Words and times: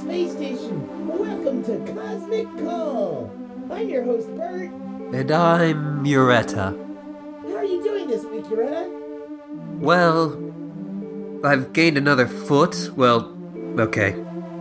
space 0.00 0.32
station. 0.32 1.06
Welcome 1.06 1.62
to 1.64 1.76
Cosmic 1.92 2.46
Call. 2.64 3.30
I'm 3.70 3.86
your 3.86 4.02
host, 4.02 4.34
Bert. 4.34 4.70
And 5.12 5.30
I'm 5.30 6.02
Muretta. 6.02 6.74
How 7.42 7.56
are 7.56 7.64
you 7.64 7.82
doing 7.82 8.08
this 8.08 8.24
week, 8.24 8.44
Yoretta? 8.44 8.88
Well, 9.78 10.32
I've 11.44 11.74
gained 11.74 11.98
another 11.98 12.26
foot. 12.26 12.90
Well, 12.96 13.36
okay. 13.78 14.12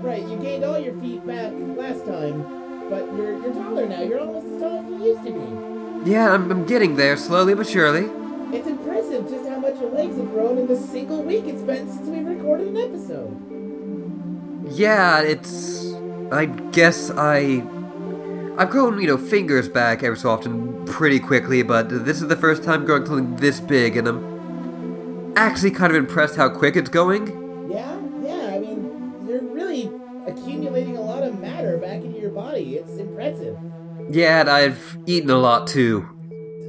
Right, 0.02 0.28
you 0.28 0.36
gained 0.40 0.66
all 0.66 0.78
your 0.78 1.00
feet 1.00 1.26
back 1.26 1.54
last 1.56 2.06
time, 2.06 2.44
but 2.90 3.06
you're 3.16 3.40
you're 3.42 3.54
taller 3.54 3.88
now. 3.88 4.02
You're 4.02 4.20
almost 4.20 4.46
as 4.46 4.62
tall 4.62 4.80
as 4.80 4.90
you 4.90 5.06
used 5.06 5.24
to 5.26 6.04
be. 6.04 6.12
Yeah, 6.12 6.34
I'm, 6.34 6.52
I'm 6.52 6.66
getting 6.66 6.98
there, 6.98 7.16
slowly 7.16 7.56
but 7.56 7.68
surely. 7.68 8.10
It's 8.54 8.68
impressive 8.68 9.30
just 9.30 9.48
how 9.48 9.60
much 9.60 9.80
your 9.80 9.92
legs 9.92 10.18
have 10.18 10.32
grown 10.32 10.58
in 10.58 10.68
the 10.68 10.76
single 10.76 11.24
week 11.24 11.46
it's 11.46 11.62
been 11.62 11.90
since 11.90 12.08
we 12.10 12.20
recorded 12.24 12.68
an 12.68 12.78
episode. 12.78 13.49
Yeah, 14.70 15.22
it's. 15.22 15.94
I 16.32 16.46
guess 16.46 17.12
I. 17.12 17.64
I've 18.58 18.70
grown, 18.70 19.00
you 19.02 19.08
know, 19.08 19.18
fingers 19.18 19.70
back 19.70 20.04
ever 20.04 20.16
so 20.16 20.30
often 20.30 20.86
pretty 20.86 21.20
quickly, 21.20 21.64
but 21.64 21.88
this 22.06 22.22
is 22.22 22.28
the 22.28 22.36
first 22.36 22.62
time 22.64 22.84
growing 22.84 23.06
something 23.06 23.38
this 23.38 23.60
big, 23.60 23.96
and 23.96 24.08
I'm 24.08 25.34
actually 25.38 25.72
kind 25.72 25.92
of 25.92 25.98
impressed 25.98 26.36
how 26.36 26.50
quick 26.50 26.76
it's 26.76 26.90
going. 26.90 27.28
Yeah, 27.72 27.98
yeah. 28.22 28.54
I 28.54 28.60
mean, 28.60 29.26
you're 29.26 29.42
really 29.42 29.90
accumulating 30.28 30.98
a 30.98 31.02
lot 31.02 31.24
of 31.24 31.40
matter 31.40 31.78
back 31.78 32.04
into 32.04 32.20
your 32.20 32.32
body. 32.32 32.76
It's 32.76 32.98
impressive. 32.98 33.58
Yeah, 34.10 34.42
and 34.42 34.50
I've 34.50 34.98
eaten 35.06 35.30
a 35.30 35.38
lot 35.38 35.68
too. 35.68 36.08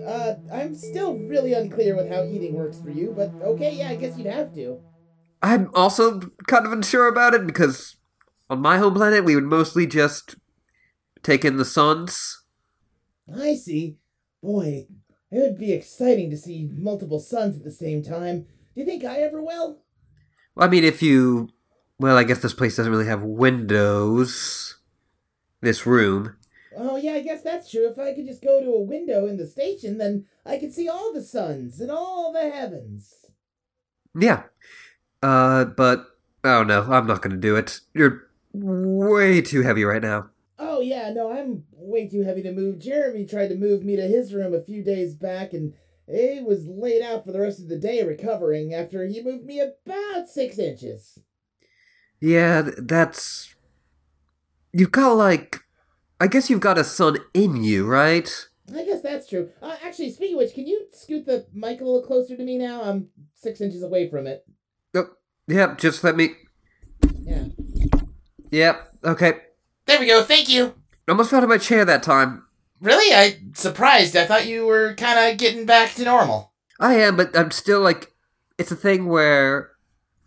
Uh, 0.07 0.35
I'm 0.53 0.75
still 0.75 1.17
really 1.19 1.55
unclear 1.55 1.97
with 1.97 2.11
how 2.11 2.25
eating 2.25 2.55
works 2.55 2.81
for 2.81 2.91
you, 2.91 3.13
but 3.17 3.33
okay, 3.43 3.77
yeah, 3.77 3.89
I 3.89 3.97
guess 3.97 4.17
you'd 4.17 4.27
have 4.27 4.55
to. 4.55 4.79
I'm 5.43 5.71
also 5.75 6.21
kind 6.47 6.67
of 6.67 6.73
unsure 6.73 7.09
about 7.09 7.35
it 7.35 7.47
because 7.47 7.97
on 8.49 8.61
my 8.61 8.79
home 8.79 8.95
planet 8.95 9.25
we 9.25 9.35
would 9.35 9.45
mostly 9.45 9.87
just 9.87 10.37
take 11.23 11.45
in 11.45 11.57
the 11.57 11.65
suns. 11.65 12.43
I 13.35 13.55
see. 13.55 13.97
Boy, 14.43 14.87
it 15.31 15.39
would 15.39 15.59
be 15.59 15.73
exciting 15.73 16.31
to 16.31 16.37
see 16.37 16.69
multiple 16.73 17.21
suns 17.21 17.57
at 17.57 17.65
the 17.65 17.71
same 17.71 18.03
time. 18.03 18.47
Do 18.75 18.81
you 18.81 18.85
think 18.85 19.05
I 19.05 19.19
ever 19.19 19.43
will? 19.43 19.83
Well, 20.55 20.67
I 20.67 20.71
mean, 20.71 20.85
if 20.85 21.03
you. 21.03 21.49
Well, 21.99 22.17
I 22.17 22.25
guess 22.25 22.39
this 22.39 22.55
place 22.55 22.77
doesn't 22.77 22.91
really 22.91 23.07
have 23.07 23.23
windows. 23.23 24.79
This 25.61 25.87
room. 25.87 26.37
Oh, 26.75 26.97
yeah, 26.97 27.13
I 27.13 27.21
guess 27.21 27.43
that's 27.43 27.71
true. 27.71 27.89
If 27.91 27.99
I 27.99 28.15
could 28.15 28.27
just 28.27 28.43
go 28.43 28.61
to 28.61 28.73
a 28.73 28.83
window 28.83 29.27
in 29.27 29.37
the 29.37 29.47
station, 29.47 29.99
then 29.99 30.25
I 30.47 30.57
could 30.57 30.73
see 30.73 30.89
all 30.89 31.13
the 31.13 31.23
suns 31.23 31.81
and 31.81 31.91
all 31.91 32.33
the 32.33 32.51
heavens. 32.51 33.15
Yeah. 34.19 34.45
Uh, 35.23 35.65
but. 35.65 36.07
Oh 36.43 36.63
no, 36.63 36.83
I'm 36.91 37.07
not 37.07 37.21
gonna 37.21 37.37
do 37.37 37.57
it. 37.57 37.81
You're 37.93 38.31
way 38.53 39.43
too 39.43 39.63
heavy 39.63 39.85
right 39.85 40.03
now. 40.03 40.31
Oh, 40.63 40.81
yeah, 40.81 41.11
no, 41.11 41.33
I'm 41.33 41.65
way 41.73 42.07
too 42.07 42.23
heavy 42.23 42.43
to 42.43 42.53
move. 42.53 42.79
Jeremy 42.79 43.25
tried 43.25 43.49
to 43.49 43.57
move 43.57 43.83
me 43.83 43.97
to 43.97 44.03
his 44.03 44.35
room 44.35 44.53
a 44.53 44.63
few 44.63 44.83
days 44.83 45.15
back, 45.15 45.55
and 45.55 45.73
he 46.07 46.41
was 46.41 46.67
laid 46.67 47.01
out 47.03 47.25
for 47.25 47.33
the 47.33 47.41
rest 47.41 47.61
of 47.61 47.69
the 47.69 47.79
day 47.79 48.03
recovering 48.03 48.75
after 48.75 49.07
he 49.07 49.23
moved 49.23 49.47
me 49.47 49.61
about 49.61 50.29
six 50.29 50.59
inches. 50.59 51.19
Yeah, 52.21 52.69
that's. 52.77 53.55
You've 54.73 54.93
got, 54.93 55.15
like. 55.15 55.61
I 56.21 56.27
guess 56.27 56.51
you've 56.51 56.61
got 56.61 56.77
a 56.77 56.85
sun 56.85 57.17
in 57.33 57.65
you, 57.65 57.87
right? 57.87 58.31
I 58.75 58.85
guess 58.85 59.01
that's 59.01 59.27
true. 59.27 59.49
Uh, 59.63 59.77
actually, 59.83 60.11
speaking 60.11 60.37
of 60.37 60.41
which, 60.41 60.55
can 60.55 60.67
you 60.67 60.87
scoot 60.93 61.25
the 61.25 61.47
mic 61.55 61.81
a 61.81 61.85
little 61.85 62.03
closer 62.03 62.37
to 62.37 62.45
me 62.45 62.59
now? 62.59 62.83
I'm 62.83 63.09
six 63.35 63.63
inches 63.63 63.83
away 63.83 64.11
from 64.11 64.27
it. 64.27 64.45
Yep, 65.51 65.79
just 65.79 66.05
let 66.05 66.17
me. 66.17 66.31
Yeah. 67.23 67.45
Yep, 68.53 68.95
okay. 69.05 69.33
There 69.87 69.99
we 69.99 70.07
go. 70.07 70.23
Thank 70.23 70.49
you. 70.49 70.75
Almost 71.09 71.31
fell 71.31 71.39
out 71.39 71.45
of 71.45 71.49
my 71.49 71.59
chair 71.59 71.85
that 71.85 72.05
time. 72.05 72.45
Really? 72.81 73.13
I 73.13 73.41
surprised. 73.55 74.17
I 74.17 74.27
thought 74.27 74.47
you 74.47 74.65
were 74.65 74.95
kind 74.95 75.19
of 75.19 75.39
getting 75.39 75.67
back 75.67 75.95
to 75.95 76.05
normal. 76.05 76.53
I 76.79 76.95
am, 76.95 77.17
but 77.17 77.37
I'm 77.37 77.51
still 77.51 77.81
like. 77.81 78.13
It's 78.59 78.71
a 78.71 78.77
thing 78.77 79.07
where 79.07 79.71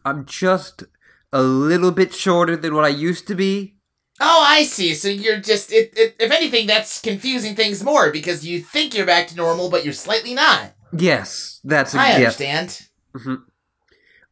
I'm 0.03 0.25
just 0.25 0.83
a 1.31 1.41
little 1.41 1.91
bit 1.91 2.13
shorter 2.13 2.57
than 2.57 2.75
what 2.75 2.83
I 2.83 2.89
used 2.89 3.25
to 3.27 3.35
be. 3.35 3.75
Oh, 4.19 4.45
I 4.45 4.63
see. 4.63 4.93
So 4.93 5.07
you're 5.07 5.39
just 5.39 5.71
it, 5.71 5.93
it 5.95 6.15
if 6.19 6.31
anything 6.31 6.67
that's 6.67 6.99
confusing 6.99 7.55
things 7.55 7.83
more 7.83 8.11
because 8.11 8.45
you 8.45 8.59
think 8.59 8.93
you're 8.93 9.05
back 9.05 9.27
to 9.27 9.35
normal 9.35 9.69
but 9.69 9.85
you're 9.85 9.93
slightly 9.93 10.33
not. 10.33 10.73
Yes, 10.91 11.61
that's 11.63 11.95
a 11.95 11.99
I 11.99 12.07
yeah. 12.09 12.15
understand. 12.15 12.87
Mm-hmm. 13.15 13.35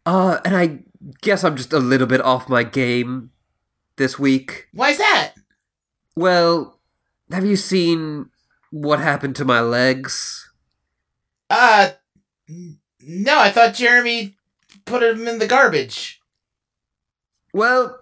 Uh, 0.05 0.39
and 0.45 0.55
I 0.55 0.79
guess 1.21 1.43
I'm 1.43 1.55
just 1.55 1.73
a 1.73 1.79
little 1.79 2.07
bit 2.07 2.21
off 2.21 2.49
my 2.49 2.63
game 2.63 3.31
this 3.97 4.17
week. 4.17 4.67
Why's 4.73 4.97
that? 4.97 5.33
Well, 6.15 6.79
have 7.31 7.45
you 7.45 7.55
seen 7.55 8.29
what 8.71 8.99
happened 8.99 9.35
to 9.37 9.45
my 9.45 9.59
legs? 9.61 10.51
Uh 11.49 11.91
no, 13.01 13.39
I 13.39 13.51
thought 13.51 13.73
Jeremy 13.73 14.37
put 14.85 15.03
him 15.03 15.27
in 15.27 15.39
the 15.39 15.47
garbage. 15.47 16.21
Well, 17.53 17.99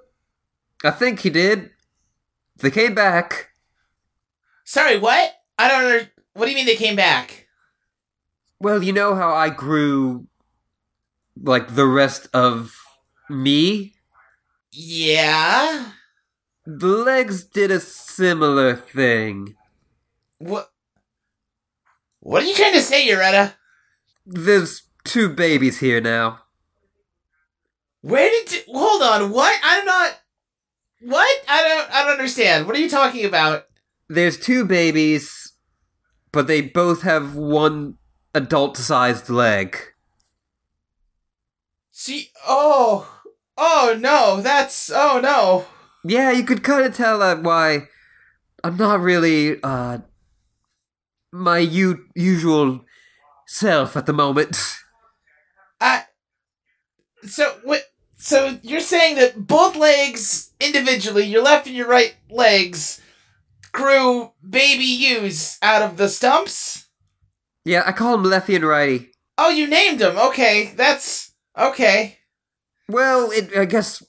I 0.83 0.91
think 0.91 1.19
he 1.21 1.29
did. 1.29 1.71
They 2.57 2.69
came 2.71 2.93
back. 2.93 3.49
Sorry, 4.65 4.99
what? 4.99 5.33
I 5.57 5.67
don't 5.67 5.83
under- 5.85 6.11
What 6.33 6.45
do 6.45 6.51
you 6.51 6.57
mean 6.57 6.65
they 6.67 6.75
came 6.75 6.95
back? 6.95 7.47
Well, 8.59 8.83
you 8.83 8.93
know 8.93 9.15
how 9.15 9.33
I 9.33 9.49
grew 9.49 10.27
like 11.41 11.75
the 11.75 11.85
rest 11.85 12.27
of 12.33 12.75
me? 13.29 13.93
Yeah. 14.71 15.91
The 16.65 16.87
legs 16.87 17.43
did 17.43 17.71
a 17.71 17.79
similar 17.79 18.75
thing. 18.75 19.55
What 20.37 20.71
What 22.19 22.43
are 22.43 22.45
you 22.45 22.55
trying 22.55 22.73
to 22.73 22.81
say, 22.81 23.07
Yoretta? 23.07 23.53
There's 24.25 24.83
two 25.03 25.29
babies 25.29 25.79
here 25.79 26.01
now. 26.01 26.39
Where 28.01 28.29
did 28.29 28.51
you, 28.53 28.61
hold 28.73 29.01
on? 29.01 29.31
What? 29.31 29.59
I'm 29.63 29.85
not. 29.85 30.19
What? 31.01 31.43
I 31.47 31.63
don't. 31.63 31.91
I 31.91 32.03
don't 32.03 32.13
understand. 32.13 32.65
What 32.67 32.75
are 32.75 32.79
you 32.79 32.89
talking 32.89 33.25
about? 33.25 33.65
There's 34.07 34.37
two 34.37 34.65
babies, 34.65 35.53
but 36.31 36.47
they 36.47 36.61
both 36.61 37.01
have 37.01 37.35
one 37.35 37.97
adult 38.33 38.77
sized 38.77 39.29
leg. 39.29 39.77
See? 41.99 42.29
Oh. 42.47 43.23
Oh 43.57 43.97
no. 43.99 44.39
That's. 44.39 44.89
Oh 44.89 45.19
no. 45.21 45.65
Yeah, 46.05 46.31
you 46.31 46.45
could 46.45 46.63
kind 46.63 46.85
of 46.85 46.95
tell 46.95 47.19
that 47.19 47.43
why 47.43 47.89
I'm 48.63 48.77
not 48.77 49.01
really 49.01 49.61
uh 49.61 49.97
my 51.33 51.57
u- 51.57 52.05
usual 52.15 52.85
self 53.47 53.97
at 53.97 54.05
the 54.05 54.13
moment. 54.13 54.77
I. 55.81 56.05
So 57.23 57.57
what? 57.65 57.83
So 58.15 58.57
you're 58.63 58.79
saying 58.79 59.17
that 59.17 59.45
both 59.45 59.75
legs 59.75 60.53
individually, 60.61 61.25
your 61.25 61.43
left 61.43 61.67
and 61.67 61.75
your 61.75 61.89
right 61.89 62.15
legs, 62.29 63.01
grew 63.73 64.31
baby 64.49 64.85
yous 64.85 65.57
out 65.61 65.81
of 65.81 65.97
the 65.97 66.07
stumps? 66.07 66.87
Yeah, 67.65 67.83
I 67.85 67.91
call 67.91 68.13
him 68.13 68.23
Lefty 68.23 68.55
and 68.55 68.65
Righty. 68.65 69.11
Oh, 69.37 69.49
you 69.49 69.67
named 69.67 69.99
them. 69.99 70.17
Okay, 70.17 70.71
that's 70.77 71.28
okay. 71.59 72.17
Well, 72.87 73.31
it, 73.31 73.55
I 73.55 73.65
guess 73.65 74.03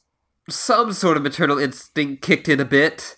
some 0.48 0.92
sort 0.92 1.16
of 1.16 1.22
maternal 1.22 1.58
instinct 1.58 2.22
kicked 2.22 2.48
in 2.48 2.60
a 2.60 2.64
bit. 2.64 3.16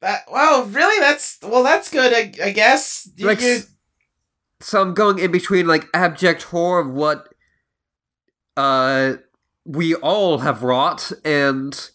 That, 0.00 0.22
well, 0.32 0.64
really, 0.64 0.98
that's 1.00 1.38
well, 1.42 1.62
that's 1.62 1.90
good. 1.90 2.12
I, 2.14 2.46
I 2.46 2.52
guess. 2.52 3.08
You- 3.16 3.26
Like, 3.26 3.40
you- 3.42 3.48
s- 3.56 3.66
so 4.60 4.80
I'm 4.80 4.94
going 4.94 5.18
in 5.18 5.30
between 5.30 5.66
like 5.66 5.86
abject 5.94 6.44
horror 6.44 6.80
of 6.80 6.90
what 6.90 7.28
uh 8.56 9.14
we 9.64 9.94
all 9.96 10.38
have 10.38 10.62
wrought 10.62 11.12
and 11.24 11.90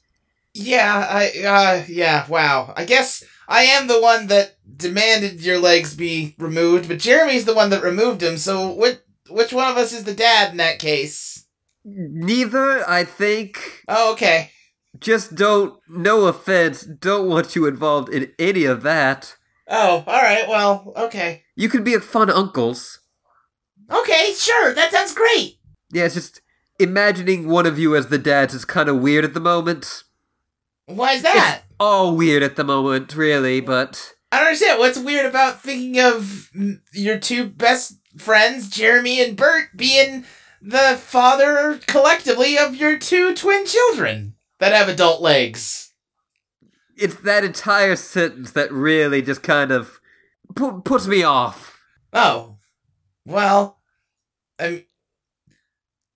Yeah, 0.54 1.06
I 1.10 1.44
uh 1.46 1.84
yeah, 1.88 2.26
wow. 2.28 2.74
I 2.76 2.86
guess 2.86 3.24
I 3.48 3.64
am 3.64 3.88
the 3.88 4.02
one 4.02 4.28
that 4.28 4.56
demanded 4.78 5.42
your 5.42 5.60
legs 5.60 5.96
be 5.96 6.36
removed, 6.40 6.88
but 6.88 6.98
Jeremy's 7.00 7.46
the 7.46 7.54
one 7.54 7.70
that 7.72 7.84
removed 7.84 8.22
them. 8.22 8.38
So 8.38 8.74
which 8.74 9.00
which 9.30 9.54
one 9.54 9.70
of 9.70 9.78
us 9.78 9.94
is 9.94 10.04
the 10.04 10.14
dad 10.14 10.52
in 10.52 10.58
that 10.58 10.80
case? 10.80 11.46
neither, 11.86 12.88
I 12.90 13.04
think. 13.04 13.84
Oh, 13.88 14.14
okay. 14.14 14.52
Just 15.00 15.36
don't, 15.36 15.80
no 15.88 16.26
offense, 16.26 16.84
don't 16.84 17.30
want 17.30 17.56
you 17.56 17.68
involved 17.68 18.10
in 18.10 18.32
any 18.40 18.66
of 18.66 18.82
that. 18.84 19.36
Oh, 19.70 20.04
all 20.08 20.22
right. 20.22 20.48
Well, 20.48 20.94
okay. 20.96 21.44
You 21.56 21.70
could 21.70 21.84
be 21.84 21.94
a 21.94 22.00
fun 22.00 22.30
uncles. 22.30 23.00
Okay, 23.92 24.34
sure. 24.36 24.74
That 24.74 24.92
sounds 24.92 25.14
great. 25.14 25.58
Yeah, 25.92 26.06
it's 26.06 26.16
just 26.16 26.42
imagining 26.80 27.48
one 27.48 27.66
of 27.66 27.78
you 27.78 27.96
as 27.96 28.08
the 28.08 28.18
dads 28.18 28.54
is 28.54 28.66
kind 28.66 28.90
of 28.90 29.00
weird 29.02 29.26
at 29.26 29.34
the 29.34 29.40
moment. 29.40 30.04
Why 30.88 31.14
is 31.14 31.22
that? 31.24 31.64
All 31.80 32.16
weird 32.16 32.42
at 32.42 32.56
the 32.56 32.64
moment, 32.64 33.16
really, 33.16 33.60
but 33.60 34.15
I 34.36 34.40
don't 34.40 34.48
understand. 34.48 34.80
What's 34.80 35.00
weird 35.00 35.26
about 35.26 35.62
thinking 35.62 36.00
of 36.00 36.50
your 36.94 37.18
two 37.18 37.48
best 37.48 38.00
friends, 38.18 38.70
Jeremy 38.70 39.24
and 39.24 39.38
Bert, 39.38 39.70
being 39.76 40.26
the 40.62 40.98
father 41.00 41.80
collectively 41.88 42.58
of 42.58 42.76
your 42.76 42.98
two 42.98 43.34
twin 43.34 43.66
children? 43.66 44.36
that 44.60 44.74
have 44.74 44.90
adult 44.90 45.22
legs. 45.22 45.94
It's 46.98 47.16
that 47.22 47.44
entire 47.44 47.96
sentence 47.96 48.52
that 48.52 48.72
really 48.72 49.22
just 49.22 49.44
kind 49.44 49.72
of 49.72 50.00
pu- 50.56 50.82
puts 50.82 51.08
me 51.08 51.24
off. 51.24 51.80
Oh, 52.14 52.58
well, 53.26 53.80
I, 54.60 54.86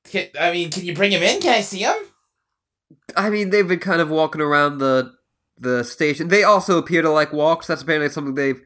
can, 0.05 0.29
I 0.39 0.51
mean, 0.51 0.71
can 0.71 0.85
you 0.85 0.95
bring 0.95 1.11
him 1.11 1.23
in? 1.23 1.41
Can 1.41 1.53
I 1.53 1.61
see 1.61 1.79
him? 1.79 1.95
I 3.17 3.29
mean, 3.29 3.49
they've 3.49 3.67
been 3.67 3.79
kind 3.79 4.01
of 4.01 4.09
walking 4.09 4.41
around 4.41 4.77
the 4.77 5.13
the 5.59 5.83
station. 5.83 6.27
They 6.29 6.43
also 6.43 6.77
appear 6.77 7.01
to 7.01 7.09
like 7.09 7.33
walks. 7.33 7.67
That's 7.67 7.81
apparently 7.81 8.09
something 8.09 8.35
they've 8.35 8.61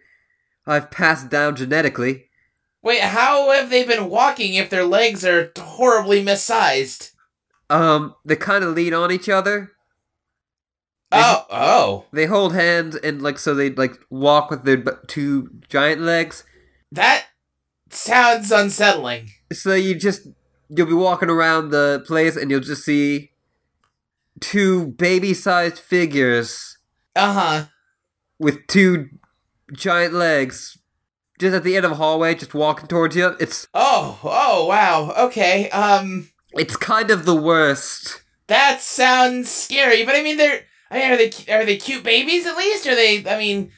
I've 0.65 0.91
passed 0.91 1.29
down 1.29 1.55
genetically. 1.55 2.25
Wait, 2.81 3.01
how 3.01 3.51
have 3.51 3.69
they 3.69 3.83
been 3.83 4.09
walking 4.09 4.53
if 4.55 4.69
their 4.69 4.83
legs 4.85 5.23
are 5.25 5.51
horribly 5.57 6.23
missized? 6.23 7.11
Um, 7.69 8.13
they 8.25 8.35
kind 8.35 8.63
of 8.63 8.73
lean 8.75 8.93
on 8.93 9.11
each 9.11 9.29
other. 9.29 9.71
Oh, 11.15 11.45
oh, 11.51 12.05
They 12.11 12.25
hold 12.25 12.53
hands 12.53 12.95
and 12.95 13.21
like 13.21 13.37
so 13.37 13.53
they 13.53 13.69
like 13.69 13.93
walk 14.09 14.49
with 14.49 14.63
their 14.63 14.77
two 15.07 15.49
giant 15.69 16.01
legs. 16.01 16.43
that 16.91 17.25
sounds 17.91 18.51
unsettling. 18.51 19.29
So 19.51 19.75
you 19.75 19.93
just 19.93 20.27
you'll 20.69 20.87
be 20.87 20.93
walking 20.93 21.29
around 21.29 21.69
the 21.69 22.03
place 22.07 22.35
and 22.35 22.49
you'll 22.49 22.61
just 22.61 22.83
see 22.83 23.29
two 24.39 24.87
baby-sized 24.87 25.77
figures 25.77 26.79
Uh 27.15 27.33
huh. 27.33 27.65
with 28.39 28.65
two 28.67 29.09
giant 29.73 30.13
legs 30.13 30.77
just 31.39 31.55
at 31.55 31.63
the 31.63 31.75
end 31.75 31.85
of 31.85 31.91
a 31.91 31.95
hallway 31.95 32.35
just 32.35 32.53
walking 32.53 32.87
towards 32.87 33.15
you. 33.15 33.35
It's 33.39 33.67
Oh, 33.73 34.19
oh, 34.23 34.65
wow. 34.67 35.13
Okay. 35.27 35.69
Um, 35.71 36.29
it's 36.53 36.75
kind 36.75 37.09
of 37.11 37.25
the 37.25 37.35
worst. 37.35 38.21
that 38.47 38.81
sounds 38.81 39.49
scary. 39.49 40.05
But 40.05 40.15
I 40.15 40.23
mean, 40.23 40.37
they're. 40.37 40.61
I 40.91 40.99
mean, 40.99 41.11
are 41.11 41.17
they 41.17 41.31
are 41.51 41.65
they 41.65 41.77
cute 41.77 42.03
babies 42.03 42.45
at 42.45 42.55
least? 42.57 42.85
Are 42.87 42.95
they? 42.95 43.25
I 43.27 43.37
mean, 43.37 43.71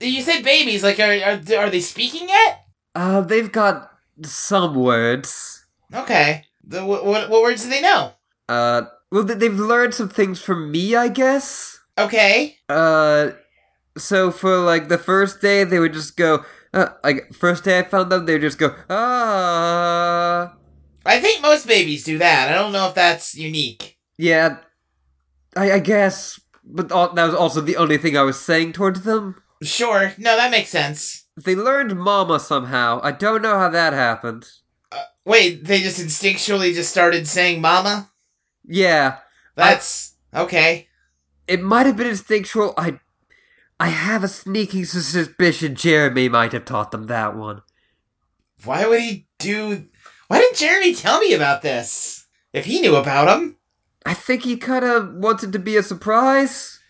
you 0.00 0.22
said 0.22 0.44
babies. 0.44 0.82
Like, 0.84 1.00
are 1.00 1.12
are, 1.12 1.40
are 1.58 1.70
they 1.70 1.80
speaking 1.80 2.28
yet? 2.28 2.64
Uh, 2.94 3.20
they've 3.22 3.50
got 3.50 3.90
some 4.22 4.74
words. 4.76 5.64
Okay. 5.92 6.44
The, 6.64 6.84
what, 6.84 7.04
what 7.04 7.28
what 7.28 7.42
words 7.42 7.64
do 7.64 7.68
they 7.70 7.80
know? 7.82 8.12
Uh, 8.48 8.82
well, 9.10 9.24
they- 9.24 9.34
they've 9.34 9.58
learned 9.58 9.94
some 9.94 10.08
things 10.08 10.40
from 10.40 10.70
me, 10.70 10.94
I 10.94 11.08
guess. 11.08 11.80
Okay. 11.98 12.56
Uh, 12.68 13.30
so 13.96 14.30
for 14.30 14.58
like 14.58 14.88
the 14.88 14.98
first 14.98 15.40
day, 15.40 15.64
they 15.64 15.78
would 15.78 15.92
just 15.92 16.16
go. 16.16 16.44
Uh, 16.72 16.88
like 17.04 17.32
first 17.34 17.64
day 17.64 17.78
I 17.78 17.82
found 17.82 18.10
them, 18.10 18.24
they 18.24 18.32
would 18.34 18.42
just 18.42 18.58
go 18.58 18.74
ah. 18.88 20.56
I 21.04 21.20
think 21.20 21.42
most 21.42 21.66
babies 21.66 22.04
do 22.04 22.18
that. 22.18 22.48
I 22.48 22.54
don't 22.54 22.72
know 22.72 22.88
if 22.88 22.94
that's 22.94 23.34
unique. 23.34 23.98
Yeah, 24.16 24.58
I, 25.56 25.72
I 25.72 25.78
guess, 25.80 26.40
but 26.64 26.90
al- 26.92 27.12
that 27.14 27.26
was 27.26 27.34
also 27.34 27.60
the 27.60 27.76
only 27.76 27.98
thing 27.98 28.16
I 28.16 28.22
was 28.22 28.40
saying 28.40 28.72
towards 28.72 29.02
them. 29.02 29.42
Sure. 29.62 30.12
No, 30.18 30.36
that 30.36 30.50
makes 30.50 30.70
sense. 30.70 31.26
They 31.36 31.54
learned 31.54 31.98
"mama" 31.98 32.40
somehow. 32.40 33.00
I 33.02 33.12
don't 33.12 33.42
know 33.42 33.58
how 33.58 33.68
that 33.68 33.92
happened. 33.92 34.46
Uh, 34.90 35.02
wait, 35.24 35.64
they 35.64 35.80
just 35.80 36.00
instinctually 36.00 36.72
just 36.72 36.90
started 36.90 37.26
saying 37.26 37.60
"mama." 37.60 38.10
Yeah, 38.64 39.18
That's 39.56 40.14
okay. 40.34 40.88
It 41.46 41.62
might 41.62 41.86
have 41.86 41.96
been 41.96 42.06
instinctual. 42.06 42.74
I, 42.76 43.00
I 43.78 43.88
have 43.88 44.24
a 44.24 44.28
sneaking 44.28 44.84
suspicion 44.84 45.74
Jeremy 45.74 46.28
might 46.28 46.52
have 46.52 46.64
taught 46.64 46.90
them 46.90 47.06
that 47.06 47.36
one. 47.36 47.62
Why 48.64 48.86
would 48.86 49.00
he 49.00 49.26
do? 49.38 49.88
Why 50.28 50.38
didn't 50.38 50.56
Jeremy 50.56 50.94
tell 50.94 51.20
me 51.20 51.34
about 51.34 51.62
this? 51.62 52.26
If 52.52 52.66
he 52.66 52.80
knew 52.80 52.96
about 52.96 53.36
him. 53.36 53.56
I 54.04 54.14
think 54.14 54.42
he 54.42 54.56
kind 54.56 54.84
of 54.84 55.14
wanted 55.14 55.52
to 55.52 55.58
be 55.58 55.76
a 55.76 55.82
surprise. 55.82 56.80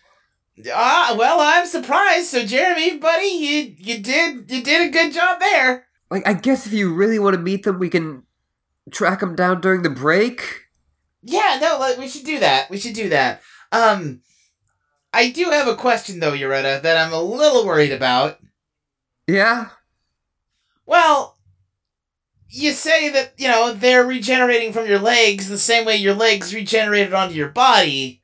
Ah, 0.71 1.15
well, 1.17 1.39
I'm 1.39 1.65
surprised. 1.65 2.27
So, 2.27 2.45
Jeremy, 2.45 2.97
buddy, 2.97 3.25
you 3.25 3.75
you 3.77 4.03
did 4.03 4.51
you 4.51 4.63
did 4.63 4.87
a 4.87 4.91
good 4.91 5.13
job 5.13 5.39
there. 5.39 5.87
Like, 6.11 6.27
I 6.27 6.33
guess 6.33 6.67
if 6.67 6.73
you 6.73 6.93
really 6.93 7.17
want 7.17 7.35
to 7.35 7.41
meet 7.41 7.63
them, 7.63 7.79
we 7.79 7.89
can 7.89 8.23
track 8.91 9.19
them 9.21 9.35
down 9.35 9.61
during 9.61 9.81
the 9.81 9.89
break. 9.89 10.61
Yeah, 11.23 11.57
no, 11.61 11.79
like, 11.79 11.97
we 11.97 12.07
should 12.07 12.25
do 12.25 12.39
that. 12.39 12.69
We 12.69 12.77
should 12.77 12.93
do 12.93 13.09
that. 13.09 13.41
Um, 13.71 14.21
I 15.13 15.29
do 15.29 15.51
have 15.51 15.67
a 15.67 15.75
question 15.75 16.19
though, 16.19 16.33
Yoretta, 16.33 16.81
that 16.81 16.97
I'm 16.97 17.13
a 17.13 17.21
little 17.21 17.65
worried 17.65 17.91
about. 17.91 18.39
Yeah? 19.27 19.69
Well, 20.85 21.37
you 22.49 22.71
say 22.71 23.09
that, 23.09 23.33
you 23.37 23.47
know, 23.47 23.73
they're 23.73 24.05
regenerating 24.05 24.73
from 24.73 24.87
your 24.87 24.99
legs 24.99 25.47
the 25.47 25.57
same 25.57 25.85
way 25.85 25.95
your 25.95 26.13
legs 26.13 26.53
regenerated 26.53 27.13
onto 27.13 27.35
your 27.35 27.49
body. 27.49 28.21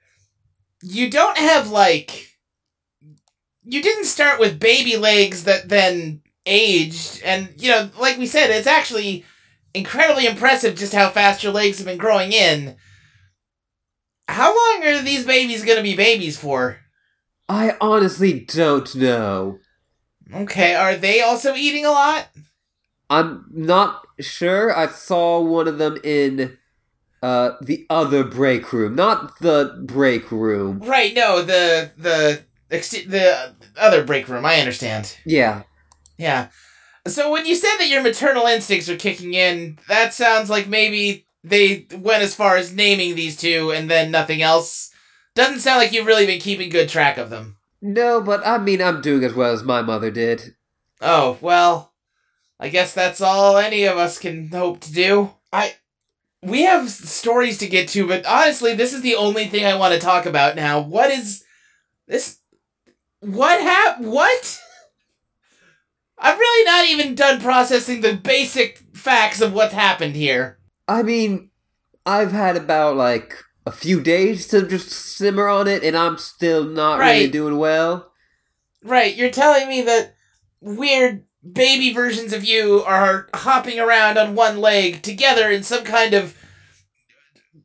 You 0.81 1.09
don't 1.09 1.37
have, 1.37 1.69
like. 1.69 2.37
You 3.63 3.81
didn't 3.81 4.05
start 4.05 4.39
with 4.39 4.59
baby 4.59 4.97
legs 4.97 5.43
that 5.43 5.69
then 5.69 6.21
aged, 6.45 7.21
and, 7.23 7.53
you 7.57 7.69
know, 7.69 7.89
like 7.99 8.17
we 8.17 8.25
said, 8.25 8.49
it's 8.49 8.65
actually 8.65 9.25
incredibly 9.73 10.25
impressive 10.25 10.75
just 10.75 10.93
how 10.93 11.09
fast 11.09 11.43
your 11.43 11.53
legs 11.53 11.77
have 11.77 11.85
been 11.85 11.97
growing 11.97 12.31
in. 12.31 12.75
How 14.29 14.55
long 14.55 14.85
are 14.85 15.01
these 15.01 15.25
babies 15.25 15.65
gonna 15.65 15.81
be 15.81 15.95
babies 15.95 16.37
for? 16.37 16.77
I 17.49 17.75
honestly 17.81 18.41
don't 18.41 18.93
know. 18.95 19.57
Okay, 20.31 20.75
are 20.75 20.95
they 20.95 21.21
also 21.21 21.55
eating 21.55 21.83
a 21.83 21.89
lot? 21.89 22.27
I'm 23.09 23.45
not 23.51 24.05
sure. 24.19 24.77
I 24.77 24.85
saw 24.85 25.41
one 25.41 25.67
of 25.67 25.79
them 25.79 25.97
in 26.03 26.59
uh 27.23 27.53
the 27.59 27.87
other 27.89 28.23
break 28.23 28.71
room, 28.71 28.95
not 28.95 29.39
the 29.39 29.81
break 29.83 30.31
room. 30.31 30.79
Right, 30.81 31.15
no, 31.15 31.41
the 31.41 31.91
the 31.97 32.43
the 32.69 33.55
other 33.77 34.03
break 34.03 34.27
room. 34.27 34.45
I 34.45 34.59
understand. 34.59 35.17
Yeah. 35.25 35.63
Yeah. 36.19 36.49
So 37.07 37.31
when 37.31 37.47
you 37.47 37.55
said 37.55 37.77
that 37.79 37.89
your 37.89 38.03
maternal 38.03 38.45
instincts 38.45 38.89
are 38.89 38.95
kicking 38.95 39.33
in, 39.33 39.79
that 39.87 40.13
sounds 40.13 40.51
like 40.51 40.67
maybe 40.67 41.25
they 41.43 41.87
went 41.97 42.23
as 42.23 42.35
far 42.35 42.57
as 42.57 42.73
naming 42.73 43.15
these 43.15 43.37
two 43.37 43.71
and 43.71 43.89
then 43.89 44.11
nothing 44.11 44.41
else. 44.41 44.91
Doesn't 45.35 45.59
sound 45.59 45.79
like 45.79 45.93
you've 45.93 46.07
really 46.07 46.25
been 46.25 46.41
keeping 46.41 46.69
good 46.69 46.89
track 46.89 47.17
of 47.17 47.29
them. 47.29 47.57
No, 47.81 48.21
but 48.21 48.45
I 48.45 48.57
mean 48.57 48.81
I'm 48.81 49.01
doing 49.01 49.23
as 49.23 49.33
well 49.33 49.53
as 49.53 49.63
my 49.63 49.81
mother 49.81 50.11
did. 50.11 50.55
Oh, 51.01 51.37
well, 51.39 51.93
I 52.59 52.69
guess 52.69 52.93
that's 52.93 53.21
all 53.21 53.57
any 53.57 53.85
of 53.85 53.97
us 53.97 54.19
can 54.19 54.49
hope 54.49 54.81
to 54.81 54.91
do. 54.93 55.31
I 55.53 55.75
we 56.41 56.63
have 56.63 56.89
stories 56.89 57.57
to 57.59 57.67
get 57.67 57.89
to, 57.89 58.07
but 58.07 58.25
honestly, 58.25 58.73
this 58.73 58.93
is 58.93 59.01
the 59.01 59.15
only 59.15 59.47
thing 59.47 59.65
I 59.65 59.75
want 59.75 59.93
to 59.93 59.99
talk 59.99 60.25
about 60.25 60.55
now. 60.55 60.79
What 60.79 61.09
is 61.09 61.43
this 62.07 62.39
what 63.21 63.61
hap 63.61 64.01
what? 64.01 64.61
I'm 66.17 66.37
really 66.37 66.65
not 66.65 66.85
even 66.89 67.15
done 67.15 67.39
processing 67.39 68.01
the 68.01 68.13
basic 68.13 68.79
facts 68.93 69.39
of 69.39 69.53
what's 69.53 69.73
happened 69.73 70.15
here. 70.15 70.58
I 70.89 71.03
mean, 71.03 71.51
I've 72.05 72.31
had 72.31 72.57
about 72.57 72.95
like 72.95 73.35
a 73.65 73.71
few 73.71 74.01
days 74.01 74.47
to 74.47 74.67
just 74.67 74.89
simmer 74.89 75.47
on 75.47 75.67
it 75.67 75.83
and 75.83 75.95
I'm 75.95 76.17
still 76.17 76.63
not 76.63 76.97
really 76.99 77.29
doing 77.29 77.57
well. 77.57 78.11
Right, 78.83 79.15
you're 79.15 79.29
telling 79.29 79.67
me 79.67 79.83
that 79.83 80.15
weird 80.61 81.25
baby 81.49 81.93
versions 81.93 82.33
of 82.33 82.43
you 82.43 82.81
are 82.85 83.29
hopping 83.35 83.79
around 83.79 84.17
on 84.17 84.33
one 84.33 84.59
leg 84.59 85.03
together 85.03 85.51
in 85.51 85.61
some 85.61 85.83
kind 85.83 86.15
of 86.15 86.35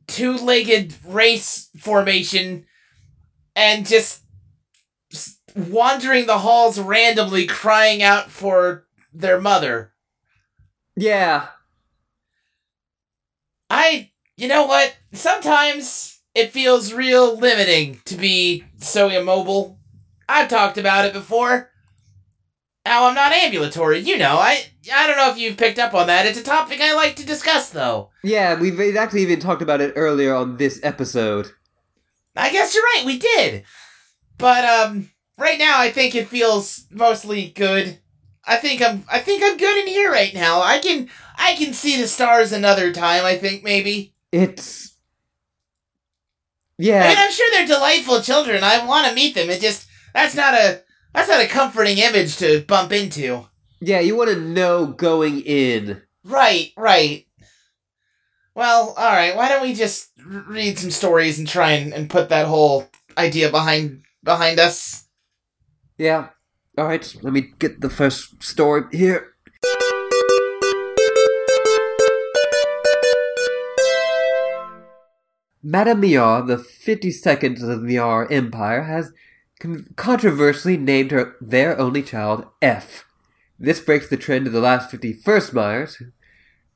two 0.07 0.37
legged 0.37 0.93
race 1.03 1.69
formation 1.79 2.65
and 3.55 3.87
just 3.87 4.21
wandering 5.55 6.27
the 6.27 6.39
halls 6.39 6.79
randomly 6.79 7.47
crying 7.47 8.03
out 8.03 8.29
for 8.29 8.85
their 9.11 9.41
mother. 9.41 9.93
Yeah. 10.95 11.47
I, 13.69 14.11
you 14.37 14.47
know 14.47 14.65
what? 14.65 14.95
Sometimes 15.13 16.19
it 16.33 16.51
feels 16.51 16.93
real 16.93 17.37
limiting 17.37 18.01
to 18.05 18.15
be 18.15 18.63
so 18.77 19.09
immobile. 19.09 19.79
I've 20.27 20.49
talked 20.49 20.77
about 20.77 21.05
it 21.05 21.13
before. 21.13 21.71
How 22.85 23.07
I'm 23.07 23.15
not 23.15 23.31
ambulatory, 23.31 23.99
you 23.99 24.17
know. 24.17 24.37
I 24.37 24.63
I 24.93 25.07
don't 25.07 25.17
know 25.17 25.31
if 25.31 25.39
you've 25.39 25.57
picked 25.57 25.79
up 25.79 25.95
on 25.95 26.05
that. 26.07 26.27
It's 26.27 26.39
a 26.39 26.43
topic 26.43 26.81
I 26.81 26.93
like 26.93 27.15
to 27.15 27.25
discuss, 27.25 27.71
though. 27.71 28.11
Yeah, 28.23 28.59
we've 28.59 28.79
actually 28.95 29.23
even 29.23 29.39
talked 29.39 29.63
about 29.63 29.81
it 29.81 29.93
earlier 29.95 30.35
on 30.35 30.57
this 30.57 30.79
episode. 30.83 31.51
I 32.35 32.51
guess 32.51 32.75
you're 32.75 32.83
right. 32.83 33.03
We 33.05 33.17
did, 33.17 33.63
but 34.37 34.65
um, 34.65 35.09
right 35.37 35.57
now 35.57 35.79
I 35.79 35.91
think 35.91 36.13
it 36.13 36.27
feels 36.27 36.85
mostly 36.91 37.49
good. 37.49 37.99
I 38.43 38.57
think 38.57 38.81
I'm 38.83 39.03
I 39.11 39.19
think 39.19 39.41
I'm 39.43 39.57
good 39.57 39.77
in 39.81 39.87
here 39.87 40.11
right 40.11 40.33
now. 40.33 40.61
I 40.61 40.77
can 40.77 41.09
I 41.37 41.55
can 41.55 41.73
see 41.73 41.99
the 41.99 42.07
stars 42.07 42.51
another 42.51 42.91
time. 42.91 43.25
I 43.25 43.37
think 43.37 43.63
maybe. 43.63 44.13
It's 44.31 44.95
Yeah. 46.77 47.03
I 47.03 47.07
mean, 47.09 47.17
I'm 47.19 47.31
sure 47.31 47.47
they're 47.51 47.67
delightful 47.67 48.21
children. 48.21 48.63
I 48.63 48.85
want 48.85 49.07
to 49.07 49.15
meet 49.15 49.35
them. 49.35 49.49
It 49.49 49.61
just 49.61 49.87
that's 50.13 50.35
not 50.35 50.53
a 50.53 50.81
that's 51.13 51.29
not 51.29 51.41
a 51.41 51.47
comforting 51.47 51.97
image 51.97 52.37
to 52.37 52.61
bump 52.67 52.91
into. 52.91 53.47
yeah, 53.79 53.99
you 53.99 54.15
want 54.15 54.29
to 54.31 54.39
know 54.39 54.87
going 54.87 55.41
in. 55.41 56.01
Right, 56.23 56.71
right. 56.75 57.25
Well, 58.55 58.93
all 58.97 59.11
right. 59.11 59.35
Why 59.35 59.49
don't 59.49 59.61
we 59.61 59.73
just 59.73 60.11
read 60.25 60.79
some 60.79 60.91
stories 60.91 61.37
and 61.37 61.47
try 61.47 61.71
and, 61.71 61.93
and 61.93 62.09
put 62.09 62.29
that 62.29 62.47
whole 62.47 62.89
idea 63.17 63.49
behind 63.51 64.03
behind 64.23 64.59
us? 64.59 65.05
Yeah. 65.97 66.29
Alright, 66.77 67.15
let 67.21 67.31
me 67.31 67.53
get 67.59 67.79
the 67.79 67.89
first 67.89 68.43
story 68.43 68.83
here. 68.91 69.34
Madame 75.67 76.01
Miar, 76.01 76.45
the 76.45 76.57
52nd 76.57 77.59
of 77.59 77.67
the 77.67 77.77
Miar 77.77 78.31
Empire, 78.31 78.83
has 78.83 79.11
con- 79.59 79.87
controversially 79.95 80.77
named 80.77 81.09
her 81.09 81.35
their 81.41 81.75
only 81.79 82.03
child 82.03 82.45
F. 82.61 83.03
This 83.57 83.79
breaks 83.79 84.07
the 84.07 84.15
trend 84.15 84.45
of 84.45 84.53
the 84.53 84.59
last 84.59 84.91
51st 84.91 85.53
Myers, 85.53 85.95
who 85.95 86.05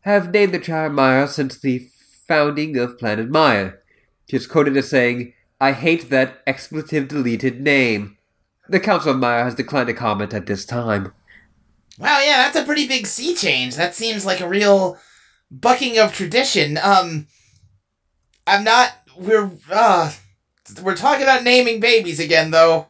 have 0.02 0.34
named 0.34 0.56
their 0.56 0.60
child 0.60 0.94
Maya 0.94 1.28
since 1.28 1.60
the 1.60 1.88
founding 2.28 2.78
of 2.78 2.98
Planet 2.98 3.30
Maya. 3.30 3.74
She 4.28 4.38
is 4.38 4.48
quoted 4.48 4.76
as 4.76 4.90
saying, 4.90 5.34
I 5.62 5.74
hate 5.74 6.10
that 6.10 6.42
expletive 6.48 7.08
deleted 7.10 7.62
name. 7.62 8.18
The 8.68 8.80
Council 8.80 9.12
of 9.12 9.20
Maya 9.20 9.44
has 9.44 9.54
declined 9.54 9.90
to 9.90 9.94
comment 9.94 10.34
at 10.34 10.48
this 10.48 10.66
time. 10.66 11.14
Wow, 12.00 12.22
yeah, 12.22 12.38
that's 12.38 12.56
a 12.56 12.66
pretty 12.66 12.88
big 12.88 13.06
sea 13.06 13.36
change. 13.36 13.76
That 13.76 13.94
seems 13.94 14.26
like 14.26 14.40
a 14.40 14.50
real 14.50 14.98
bucking 15.52 16.00
of 16.00 16.12
tradition. 16.12 16.80
Um, 16.82 17.28
I'm 18.50 18.64
not. 18.64 18.92
We're 19.18 19.52
uh, 19.72 20.12
we're 20.82 20.96
talking 20.96 21.24
about 21.24 21.44
naming 21.44 21.80
babies 21.80 22.20
again, 22.20 22.52
though. 22.52 22.88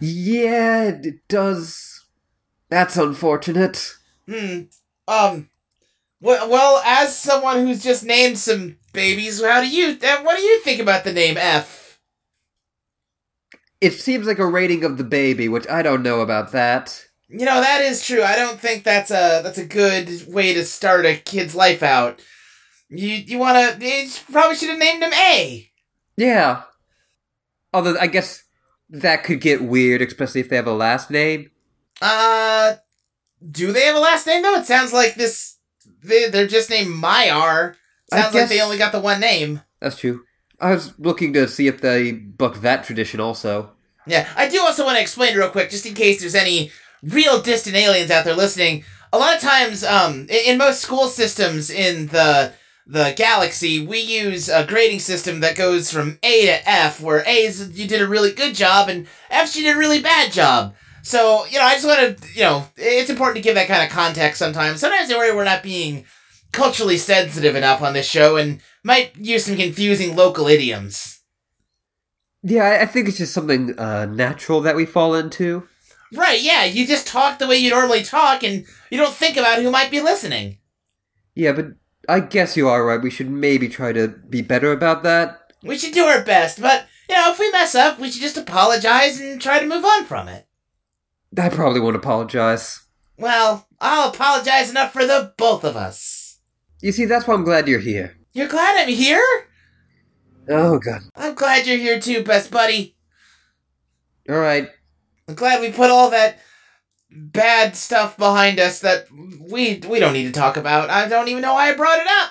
Yeah, 0.00 0.84
it 1.02 1.26
does. 1.28 2.04
That's 2.68 2.96
unfortunate. 2.96 3.94
Hmm. 4.28 4.62
Um. 5.06 5.50
Well, 6.20 6.50
well, 6.50 6.82
as 6.84 7.16
someone 7.16 7.66
who's 7.66 7.82
just 7.82 8.04
named 8.04 8.38
some 8.38 8.76
babies, 8.92 9.42
how 9.42 9.60
do 9.60 9.68
you? 9.68 9.96
uh, 10.02 10.22
What 10.22 10.36
do 10.36 10.42
you 10.42 10.60
think 10.60 10.80
about 10.80 11.04
the 11.04 11.12
name 11.12 11.36
F? 11.36 12.00
It 13.80 13.92
seems 13.92 14.26
like 14.26 14.40
a 14.40 14.46
rating 14.46 14.84
of 14.84 14.98
the 14.98 15.04
baby, 15.04 15.48
which 15.48 15.68
I 15.68 15.82
don't 15.82 16.02
know 16.02 16.20
about 16.20 16.52
that. 16.52 17.04
You 17.28 17.44
know 17.44 17.60
that 17.60 17.82
is 17.82 18.04
true. 18.04 18.22
I 18.22 18.36
don't 18.36 18.58
think 18.58 18.84
that's 18.84 19.10
a 19.10 19.40
that's 19.42 19.58
a 19.58 19.66
good 19.66 20.26
way 20.32 20.54
to 20.54 20.64
start 20.64 21.04
a 21.06 21.16
kid's 21.16 21.54
life 21.54 21.82
out. 21.82 22.20
You 22.90 23.08
you 23.08 23.38
wanna? 23.38 23.76
You 23.80 24.08
probably 24.32 24.56
should 24.56 24.70
have 24.70 24.78
named 24.78 25.02
him 25.02 25.12
A. 25.12 25.70
Yeah. 26.16 26.62
Although 27.72 27.96
I 28.00 28.06
guess 28.06 28.44
that 28.90 29.24
could 29.24 29.40
get 29.40 29.62
weird, 29.62 30.02
especially 30.02 30.40
if 30.40 30.48
they 30.48 30.56
have 30.56 30.66
a 30.66 30.72
last 30.72 31.10
name. 31.10 31.50
Uh, 32.00 32.76
do 33.50 33.72
they 33.72 33.82
have 33.82 33.96
a 33.96 34.00
last 34.00 34.26
name 34.26 34.42
though? 34.42 34.54
It 34.54 34.66
sounds 34.66 34.92
like 34.92 35.14
this. 35.14 35.56
They 36.02 36.28
they're 36.28 36.46
just 36.46 36.70
named 36.70 36.90
Myar. 36.90 37.74
Sounds 38.10 38.34
like 38.34 38.48
they 38.48 38.62
only 38.62 38.78
got 38.78 38.92
the 38.92 39.00
one 39.00 39.20
name. 39.20 39.60
That's 39.80 39.98
true. 39.98 40.24
I 40.60 40.72
was 40.72 40.98
looking 40.98 41.34
to 41.34 41.46
see 41.46 41.66
if 41.66 41.80
they 41.80 42.12
book 42.12 42.62
that 42.62 42.84
tradition 42.84 43.20
also. 43.20 43.72
Yeah, 44.06 44.26
I 44.34 44.48
do 44.48 44.60
also 44.62 44.84
want 44.84 44.96
to 44.96 45.02
explain 45.02 45.36
real 45.36 45.50
quick, 45.50 45.70
just 45.70 45.86
in 45.86 45.94
case 45.94 46.20
there's 46.20 46.34
any 46.34 46.72
real 47.02 47.42
distant 47.42 47.76
aliens 47.76 48.10
out 48.10 48.24
there 48.24 48.34
listening. 48.34 48.84
A 49.12 49.18
lot 49.18 49.36
of 49.36 49.42
times, 49.42 49.84
um, 49.84 50.20
in, 50.22 50.52
in 50.52 50.58
most 50.58 50.80
school 50.80 51.06
systems 51.08 51.70
in 51.70 52.06
the 52.08 52.54
the 52.90 53.12
galaxy, 53.16 53.86
we 53.86 54.00
use 54.00 54.48
a 54.48 54.66
grading 54.66 55.00
system 55.00 55.40
that 55.40 55.56
goes 55.56 55.92
from 55.92 56.18
A 56.22 56.46
to 56.46 56.68
F, 56.68 57.00
where 57.00 57.22
A 57.26 57.44
is 57.44 57.78
you 57.78 57.86
did 57.86 58.00
a 58.00 58.08
really 58.08 58.32
good 58.32 58.54
job 58.54 58.88
and 58.88 59.06
F's 59.30 59.54
you 59.56 59.62
did 59.62 59.76
a 59.76 59.78
really 59.78 60.00
bad 60.00 60.32
job. 60.32 60.74
So 61.02 61.44
you 61.46 61.58
know, 61.58 61.64
I 61.64 61.74
just 61.74 61.86
want 61.86 62.18
to, 62.18 62.28
you 62.34 62.40
know, 62.42 62.66
it's 62.76 63.10
important 63.10 63.36
to 63.36 63.42
give 63.42 63.54
that 63.56 63.68
kind 63.68 63.82
of 63.82 63.90
context 63.90 64.38
sometimes. 64.38 64.80
Sometimes 64.80 65.10
I 65.10 65.16
worry 65.18 65.34
we're 65.36 65.44
not 65.44 65.62
being 65.62 66.06
culturally 66.52 66.96
sensitive 66.96 67.54
enough 67.54 67.82
on 67.82 67.92
this 67.92 68.08
show 68.08 68.36
and 68.36 68.60
might 68.82 69.14
use 69.16 69.44
some 69.44 69.56
confusing 69.56 70.16
local 70.16 70.46
idioms. 70.46 71.20
Yeah, 72.42 72.64
I- 72.64 72.82
I 72.82 72.86
think 72.86 73.08
it's 73.08 73.18
just 73.18 73.34
something 73.34 73.78
uh, 73.78 74.06
natural 74.06 74.60
that 74.62 74.76
we 74.76 74.86
fall 74.86 75.14
into. 75.14 75.68
Right, 76.14 76.40
yeah, 76.40 76.64
you 76.64 76.86
just 76.86 77.06
talk 77.06 77.38
the 77.38 77.46
way 77.46 77.58
you 77.58 77.68
normally 77.68 78.02
talk 78.02 78.42
and 78.42 78.64
you 78.90 78.96
don't 78.96 79.12
think 79.14 79.36
about 79.36 79.60
who 79.60 79.70
might 79.70 79.90
be 79.90 80.00
listening. 80.00 80.58
Yeah, 81.34 81.52
but 81.52 81.66
I 82.08 82.20
guess 82.20 82.56
you 82.56 82.68
are 82.68 82.84
right. 82.84 83.00
We 83.00 83.10
should 83.10 83.30
maybe 83.30 83.68
try 83.68 83.92
to 83.92 84.08
be 84.08 84.40
better 84.40 84.72
about 84.72 85.02
that. 85.02 85.52
We 85.62 85.76
should 85.76 85.92
do 85.92 86.04
our 86.04 86.24
best, 86.24 86.60
but, 86.60 86.86
you 87.08 87.14
know, 87.14 87.30
if 87.30 87.38
we 87.38 87.50
mess 87.50 87.74
up, 87.74 87.98
we 87.98 88.10
should 88.10 88.22
just 88.22 88.38
apologize 88.38 89.20
and 89.20 89.40
try 89.40 89.58
to 89.58 89.66
move 89.66 89.84
on 89.84 90.06
from 90.06 90.28
it. 90.28 90.46
I 91.36 91.50
probably 91.50 91.80
won't 91.80 91.96
apologize. 91.96 92.86
Well, 93.18 93.66
I'll 93.80 94.08
apologize 94.08 94.70
enough 94.70 94.92
for 94.92 95.04
the 95.04 95.34
both 95.36 95.64
of 95.64 95.76
us. 95.76 96.38
You 96.80 96.92
see, 96.92 97.04
that's 97.04 97.26
why 97.26 97.34
I'm 97.34 97.44
glad 97.44 97.68
you're 97.68 97.80
here. 97.80 98.16
You're 98.32 98.48
glad 98.48 98.80
I'm 98.80 98.88
here? 98.88 99.24
Oh, 100.48 100.78
God. 100.78 101.02
I'm 101.14 101.34
glad 101.34 101.66
you're 101.66 101.76
here 101.76 102.00
too, 102.00 102.22
best 102.22 102.50
buddy. 102.50 102.96
Alright. 104.30 104.70
I'm 105.28 105.34
glad 105.34 105.60
we 105.60 105.72
put 105.72 105.90
all 105.90 106.10
that 106.10 106.38
bad 107.10 107.76
stuff 107.76 108.16
behind 108.16 108.60
us 108.60 108.80
that 108.80 109.06
we 109.12 109.80
we 109.88 109.98
don't 109.98 110.12
need 110.12 110.26
to 110.26 110.40
talk 110.40 110.56
about. 110.56 110.90
I 110.90 111.08
don't 111.08 111.28
even 111.28 111.42
know 111.42 111.54
why 111.54 111.70
I 111.70 111.74
brought 111.74 111.98
it 111.98 112.06
up. 112.06 112.30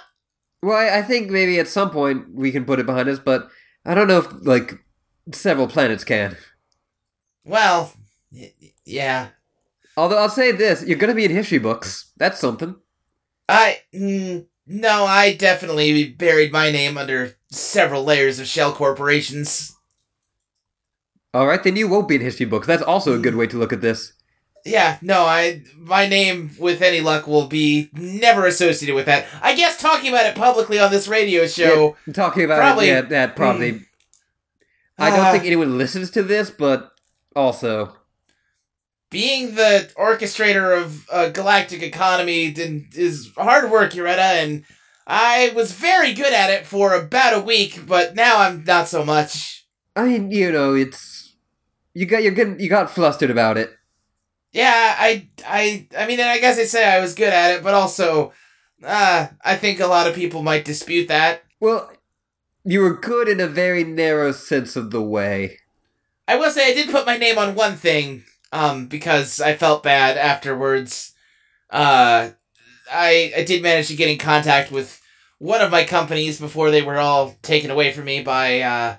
Well, 0.61 0.77
I 0.77 0.99
I 0.99 1.01
think 1.01 1.29
maybe 1.29 1.59
at 1.59 1.67
some 1.67 1.89
point 1.91 2.33
we 2.33 2.51
can 2.51 2.65
put 2.65 2.79
it 2.79 2.85
behind 2.85 3.09
us, 3.09 3.19
but 3.19 3.49
I 3.85 3.95
don't 3.95 4.07
know 4.07 4.19
if, 4.19 4.27
like, 4.41 4.83
several 5.31 5.67
planets 5.67 6.03
can. 6.03 6.35
Well, 7.45 7.93
y- 8.31 8.53
yeah. 8.85 9.29
Although 9.95 10.17
I'll 10.17 10.29
say 10.29 10.51
this, 10.51 10.83
you're 10.85 10.97
gonna 10.97 11.15
be 11.15 11.25
in 11.25 11.31
history 11.31 11.57
books. 11.57 12.11
That's 12.17 12.39
something. 12.39 12.75
I 13.49 13.79
mm, 13.93 14.45
no, 14.67 15.05
I 15.05 15.33
definitely 15.35 16.09
buried 16.09 16.51
my 16.51 16.69
name 16.71 16.97
under 16.97 17.35
several 17.49 18.03
layers 18.03 18.39
of 18.39 18.47
shell 18.47 18.73
corporations. 18.73 19.73
Alright, 21.35 21.63
then 21.63 21.75
you 21.75 21.87
won't 21.87 22.07
be 22.07 22.15
in 22.15 22.21
history 22.21 22.45
books. 22.45 22.67
That's 22.67 22.83
also 22.83 23.13
a 23.13 23.19
good 23.19 23.35
way 23.35 23.47
to 23.47 23.57
look 23.57 23.71
at 23.71 23.81
this. 23.81 24.13
Yeah, 24.67 24.97
no, 25.01 25.23
I 25.25 25.63
my 25.77 26.07
name 26.07 26.51
with 26.59 26.81
any 26.81 27.01
luck 27.01 27.25
will 27.27 27.47
be 27.47 27.89
never 27.93 28.45
associated 28.45 28.95
with 28.95 29.05
that. 29.07 29.25
I 29.41 29.55
guess 29.55 29.77
talking 29.79 30.09
about 30.09 30.25
it 30.25 30.35
publicly 30.35 30.77
on 30.79 30.91
this 30.91 31.07
radio 31.07 31.47
show. 31.47 31.95
Yeah, 32.05 32.13
talking 32.13 32.43
about 32.43 32.59
Probably- 32.59 32.89
it, 32.89 32.93
yeah, 32.93 33.01
that 33.01 33.35
probably. 33.35 33.81
I 34.99 35.09
don't 35.11 35.19
Ah. 35.19 35.31
think 35.31 35.45
anyone 35.45 35.77
listens 35.77 36.09
to 36.11 36.23
this, 36.23 36.49
but 36.49 36.91
also. 37.35 37.93
being 39.09 39.55
the 39.55 39.89
orchestrator 39.97 40.77
of 40.81 41.07
a 41.09 41.29
galactic 41.29 41.81
economy 41.81 42.47
is 42.93 43.31
hard 43.37 43.71
work, 43.71 43.93
Yoretta, 43.93 44.43
and 44.43 44.65
I 45.07 45.53
was 45.55 45.71
very 45.71 46.13
good 46.13 46.33
at 46.33 46.49
it 46.49 46.65
for 46.65 46.93
about 46.93 47.33
a 47.33 47.39
week, 47.39 47.85
but 47.87 48.15
now 48.15 48.39
I'm 48.41 48.65
not 48.65 48.89
so 48.89 49.05
much. 49.05 49.65
I 49.95 50.03
mean, 50.03 50.29
you 50.31 50.51
know, 50.51 50.73
it's 50.73 51.33
you 51.93 52.05
got 52.05 52.21
you're 52.21 52.33
getting 52.33 52.59
you 52.59 52.69
got 52.69 52.91
flustered 52.91 53.29
about 53.31 53.57
it. 53.57 53.71
Yeah, 54.57 54.95
I, 54.97 55.27
I, 55.45 55.87
I 55.95 56.07
mean, 56.07 56.19
I 56.19 56.39
guess 56.39 56.57
I'd 56.57 56.65
say 56.65 56.83
I 56.83 56.99
was 56.99 57.13
good 57.13 57.31
at 57.31 57.51
it, 57.51 57.63
but 57.63 57.75
also, 57.75 58.33
uh, 58.83 59.27
I 59.45 59.55
think 59.55 59.79
a 59.79 59.85
lot 59.85 60.07
of 60.07 60.15
people 60.15 60.41
might 60.41 60.65
dispute 60.65 61.09
that. 61.09 61.43
Well, 61.59 61.91
you 62.63 62.81
were 62.81 62.95
good 62.95 63.27
in 63.27 63.39
a 63.39 63.45
very 63.45 63.83
narrow 63.83 64.31
sense 64.31 64.75
of 64.75 64.89
the 64.89 65.01
way. 65.01 65.59
I 66.27 66.37
will 66.37 66.49
say 66.49 66.71
I 66.71 66.73
did 66.73 66.89
put 66.89 67.05
my 67.05 67.17
name 67.17 67.37
on 67.37 67.53
one 67.53 67.75
thing, 67.75 68.23
um, 68.51 68.87
because 68.87 69.39
I 69.39 69.53
felt 69.53 69.83
bad 69.83 70.17
afterwards. 70.17 71.13
Uh, 71.69 72.31
I 72.91 73.33
I 73.37 73.43
did 73.43 73.61
manage 73.61 73.89
to 73.89 73.95
get 73.95 74.09
in 74.09 74.17
contact 74.17 74.71
with 74.71 74.99
one 75.37 75.61
of 75.61 75.69
my 75.69 75.83
companies 75.83 76.39
before 76.39 76.71
they 76.71 76.81
were 76.81 76.97
all 76.97 77.35
taken 77.43 77.69
away 77.69 77.91
from 77.91 78.05
me 78.05 78.23
by 78.23 78.61
uh, 78.61 78.95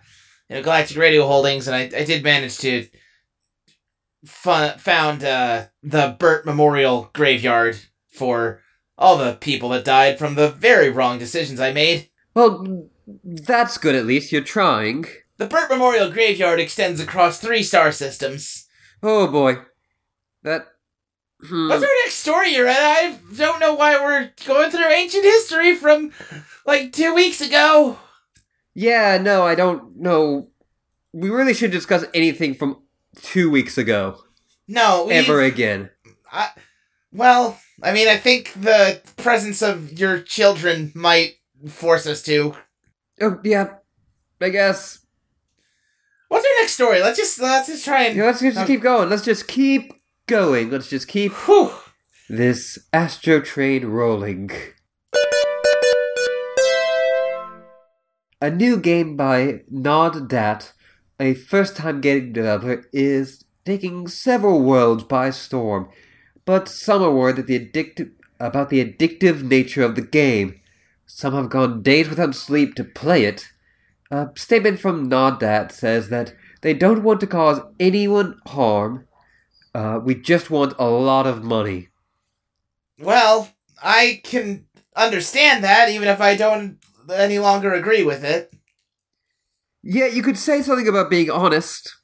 you 0.48 0.54
know, 0.54 0.62
Galactic 0.62 0.96
Radio 0.96 1.26
Holdings, 1.26 1.66
and 1.66 1.74
I, 1.74 1.80
I 1.98 2.04
did 2.04 2.22
manage 2.22 2.58
to 2.58 2.86
fu- 4.24 4.78
found 4.78 5.24
uh, 5.24 5.66
the 5.82 6.16
Bert 6.18 6.44
Memorial 6.46 7.10
Graveyard 7.12 7.78
for 8.08 8.60
all 8.96 9.16
the 9.16 9.34
people 9.34 9.68
that 9.70 9.84
died 9.84 10.18
from 10.18 10.34
the 10.34 10.50
very 10.50 10.90
wrong 10.90 11.18
decisions 11.18 11.60
I 11.60 11.72
made. 11.72 12.08
Well, 12.34 12.88
that's 13.24 13.78
good 13.78 13.94
at 13.94 14.06
least. 14.06 14.32
You're 14.32 14.42
trying. 14.42 15.06
The 15.38 15.46
Bert 15.46 15.70
Memorial 15.70 16.10
Graveyard 16.10 16.60
extends 16.60 17.00
across 17.00 17.38
three 17.38 17.62
star 17.62 17.92
systems. 17.92 18.66
Oh 19.02 19.28
boy, 19.28 19.58
that. 20.42 20.66
Hmm. 21.40 21.68
What's 21.68 21.84
our 21.84 21.88
next 22.04 22.14
story, 22.14 22.52
Yoretta? 22.52 22.74
I 22.74 23.18
don't 23.36 23.60
know 23.60 23.74
why 23.74 23.94
we're 24.02 24.32
going 24.44 24.72
through 24.72 24.88
ancient 24.88 25.22
history 25.22 25.76
from 25.76 26.10
like 26.66 26.92
two 26.92 27.14
weeks 27.14 27.40
ago. 27.40 27.96
Yeah, 28.74 29.18
no, 29.18 29.46
I 29.46 29.54
don't 29.54 29.96
know. 29.96 30.48
We 31.12 31.30
really 31.30 31.54
should 31.54 31.70
discuss 31.70 32.04
anything 32.12 32.54
from 32.54 32.82
two 33.22 33.50
weeks 33.50 33.78
ago 33.78 34.22
No, 34.66 35.08
ever 35.10 35.42
again. 35.42 35.90
I, 36.30 36.50
well, 37.12 37.58
I 37.82 37.92
mean, 37.92 38.08
I 38.08 38.16
think 38.16 38.52
the 38.52 39.00
presence 39.16 39.62
of 39.62 39.98
your 39.98 40.20
children 40.20 40.92
might 40.94 41.36
force 41.68 42.06
us 42.06 42.22
to. 42.24 42.54
Oh 43.20 43.40
yeah, 43.42 43.74
I 44.40 44.50
guess. 44.50 45.00
What's 46.28 46.44
our 46.44 46.62
next 46.62 46.72
story? 46.72 47.00
Let's 47.00 47.18
just 47.18 47.40
let's 47.40 47.68
just 47.68 47.84
try 47.84 48.04
and. 48.04 48.16
Yeah, 48.16 48.26
let's 48.26 48.40
just 48.40 48.66
keep 48.66 48.82
going. 48.82 49.08
Let's 49.08 49.24
just 49.24 49.48
keep 49.48 49.92
going. 50.26 50.70
Let's 50.70 50.90
just 50.90 51.08
keep 51.08 51.32
Whew. 51.32 51.72
this 52.28 52.78
astro 52.92 53.40
train 53.40 53.86
rolling. 53.86 54.50
a 58.40 58.50
new 58.50 58.76
game 58.76 59.16
by 59.16 59.62
Nod 59.70 60.28
Dat, 60.28 60.72
a 61.20 61.34
first 61.34 61.76
time 61.76 62.00
game 62.00 62.32
developer, 62.32 62.84
is 62.92 63.44
taking 63.64 64.08
several 64.08 64.62
worlds 64.62 65.04
by 65.04 65.30
storm, 65.30 65.88
but 66.44 66.68
some 66.68 67.02
are 67.02 67.12
worried 67.12 67.46
the 67.46 68.10
about 68.40 68.70
the 68.70 68.84
addictive 68.84 69.42
nature 69.42 69.82
of 69.82 69.94
the 69.94 70.02
game. 70.02 70.60
Some 71.06 71.34
have 71.34 71.50
gone 71.50 71.82
days 71.82 72.08
without 72.08 72.34
sleep 72.34 72.74
to 72.76 72.84
play 72.84 73.24
it. 73.24 73.48
A 74.10 74.28
statement 74.36 74.80
from 74.80 75.08
Nod 75.08 75.40
Dat 75.40 75.72
says 75.72 76.08
that 76.08 76.34
they 76.62 76.72
don't 76.72 77.02
want 77.02 77.20
to 77.20 77.26
cause 77.26 77.60
anyone 77.78 78.40
harm. 78.46 79.06
Uh, 79.74 80.00
we 80.02 80.14
just 80.14 80.50
want 80.50 80.74
a 80.78 80.88
lot 80.88 81.26
of 81.26 81.44
money. 81.44 81.88
Well, 82.98 83.50
I 83.82 84.20
can 84.24 84.66
understand 84.96 85.62
that, 85.64 85.88
even 85.90 86.08
if 86.08 86.20
I 86.20 86.36
don't 86.36 86.78
any 87.12 87.38
longer 87.38 87.72
agree 87.72 88.02
with 88.02 88.24
it. 88.24 88.52
Yeah, 89.90 90.04
you 90.04 90.22
could 90.22 90.36
say 90.36 90.60
something 90.60 90.86
about 90.86 91.08
being 91.08 91.30
honest. 91.30 91.96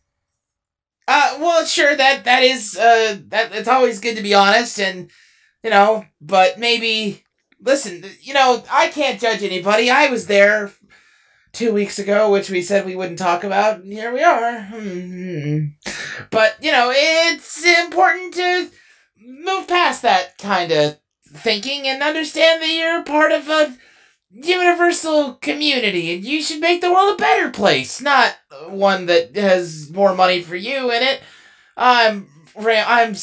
Uh, 1.07 1.37
well, 1.38 1.67
sure, 1.67 1.95
that 1.95 2.25
that 2.25 2.43
is 2.43 2.79
uh 2.79 3.19
that 3.29 3.55
it's 3.55 3.69
always 3.69 4.00
good 4.00 4.17
to 4.17 4.23
be 4.23 4.33
honest, 4.33 4.81
and 4.81 5.11
you 5.62 5.69
know, 5.69 6.07
but 6.19 6.59
maybe 6.59 7.23
listen, 7.61 8.03
you 8.23 8.33
know, 8.33 8.64
I 8.71 8.88
can't 8.88 9.21
judge 9.21 9.43
anybody. 9.43 9.91
I 9.91 10.07
was 10.07 10.29
there 10.29 10.73
two 11.53 11.75
weeks 11.75 11.99
ago, 11.99 12.31
which 12.31 12.49
we 12.49 12.62
said 12.62 12.87
we 12.87 12.97
wouldn't 12.97 13.19
talk 13.19 13.45
about, 13.45 13.81
and 13.81 13.93
here 13.93 14.14
we 14.14 14.23
are. 14.23 14.62
Hmm. 14.62 15.67
But 16.31 16.57
you 16.62 16.73
know, 16.73 16.91
it's 16.91 17.67
important 17.67 18.33
to 18.33 18.71
move 19.19 19.69
past 19.69 20.00
that 20.00 20.38
kind 20.38 20.73
of 20.73 20.99
thinking 21.29 21.87
and 21.87 22.03
understand 22.03 22.62
that 22.62 22.73
you're 22.73 23.03
part 23.03 23.31
of 23.31 23.47
a 23.50 23.76
universal 24.35 25.35
community 25.35 26.12
and 26.12 26.25
you 26.25 26.43
should 26.43 26.61
make 26.61 26.81
the 26.81 26.93
world 26.93 27.14
a 27.14 27.23
better 27.23 27.50
place, 27.50 28.00
not 28.00 28.37
one 28.69 29.07
that 29.07 29.37
has 29.37 29.91
more 29.93 30.14
money 30.14 30.43
for 30.43 30.57
you 30.57 30.91
in 30.91 31.03
it. 31.03 31.23
I'm 31.76 32.29
I'm 32.57 33.14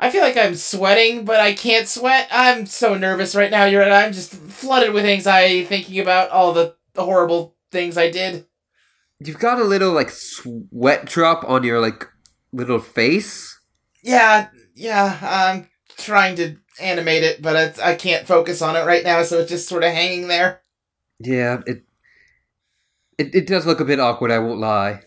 I 0.00 0.10
feel 0.10 0.22
like 0.22 0.36
I'm 0.36 0.54
sweating, 0.54 1.24
but 1.24 1.40
I 1.40 1.54
can't 1.54 1.88
sweat. 1.88 2.28
I'm 2.30 2.66
so 2.66 2.94
nervous 2.94 3.34
right 3.34 3.50
now. 3.50 3.64
You're 3.64 3.90
I'm 3.90 4.12
just 4.12 4.32
flooded 4.32 4.92
with 4.92 5.04
anxiety 5.04 5.64
thinking 5.64 6.00
about 6.00 6.30
all 6.30 6.52
the 6.52 6.74
horrible 6.96 7.56
things 7.70 7.96
I 7.96 8.10
did. 8.10 8.46
You've 9.20 9.38
got 9.38 9.60
a 9.60 9.64
little 9.64 9.92
like 9.92 10.10
sweat 10.10 11.06
drop 11.06 11.44
on 11.48 11.64
your 11.64 11.80
like 11.80 12.06
little 12.52 12.78
face. 12.78 13.58
Yeah, 14.02 14.48
yeah. 14.74 15.18
I'm 15.20 15.68
trying 15.96 16.36
to 16.36 16.56
animate 16.80 17.22
it, 17.22 17.42
but 17.42 17.56
it's, 17.56 17.78
I 17.78 17.94
can't 17.94 18.26
focus 18.26 18.62
on 18.62 18.76
it 18.76 18.84
right 18.84 19.04
now, 19.04 19.22
so 19.22 19.40
it's 19.40 19.50
just 19.50 19.68
sort 19.68 19.84
of 19.84 19.92
hanging 19.92 20.28
there. 20.28 20.60
Yeah, 21.20 21.62
it 21.66 21.84
it 23.18 23.34
it 23.34 23.46
does 23.46 23.66
look 23.66 23.80
a 23.80 23.84
bit 23.84 24.00
awkward. 24.00 24.30
I 24.30 24.38
won't 24.38 24.60
lie. 24.60 25.00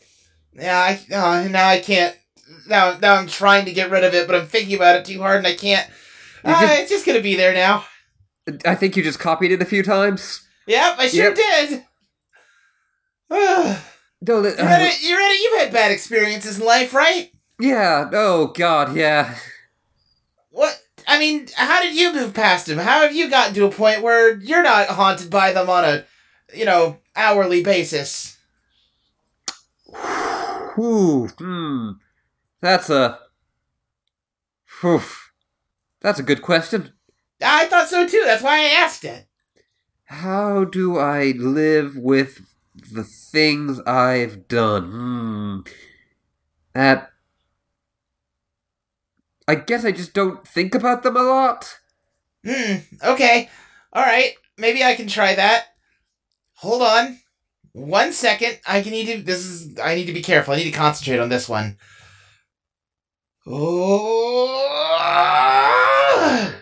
Yeah, 0.54 0.78
I 0.78 1.14
uh, 1.14 1.48
now 1.48 1.68
I 1.68 1.80
can't. 1.80 2.18
Now 2.68 2.98
now 3.02 3.16
I'm 3.16 3.28
trying 3.28 3.66
to 3.66 3.74
get 3.74 3.90
rid 3.90 4.04
of 4.04 4.14
it, 4.14 4.28
but 4.28 4.36
I'm 4.36 4.48
thinking 4.48 4.76
about 4.76 4.98
it 4.98 5.06
too 5.06 5.20
hard, 5.20 5.38
and 5.38 5.48
I 5.48 5.56
can't. 5.56 5.90
Uh, 6.44 6.60
just, 6.60 6.82
it's 6.82 6.92
just 6.92 7.06
gonna 7.06 7.22
be 7.22 7.36
there 7.36 7.54
now. 7.54 7.86
I 8.66 8.76
think 8.76 8.98
you 8.98 9.04
just 9.04 9.20
copied 9.20 9.52
it 9.52 9.62
a 9.62 9.66
few 9.66 9.84
times. 9.84 10.46
Yep, 10.68 10.96
I 10.98 11.08
sure 11.08 11.34
yep. 11.34 11.36
did. 11.36 11.86
Don't 14.24 14.44
let, 14.44 14.60
uh, 14.60 14.64
you 14.64 14.68
ready? 14.68 14.96
You 15.08 15.18
ready? 15.18 15.36
You've 15.36 15.60
had 15.62 15.74
bad 15.74 15.92
experiences 15.92 16.60
in 16.60 16.66
life, 16.66 16.94
right? 16.94 17.32
Yeah. 17.60 18.10
Oh 18.12 18.48
God. 18.48 18.96
Yeah. 18.96 19.36
I 21.12 21.20
mean, 21.20 21.48
how 21.56 21.82
did 21.82 21.94
you 21.94 22.14
move 22.14 22.34
past 22.34 22.68
them? 22.68 22.78
How 22.78 23.02
have 23.02 23.14
you 23.14 23.30
gotten 23.30 23.54
to 23.56 23.66
a 23.66 23.70
point 23.70 24.02
where 24.02 24.38
you're 24.38 24.64
not 24.64 24.88
haunted 24.88 25.30
by 25.30 25.52
them 25.52 25.70
on 25.70 25.84
a, 25.84 26.06
you 26.54 26.64
know, 26.64 27.00
hourly 27.18 27.62
basis? 27.62 28.38
Whew, 30.76 31.28
hmm. 31.38 31.90
That's 32.62 32.90
a. 32.90 33.20
Whew. 34.80 35.02
That's 36.00 36.20
a 36.20 36.24
good 36.24 36.42
question. 36.42 36.94
I 37.42 37.66
thought 37.66 37.90
so 37.90 38.08
too. 38.08 38.24
That's 38.26 38.42
why 38.42 38.60
I 38.60 38.70
asked 38.70 39.04
it. 39.04 39.28
How 40.06 40.64
do 40.64 40.98
I 40.98 41.34
live 41.38 41.98
with 41.98 42.40
the 42.74 43.04
things 43.04 43.82
I've 43.82 44.48
done? 44.48 44.92
Hmm. 44.92 45.60
That 46.74 47.11
I 49.48 49.56
guess 49.56 49.86
I 49.86 49.92
just 49.92 50.14
don't 50.14 50.48
think 50.48 50.76
about 50.76 51.04
them 51.04 51.18
a 51.18 51.24
lot. 51.24 51.78
Hmm, 52.46 52.78
okay. 53.04 53.50
Alright, 53.96 54.36
maybe 54.58 54.84
I 54.84 54.96
can 54.96 55.08
try 55.08 55.36
that. 55.36 55.66
Hold 56.56 56.82
on. 56.82 57.20
One 57.74 58.12
second. 58.14 58.60
I 58.68 58.82
can 58.82 58.92
need 58.92 59.06
to 59.06 59.22
this 59.24 59.40
is 59.40 59.80
I 59.80 59.96
need 59.96 60.06
to 60.06 60.14
be 60.14 60.22
careful. 60.22 60.54
I 60.54 60.58
need 60.58 60.72
to 60.72 60.72
concentrate 60.72 61.20
on 61.20 61.30
this 61.30 61.48
one. 61.50 61.78
Oh 63.48 64.68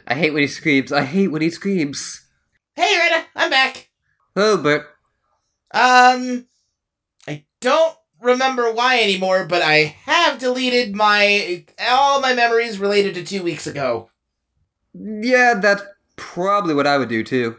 I 0.07 0.15
hate 0.15 0.33
when 0.33 0.43
he 0.43 0.47
screams. 0.47 0.91
I 0.91 1.03
hate 1.03 1.27
when 1.27 1.41
he 1.41 1.49
screams. 1.49 2.25
Hey 2.75 2.97
Rita, 2.97 3.25
I'm 3.35 3.49
back. 3.49 3.89
Hello, 4.35 4.57
Bert. 4.57 4.87
Um 5.71 6.47
I 7.27 7.45
don't 7.59 7.95
remember 8.21 8.71
why 8.71 9.01
anymore, 9.01 9.45
but 9.45 9.61
I 9.61 9.95
have 10.05 10.39
deleted 10.39 10.95
my 10.95 11.65
all 11.87 12.21
my 12.21 12.33
memories 12.33 12.79
related 12.79 13.15
to 13.15 13.23
two 13.23 13.43
weeks 13.43 13.67
ago. 13.67 14.09
Yeah, 14.93 15.55
that's 15.55 15.83
probably 16.15 16.73
what 16.73 16.87
I 16.87 16.97
would 16.97 17.09
do 17.09 17.23
too. 17.23 17.57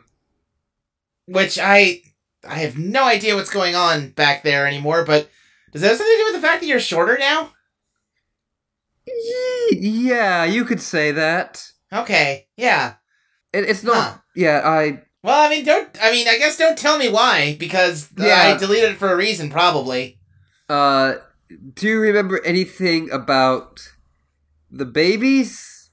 Which 1.27 1.59
I 1.59 2.03
I 2.46 2.57
have 2.57 2.79
no 2.79 3.05
idea 3.05 3.35
what's 3.35 3.51
going 3.51 3.75
on 3.75 4.11
back 4.11 4.42
there 4.42 4.66
anymore, 4.66 5.05
but 5.05 5.31
does 5.73 5.83
that 5.83 5.88
have 5.88 5.99
something 5.99 6.16
to 6.16 6.18
do 6.18 6.33
with 6.33 6.42
the 6.42 6.46
fact 6.46 6.61
that 6.61 6.66
you're 6.66 6.81
shorter 6.81 7.16
now? 7.18 7.53
Yeah, 9.73 10.44
you 10.44 10.64
could 10.64 10.81
say 10.81 11.12
that. 11.12 11.70
Okay, 11.92 12.46
yeah. 12.57 12.94
It, 13.53 13.64
it's 13.68 13.83
not. 13.83 14.12
Huh. 14.12 14.18
Yeah, 14.37 14.62
I. 14.64 15.03
Well, 15.23 15.46
I 15.46 15.51
mean, 15.51 15.64
don't. 15.64 15.88
I 16.03 16.12
mean, 16.12 16.29
I 16.29 16.38
guess 16.38 16.57
don't 16.57 16.79
tell 16.79 16.99
me 16.99 17.09
why, 17.09 17.57
because 17.59 18.09
yeah. 18.16 18.55
I 18.55 18.57
deleted 18.57 18.92
it 18.92 18.96
for 18.99 19.12
a 19.12 19.16
reason, 19.16 19.51
probably. 19.51 20.19
Uh, 20.70 21.18
do 21.74 21.88
you 21.88 22.00
remember 22.00 22.40
anything 22.44 23.11
about 23.11 23.92
the 24.70 24.85
babies? 24.85 25.90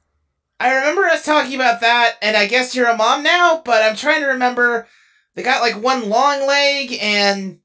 I 0.60 0.72
remember 0.76 1.06
us 1.06 1.26
talking 1.26 1.56
about 1.56 1.82
that, 1.82 2.16
and 2.22 2.38
I 2.38 2.46
guess 2.46 2.76
you're 2.76 2.88
a 2.88 2.96
mom 2.96 3.24
now, 3.24 3.63
but 3.66 3.82
I'm 3.82 3.96
trying 3.96 4.22
to 4.22 4.28
remember. 4.28 4.88
They 5.34 5.42
got 5.42 5.62
like 5.62 5.82
one 5.82 6.10
long 6.10 6.46
leg 6.46 6.96
and. 7.02 7.60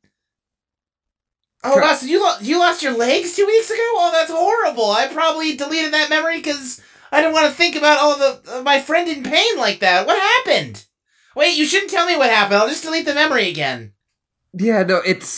Oh 1.63 1.77
wow! 1.77 1.95
So 1.95 2.07
you 2.07 2.23
lo- 2.23 2.39
you 2.41 2.59
lost 2.59 2.83
your 2.83 2.97
legs 2.97 3.37
two 3.37 3.47
weeks 3.47 3.71
ago? 3.71 3.79
Oh, 3.79 4.11
that's 4.11 4.31
horrible. 4.31 4.91
I 4.91 5.07
probably 5.09 5.55
deleted 5.55 5.93
that 5.93 6.09
memory 6.09 6.39
because 6.39 6.81
I 7.13 7.21
didn't 7.21 7.35
want 7.35 7.47
to 7.47 7.53
think 7.53 7.77
about 7.77 7.99
all 7.99 8.17
the 8.17 8.41
uh, 8.49 8.63
my 8.63 8.81
friend 8.81 9.07
in 9.07 9.23
pain 9.23 9.59
like 9.59 9.81
that. 9.81 10.07
What 10.07 10.19
happened? 10.19 10.87
Wait, 11.37 11.59
you 11.59 11.67
shouldn't 11.67 11.91
tell 11.91 12.07
me 12.07 12.17
what 12.17 12.31
happened. 12.31 12.57
I'll 12.57 12.69
just 12.69 12.83
delete 12.83 13.05
the 13.05 13.15
memory 13.15 13.51
again. 13.51 13.93
Yeah, 14.55 14.83
no, 14.83 15.03
it's 15.05 15.29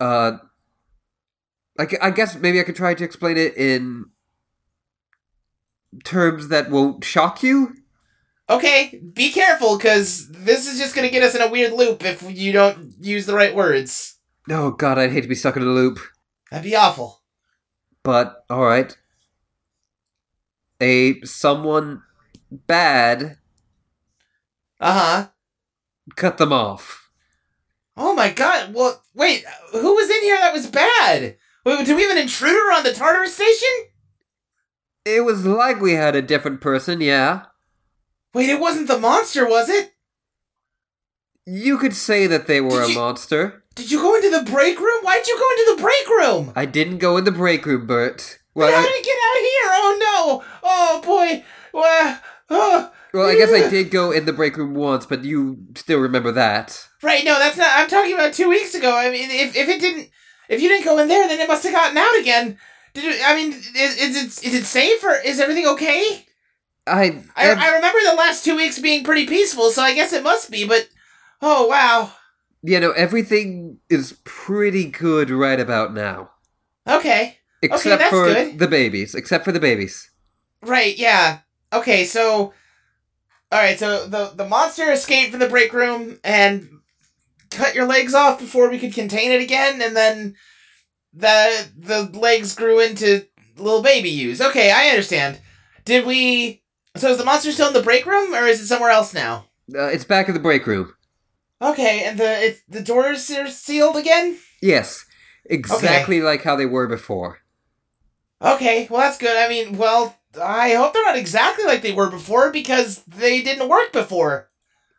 uh, 0.00 0.32
like 1.78 1.96
I 2.02 2.10
guess 2.10 2.36
maybe 2.36 2.60
I 2.60 2.64
could 2.64 2.76
try 2.76 2.94
to 2.94 3.04
explain 3.04 3.36
it 3.36 3.56
in 3.56 4.06
terms 6.04 6.48
that 6.48 6.70
won't 6.70 7.04
shock 7.04 7.42
you. 7.42 7.74
Okay, 8.48 9.00
be 9.12 9.30
careful 9.32 9.76
because 9.76 10.28
this 10.28 10.70
is 10.70 10.78
just 10.78 10.94
gonna 10.94 11.10
get 11.10 11.22
us 11.22 11.34
in 11.34 11.40
a 11.40 11.50
weird 11.50 11.72
loop 11.72 12.04
if 12.04 12.22
you 12.30 12.52
don't 12.52 12.92
use 13.00 13.26
the 13.26 13.34
right 13.34 13.54
words. 13.54 14.18
Oh 14.50 14.70
God, 14.72 14.98
I'd 14.98 15.12
hate 15.12 15.22
to 15.22 15.28
be 15.28 15.34
stuck 15.34 15.56
in 15.56 15.62
a 15.62 15.66
loop. 15.66 15.98
That'd 16.50 16.64
be 16.64 16.76
awful. 16.76 17.22
But 18.02 18.44
all 18.50 18.64
right, 18.64 18.96
a 20.80 21.20
someone 21.22 22.02
bad. 22.50 23.38
Uh 24.78 24.92
huh. 24.92 25.28
Cut 26.16 26.36
them 26.36 26.52
off. 26.52 27.03
Oh 27.96 28.14
my 28.14 28.30
god! 28.30 28.74
Well, 28.74 29.02
wait, 29.14 29.44
who 29.72 29.94
was 29.94 30.10
in 30.10 30.22
here 30.22 30.36
that 30.36 30.52
was 30.52 30.66
bad? 30.66 31.36
Wait, 31.64 31.86
did 31.86 31.96
we 31.96 32.02
have 32.02 32.10
an 32.10 32.18
intruder 32.18 32.72
on 32.72 32.82
the 32.82 32.92
Tartarus 32.92 33.34
station? 33.34 33.68
It 35.04 35.24
was 35.24 35.46
like 35.46 35.80
we 35.80 35.92
had 35.92 36.16
a 36.16 36.22
different 36.22 36.60
person, 36.60 37.00
yeah. 37.00 37.44
Wait, 38.32 38.48
it 38.48 38.60
wasn't 38.60 38.88
the 38.88 38.98
monster, 38.98 39.48
was 39.48 39.68
it? 39.68 39.92
You 41.46 41.78
could 41.78 41.94
say 41.94 42.26
that 42.26 42.46
they 42.46 42.60
were 42.60 42.80
did 42.80 42.88
a 42.88 42.92
you, 42.92 42.98
monster. 42.98 43.64
Did 43.74 43.90
you 43.90 44.00
go 44.00 44.14
into 44.16 44.30
the 44.30 44.50
break 44.50 44.78
room? 44.80 45.02
Why'd 45.02 45.26
you 45.26 45.38
go 45.38 45.50
into 45.50 45.76
the 45.76 45.82
break 45.82 46.08
room? 46.08 46.52
I 46.56 46.64
didn't 46.64 46.98
go 46.98 47.16
in 47.16 47.24
the 47.24 47.32
break 47.32 47.66
room, 47.66 47.86
Bert. 47.86 48.38
Well, 48.54 48.72
how 48.72 48.78
I, 48.78 48.82
did 48.82 48.94
it 48.94 49.04
get 49.04 49.16
out 49.16 49.36
here? 49.36 49.70
Oh 49.74 49.98
no! 50.00 50.44
Oh 50.62 51.00
boy! 51.04 51.44
Well, 51.72 52.20
oh, 52.50 52.92
well, 53.12 53.28
I 53.28 53.34
guess 53.34 53.52
I 53.52 53.68
did 53.68 53.90
go 53.90 54.10
in 54.10 54.26
the 54.26 54.32
break 54.32 54.56
room 54.56 54.74
once, 54.74 55.06
but 55.06 55.24
you 55.24 55.66
still 55.74 55.98
remember 55.98 56.32
that. 56.32 56.88
Right, 57.04 57.22
no, 57.22 57.38
that's 57.38 57.58
not. 57.58 57.68
I'm 57.70 57.88
talking 57.88 58.14
about 58.14 58.32
two 58.32 58.48
weeks 58.48 58.74
ago. 58.74 58.96
I 58.96 59.10
mean, 59.10 59.30
if, 59.30 59.54
if 59.54 59.68
it 59.68 59.80
didn't. 59.80 60.08
If 60.48 60.60
you 60.60 60.68
didn't 60.68 60.84
go 60.84 60.98
in 60.98 61.08
there, 61.08 61.26
then 61.28 61.40
it 61.40 61.48
must 61.48 61.62
have 61.64 61.72
gotten 61.72 61.96
out 61.96 62.18
again. 62.18 62.58
Did 62.92 63.04
it, 63.04 63.20
I 63.24 63.34
mean, 63.34 63.52
is, 63.52 63.96
is 63.96 64.16
it 64.16 64.46
is 64.46 64.54
it 64.54 64.64
safe 64.64 65.02
or 65.02 65.14
is 65.14 65.40
everything 65.40 65.66
okay? 65.66 66.26
I, 66.86 67.22
I 67.34 67.50
I 67.50 67.74
remember 67.76 67.98
the 68.04 68.16
last 68.16 68.44
two 68.44 68.56
weeks 68.56 68.78
being 68.78 69.04
pretty 69.04 69.26
peaceful, 69.26 69.70
so 69.70 69.82
I 69.82 69.94
guess 69.94 70.12
it 70.12 70.22
must 70.22 70.50
be. 70.50 70.66
But 70.66 70.88
Oh 71.42 71.66
wow. 71.66 72.12
You 72.62 72.80
know, 72.80 72.92
everything 72.92 73.78
is 73.90 74.18
pretty 74.24 74.86
good 74.86 75.30
right 75.30 75.60
about 75.60 75.92
now. 75.92 76.30
Okay. 76.88 77.38
Except 77.60 78.00
that's 78.00 78.10
for 78.10 78.26
good. 78.26 78.58
the 78.58 78.68
babies. 78.68 79.14
Except 79.14 79.44
for 79.44 79.52
the 79.52 79.60
babies. 79.60 80.10
Right, 80.62 80.96
yeah. 80.96 81.40
Okay, 81.72 82.04
so 82.04 82.54
Alright, 83.52 83.78
so 83.78 84.06
the 84.06 84.32
the 84.34 84.48
monster 84.48 84.90
escaped 84.90 85.30
from 85.30 85.40
the 85.40 85.48
break 85.48 85.72
room 85.72 86.18
and 86.24 86.80
cut 87.54 87.74
your 87.74 87.86
legs 87.86 88.14
off 88.14 88.38
before 88.38 88.68
we 88.68 88.78
could 88.78 88.92
contain 88.92 89.32
it 89.32 89.40
again, 89.40 89.80
and 89.80 89.96
then 89.96 90.34
the 91.12 91.68
the 91.76 92.18
legs 92.18 92.54
grew 92.54 92.80
into 92.80 93.26
little 93.56 93.82
baby 93.82 94.10
yous. 94.10 94.40
Okay, 94.40 94.70
I 94.70 94.88
understand. 94.88 95.38
Did 95.84 96.06
we 96.06 96.62
so 96.96 97.10
is 97.10 97.18
the 97.18 97.24
monster 97.24 97.52
still 97.52 97.68
in 97.68 97.74
the 97.74 97.82
break 97.82 98.06
room 98.06 98.34
or 98.34 98.46
is 98.46 98.60
it 98.60 98.66
somewhere 98.66 98.90
else 98.90 99.14
now? 99.14 99.46
Uh, 99.74 99.86
it's 99.86 100.04
back 100.04 100.28
in 100.28 100.34
the 100.34 100.40
break 100.40 100.66
room. 100.66 100.94
Okay, 101.60 102.04
and 102.04 102.18
the 102.18 102.46
it, 102.46 102.62
the 102.68 102.82
doors 102.82 103.30
are 103.30 103.48
sealed 103.48 103.96
again? 103.96 104.38
Yes. 104.60 105.04
Exactly 105.46 106.20
like 106.20 106.42
how 106.42 106.56
they 106.56 106.66
were 106.66 106.86
before. 106.86 107.40
Okay, 108.40 108.86
well 108.90 109.00
that's 109.00 109.18
good. 109.18 109.36
I 109.36 109.48
mean, 109.48 109.76
well, 109.76 110.16
I 110.42 110.74
hope 110.74 110.92
they're 110.92 111.04
not 111.04 111.16
exactly 111.16 111.64
like 111.64 111.82
they 111.82 111.92
were 111.92 112.10
before 112.10 112.50
because 112.50 113.02
they 113.04 113.42
didn't 113.42 113.68
work 113.68 113.92
before. 113.92 114.50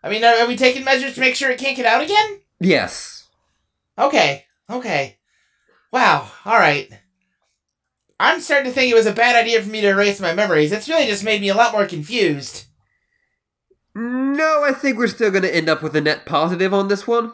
I 0.04 0.10
mean, 0.10 0.24
are 0.24 0.48
we 0.48 0.56
taking 0.56 0.84
measures 0.84 1.16
to 1.16 1.20
make 1.20 1.36
sure 1.36 1.50
it 1.50 1.60
can't 1.60 1.76
get 1.76 1.86
out 1.86 2.04
again? 2.04 2.42
Yes. 2.60 3.28
Okay, 3.98 4.46
okay. 4.70 5.18
Wow, 5.92 6.30
alright. 6.46 6.90
I'm 8.20 8.40
starting 8.40 8.72
to 8.72 8.74
think 8.74 8.92
it 8.92 8.96
was 8.96 9.06
a 9.06 9.14
bad 9.14 9.36
idea 9.36 9.62
for 9.62 9.70
me 9.70 9.82
to 9.82 9.90
erase 9.90 10.20
my 10.22 10.34
memories. 10.34 10.72
It's 10.72 10.88
really 10.90 11.06
just 11.06 11.24
made 11.24 11.42
me 11.42 11.50
a 11.50 11.56
lot 11.56 11.74
more 11.74 11.86
confused. 11.86 12.66
No, 13.94 14.64
I 14.64 14.72
think 14.74 14.98
we're 14.98 15.08
still 15.08 15.32
gonna 15.32 15.48
end 15.48 15.70
up 15.70 15.82
with 15.82 15.96
a 15.96 16.02
net 16.02 16.26
positive 16.26 16.74
on 16.74 16.88
this 16.88 17.08
one. 17.08 17.34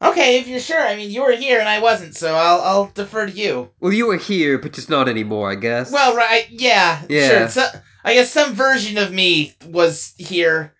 Okay, 0.00 0.38
if 0.38 0.48
you're 0.48 0.58
sure. 0.58 0.80
I 0.80 0.96
mean, 0.96 1.10
you 1.10 1.22
were 1.22 1.32
here 1.32 1.60
and 1.60 1.68
I 1.68 1.80
wasn't, 1.80 2.16
so 2.16 2.34
I'll 2.34 2.60
I'll 2.62 2.86
defer 2.94 3.26
to 3.26 3.32
you. 3.32 3.70
Well, 3.80 3.92
you 3.92 4.06
were 4.06 4.16
here, 4.16 4.58
but 4.58 4.72
just 4.72 4.90
not 4.90 5.08
anymore, 5.08 5.50
I 5.50 5.54
guess. 5.54 5.92
Well, 5.92 6.16
right, 6.16 6.46
yeah, 6.50 7.02
Yeah. 7.08 7.28
sure. 7.28 7.48
So, 7.48 7.66
I 8.04 8.14
guess 8.14 8.30
some 8.32 8.54
version 8.54 8.98
of 8.98 9.12
me 9.12 9.54
was 9.66 10.14
here. 10.18 10.74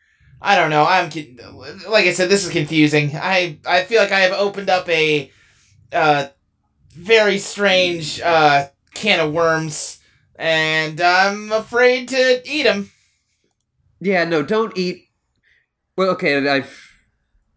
I 0.44 0.56
don't 0.56 0.70
know. 0.70 0.84
I'm 0.84 1.08
like 1.88 2.06
I 2.06 2.12
said, 2.12 2.28
this 2.28 2.44
is 2.44 2.50
confusing. 2.50 3.12
I 3.14 3.58
I 3.64 3.84
feel 3.84 4.00
like 4.02 4.12
I 4.12 4.20
have 4.20 4.32
opened 4.32 4.68
up 4.68 4.88
a 4.88 5.30
uh 5.92 6.28
very 6.90 7.38
strange 7.38 8.20
uh 8.20 8.68
can 8.94 9.20
of 9.20 9.32
worms, 9.32 10.00
and 10.36 11.00
I'm 11.00 11.52
afraid 11.52 12.08
to 12.08 12.42
eat 12.44 12.64
them. 12.64 12.90
Yeah, 14.00 14.24
no, 14.24 14.42
don't 14.42 14.76
eat. 14.76 15.08
Well, 15.96 16.10
okay, 16.10 16.48
I've. 16.48 16.88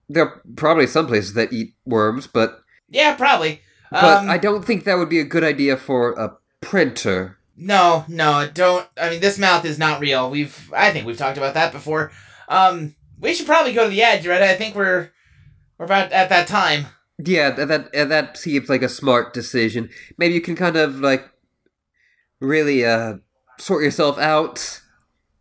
There 0.08 0.24
are 0.24 0.42
probably 0.56 0.86
some 0.86 1.08
places 1.08 1.34
that 1.34 1.52
eat 1.52 1.74
worms, 1.86 2.28
but 2.28 2.62
Yeah, 2.90 3.16
probably. 3.16 3.62
but 3.90 4.20
um, 4.20 4.30
I 4.30 4.38
don't 4.38 4.64
think 4.64 4.84
that 4.84 5.00
would 5.00 5.10
be 5.10 5.20
a 5.20 5.24
good 5.26 5.44
idea 5.44 5.76
for 5.78 6.12
a 6.14 6.38
printer. 6.62 7.40
No, 7.58 8.06
no, 8.08 8.48
don't. 8.54 8.88
I 9.02 9.10
mean, 9.10 9.22
this 9.22 9.40
mouth 9.40 9.66
is 9.66 9.80
not 9.80 10.00
real. 10.00 10.30
We've, 10.30 10.72
I 10.76 10.92
think 10.92 11.08
we've 11.08 11.18
talked 11.18 11.38
about 11.40 11.56
that 11.56 11.72
before. 11.72 12.12
Um, 12.48 12.96
we 13.20 13.34
should 13.34 13.48
probably 13.48 13.74
go 13.74 13.86
to 13.86 13.90
the 13.90 14.04
edge, 14.04 14.28
right? 14.28 14.42
I 14.42 14.56
think 14.56 14.76
we're, 14.76 15.12
we're 15.78 15.86
about 15.86 16.12
at 16.12 16.30
that 16.30 16.48
time. 16.48 16.88
Yeah, 17.18 17.52
that 17.52 17.68
that, 17.68 17.96
uh, 17.96 18.06
that 18.06 18.38
seems 18.38 18.70
like 18.70 18.82
a 18.82 18.90
smart 18.90 19.34
decision. 19.34 19.90
Maybe 20.18 20.34
you 20.34 20.42
can 20.42 20.56
kind 20.56 20.76
of 20.76 21.00
like 21.00 21.30
really 22.42 22.86
uh 22.86 23.16
sort 23.58 23.84
yourself 23.84 24.18
out 24.20 24.82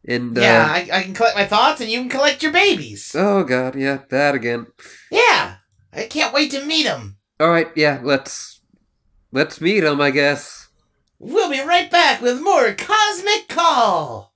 and 0.06 0.36
uh, 0.36 0.40
yeah, 0.40 0.66
I, 0.70 0.98
I 0.98 1.02
can 1.02 1.14
collect 1.14 1.36
my 1.36 1.46
thoughts, 1.46 1.80
and 1.80 1.90
you 1.90 1.98
can 2.00 2.10
collect 2.10 2.42
your 2.42 2.52
babies. 2.52 3.14
Oh 3.16 3.42
god, 3.44 3.74
yeah, 3.74 4.00
that 4.10 4.34
again. 4.34 4.66
Yeah, 5.10 5.56
I 5.92 6.04
can't 6.04 6.34
wait 6.34 6.50
to 6.50 6.64
meet 6.64 6.86
him. 6.86 7.16
All 7.40 7.48
right, 7.48 7.68
yeah, 7.74 8.00
let's 8.02 8.60
let's 9.32 9.60
meet 9.60 9.82
him, 9.82 10.00
I 10.00 10.10
guess. 10.10 10.68
We'll 11.18 11.50
be 11.50 11.60
right 11.60 11.90
back 11.90 12.20
with 12.20 12.42
more 12.42 12.74
Cosmic 12.74 13.48
Call. 13.48 14.33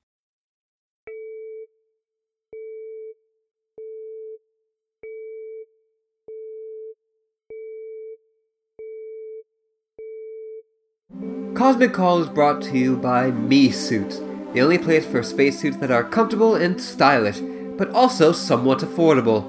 Cosmic 11.58 11.92
Call 11.92 12.22
is 12.22 12.28
brought 12.28 12.62
to 12.62 12.78
you 12.78 12.96
by 12.96 13.32
Me 13.32 13.72
Suits, 13.72 14.20
the 14.52 14.60
only 14.60 14.78
place 14.78 15.04
for 15.04 15.24
spacesuits 15.24 15.76
that 15.78 15.90
are 15.90 16.04
comfortable 16.04 16.54
and 16.54 16.80
stylish, 16.80 17.40
but 17.76 17.90
also 17.90 18.30
somewhat 18.30 18.78
affordable. 18.78 19.44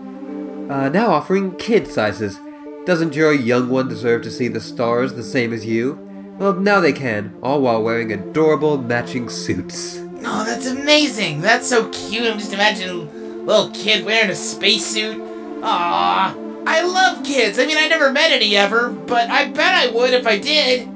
Uh, 0.71 0.89
now 0.89 1.11
offering 1.11 1.55
kid 1.57 1.85
sizes. 1.87 2.39
Doesn't 2.87 3.13
your 3.13 3.31
young 3.31 3.69
one 3.69 3.87
deserve 3.87 4.23
to 4.23 4.31
see 4.31 4.47
the 4.47 4.59
stars 4.59 5.13
the 5.13 5.21
same 5.21 5.53
as 5.53 5.67
you? 5.67 5.99
Well, 6.39 6.55
now 6.55 6.79
they 6.79 6.93
can, 6.93 7.37
all 7.43 7.61
while 7.61 7.83
wearing 7.83 8.11
adorable 8.11 8.79
matching 8.79 9.29
suits. 9.29 9.99
Oh, 10.25 10.43
that's 10.43 10.65
amazing. 10.65 11.41
That's 11.41 11.69
so 11.69 11.91
cute. 11.91 12.23
I'm 12.23 12.39
just 12.39 12.53
imagining 12.53 13.07
a 13.07 13.43
little 13.43 13.69
kid 13.69 14.03
wearing 14.03 14.31
a 14.31 14.35
spacesuit. 14.35 15.19
Aww. 15.61 16.65
I 16.65 16.81
love 16.81 17.23
kids. 17.23 17.59
I 17.59 17.67
mean, 17.67 17.77
I 17.77 17.87
never 17.87 18.11
met 18.11 18.31
any 18.31 18.55
ever, 18.55 18.89
but 18.89 19.29
I 19.29 19.49
bet 19.49 19.75
I 19.75 19.91
would 19.91 20.15
if 20.15 20.25
I 20.25 20.39
did. 20.39 20.88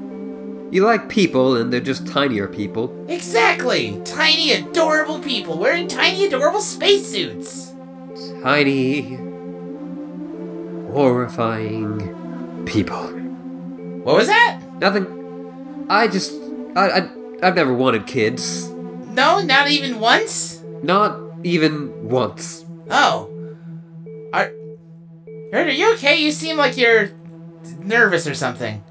You 0.70 0.84
like 0.84 1.08
people, 1.08 1.56
and 1.56 1.72
they're 1.72 1.80
just 1.80 2.06
tinier 2.06 2.48
people. 2.48 2.92
Exactly. 3.08 4.00
Tiny, 4.04 4.52
adorable 4.52 5.20
people 5.20 5.58
wearing 5.58 5.86
tiny, 5.86 6.26
adorable 6.26 6.60
spacesuits. 6.60 7.72
Tiny, 8.42 9.16
horrifying 10.90 12.64
people. 12.66 13.06
What 14.04 14.16
was 14.16 14.26
that? 14.26 14.60
Nothing. 14.80 15.86
I 15.88 16.08
just. 16.08 16.32
I, 16.74 16.90
I, 16.90 17.10
I've 17.42 17.54
never 17.54 17.72
wanted 17.72 18.06
kids. 18.06 18.68
No, 18.68 19.40
not 19.42 19.70
even 19.70 20.00
once? 20.00 20.60
Not 20.82 21.20
even 21.44 22.08
once. 22.08 22.64
Oh. 22.90 23.30
Are. 24.32 24.50
Are 25.52 25.68
you 25.68 25.94
okay? 25.94 26.16
You 26.16 26.32
seem 26.32 26.56
like 26.56 26.76
you're 26.76 27.10
nervous 27.78 28.26
or 28.26 28.34
something. 28.34 28.82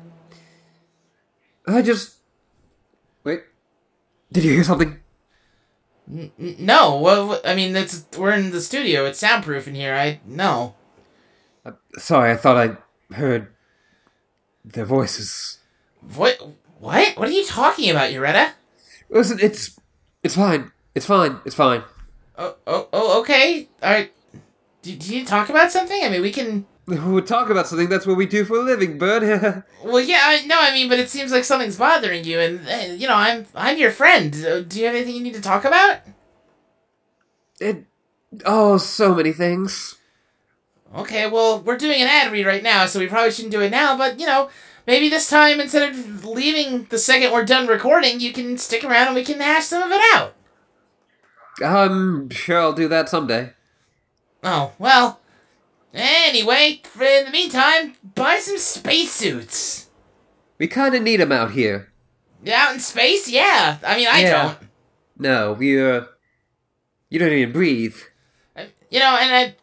I 1.68 1.82
just. 1.82 2.16
Wait. 3.24 3.44
Did 4.32 4.44
you 4.44 4.54
hear 4.54 4.64
something? 4.64 5.00
No, 6.08 7.00
well, 7.00 7.40
I 7.46 7.56
mean, 7.56 7.76
it's 7.76 8.06
we're 8.18 8.34
in 8.34 8.52
the 8.52 8.60
studio. 8.62 9.06
It's 9.06 9.20
soundproof 9.20 9.68
in 9.68 9.76
here. 9.76 9.96
I 9.96 10.20
no. 10.26 10.76
Uh, 11.66 11.72
sorry, 11.98 12.32
I 12.32 12.36
thought 12.36 12.58
I 12.58 13.16
heard 13.16 13.48
their 14.66 14.86
voices. 14.86 15.60
What? 16.16 16.38
What? 16.80 17.18
What 17.18 17.30
are 17.30 17.32
you 17.32 17.46
talking 17.46 17.90
about, 17.90 18.12
Yoretta? 18.12 18.52
Listen, 19.10 19.40
it's. 19.42 19.80
It's 20.24 20.36
fine. 20.36 20.72
It's 20.96 21.06
fine. 21.06 21.40
It's 21.46 21.56
fine. 21.56 21.84
Oh, 22.38 22.56
oh, 22.68 22.90
oh 22.92 23.22
okay. 23.22 23.70
All 23.82 23.92
right. 23.92 24.12
Do, 24.82 24.96
do 24.96 25.16
you 25.16 25.26
talk 25.26 25.50
about 25.50 25.72
something? 25.72 26.04
I 26.04 26.10
mean, 26.10 26.22
we 26.22 26.32
can. 26.32 26.66
We'll 26.86 27.22
talk 27.22 27.50
about 27.50 27.68
something. 27.68 27.88
That's 27.88 28.06
what 28.06 28.18
we 28.18 28.26
do 28.26 28.44
for 28.44 28.58
a 28.58 28.62
living, 28.62 28.98
bud. 28.98 29.64
Well, 29.84 30.00
yeah, 30.02 30.22
I, 30.24 30.46
no, 30.46 30.60
I 30.60 30.74
mean, 30.74 30.88
but 30.88 31.00
it 31.00 31.10
seems 31.10 31.32
like 31.32 31.44
something's 31.44 31.78
bothering 31.78 32.24
you, 32.24 32.40
and 32.40 32.68
uh, 32.68 32.94
you 32.94 33.08
know, 33.08 33.16
I'm 33.16 33.46
I'm 33.54 33.78
your 33.78 33.92
friend. 33.92 34.32
Do 34.32 34.80
you 34.80 34.86
have 34.86 34.96
anything 34.96 35.16
you 35.16 35.24
need 35.24 35.34
to 35.34 35.42
talk 35.42 35.66
about? 35.66 36.00
it. 37.60 37.86
Oh, 38.46 38.78
so 38.78 39.14
many 39.14 39.32
things. 39.32 39.98
Okay, 40.96 41.30
well, 41.30 41.60
we're 41.60 41.78
doing 41.78 42.02
an 42.02 42.08
ad 42.08 42.32
read 42.32 42.46
right 42.46 42.64
now, 42.64 42.86
so 42.86 43.00
we 43.00 43.08
probably 43.08 43.32
shouldn't 43.32 43.52
do 43.52 43.62
it 43.62 43.72
now. 43.72 43.98
But 43.98 44.20
you 44.20 44.26
know, 44.26 44.50
maybe 44.86 45.10
this 45.10 45.30
time 45.30 45.60
instead 45.60 45.90
of 45.90 46.26
leaving 46.26 46.86
the 46.86 46.98
second 46.98 47.32
we're 47.32 47.46
done 47.46 47.68
recording, 47.68 48.20
you 48.20 48.32
can 48.32 48.58
stick 48.58 48.84
around 48.84 49.08
and 49.08 49.16
we 49.16 49.24
can 49.24 49.40
hash 49.40 49.66
some 49.66 49.84
of 49.84 49.92
it 49.92 50.02
out. 50.14 50.34
I'm 51.64 52.30
sure 52.30 52.60
I'll 52.60 52.74
do 52.74 52.88
that 52.88 53.10
someday. 53.10 53.54
Oh 54.44 54.74
well. 54.78 55.20
Anyway, 55.94 56.82
in 57.00 57.26
the 57.26 57.32
meantime, 57.32 57.94
buy 58.16 58.40
some 58.40 58.58
spacesuits. 58.58 59.90
We 60.58 60.68
kind 60.68 60.96
of 60.96 61.04
need 61.04 61.20
them 61.20 61.32
out 61.32 61.52
here. 61.52 61.92
Out 62.52 62.74
in 62.74 62.80
space, 62.80 63.30
yeah. 63.30 63.78
I 63.86 63.96
mean, 63.96 64.08
I 64.10 64.22
Yeah. 64.22 64.44
don't. 64.44 64.58
No, 65.18 65.54
we're. 65.54 65.94
Uh, 66.02 66.06
you 67.10 67.20
don't 67.20 67.32
even 67.32 67.54
breathe. 67.54 67.96
I- 68.58 68.70
You 68.90 69.00
know, 69.00 69.16
and 69.18 69.34
I, 69.34 69.56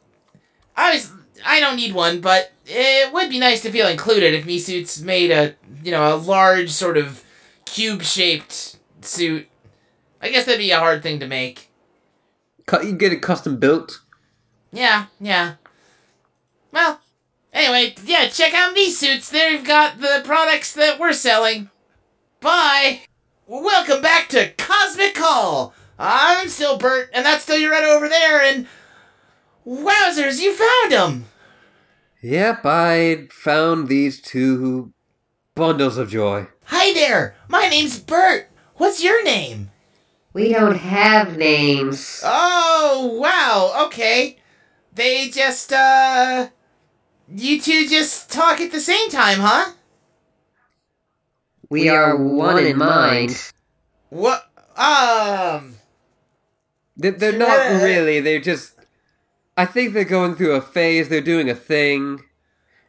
I 0.77 0.95
was, 0.95 1.11
I 1.45 1.59
don't 1.61 1.77
need 1.77 1.95
one, 1.95 2.21
but 2.21 2.53
it 2.67 3.13
would 3.13 3.29
be 3.29 3.39
nice 3.41 3.63
to 3.63 3.73
feel 3.73 3.89
included 3.89 4.33
if 4.35 4.47
me 4.47 4.59
suits 4.59 5.01
made 5.01 5.31
a, 5.33 5.57
you 5.83 5.91
know, 5.91 6.15
a 6.15 6.17
large 6.17 6.71
sort 6.71 6.97
of 6.97 7.25
cube-shaped 7.65 8.77
suit. 9.03 9.49
I 10.23 10.29
guess 10.31 10.45
that'd 10.45 10.61
be 10.61 10.71
a 10.71 10.79
hard 10.79 11.03
thing 11.03 11.19
to 11.21 11.27
make. 11.27 11.71
You 12.73 12.93
get 12.93 13.13
it 13.13 13.21
custom 13.21 13.59
built. 13.59 14.01
Yeah, 14.73 15.07
yeah. 15.21 15.55
Well, 16.73 17.01
anyway, 17.53 17.95
yeah, 18.05 18.29
check 18.29 18.55
out 18.55 18.75
these 18.75 18.99
suits. 18.99 19.29
They've 19.29 19.65
got 19.65 20.01
the 20.01 20.23
products 20.25 20.73
that 20.75 20.99
we're 20.99 21.13
selling. 21.13 21.71
Bye. 22.41 23.01
Welcome 23.47 24.01
back 24.01 24.29
to 24.29 24.53
Cosmic 24.53 25.15
Call. 25.15 25.75
I'm 25.99 26.49
still 26.49 26.79
Bert, 26.79 27.11
and 27.13 27.27
that's 27.27 27.43
still 27.43 27.59
Yoretta 27.59 27.95
over 27.95 28.09
there, 28.09 28.41
and 28.41 28.67
Wowzers, 29.67 30.41
you 30.41 30.55
found 30.55 30.93
them! 30.93 31.27
Yep, 32.23 32.61
I 32.65 33.29
found 33.31 33.89
these 33.89 34.21
two 34.21 34.93
bundles 35.55 35.99
of 35.99 36.09
joy. 36.09 36.47
Hi 36.67 36.95
there, 36.95 37.35
my 37.49 37.69
name's 37.69 37.99
Bert. 37.99 38.49
What's 38.77 39.03
your 39.03 39.23
name? 39.25 39.71
We 40.33 40.53
don't 40.53 40.79
have 40.79 41.37
names. 41.37 42.23
Oh, 42.25 43.19
wow, 43.21 43.85
okay. 43.87 44.39
They 44.95 45.29
just, 45.29 45.73
uh. 45.73 46.49
You 47.33 47.61
two 47.61 47.87
just 47.87 48.31
talk 48.31 48.61
at 48.61 48.73
the 48.73 48.81
same 48.81 49.09
time, 49.11 49.39
huh? 49.39 49.73
We 51.69 51.89
are 51.89 52.17
one 52.17 52.65
in 52.67 52.77
mind. 52.79 53.53
What? 54.09 54.51
Um. 54.77 55.77
They're, 56.97 57.13
they're 57.13 57.33
not 57.39 57.49
Yeah. 57.49 57.83
really, 57.83 58.21
they're 58.21 58.41
just. 58.41 58.75
I 59.57 59.65
think 59.67 59.93
they're 59.93 60.05
going 60.05 60.35
through 60.35 60.53
a 60.55 60.61
phase, 60.61 61.09
they're 61.09 61.21
doing 61.21 61.49
a 61.49 61.55
thing. 61.55 62.23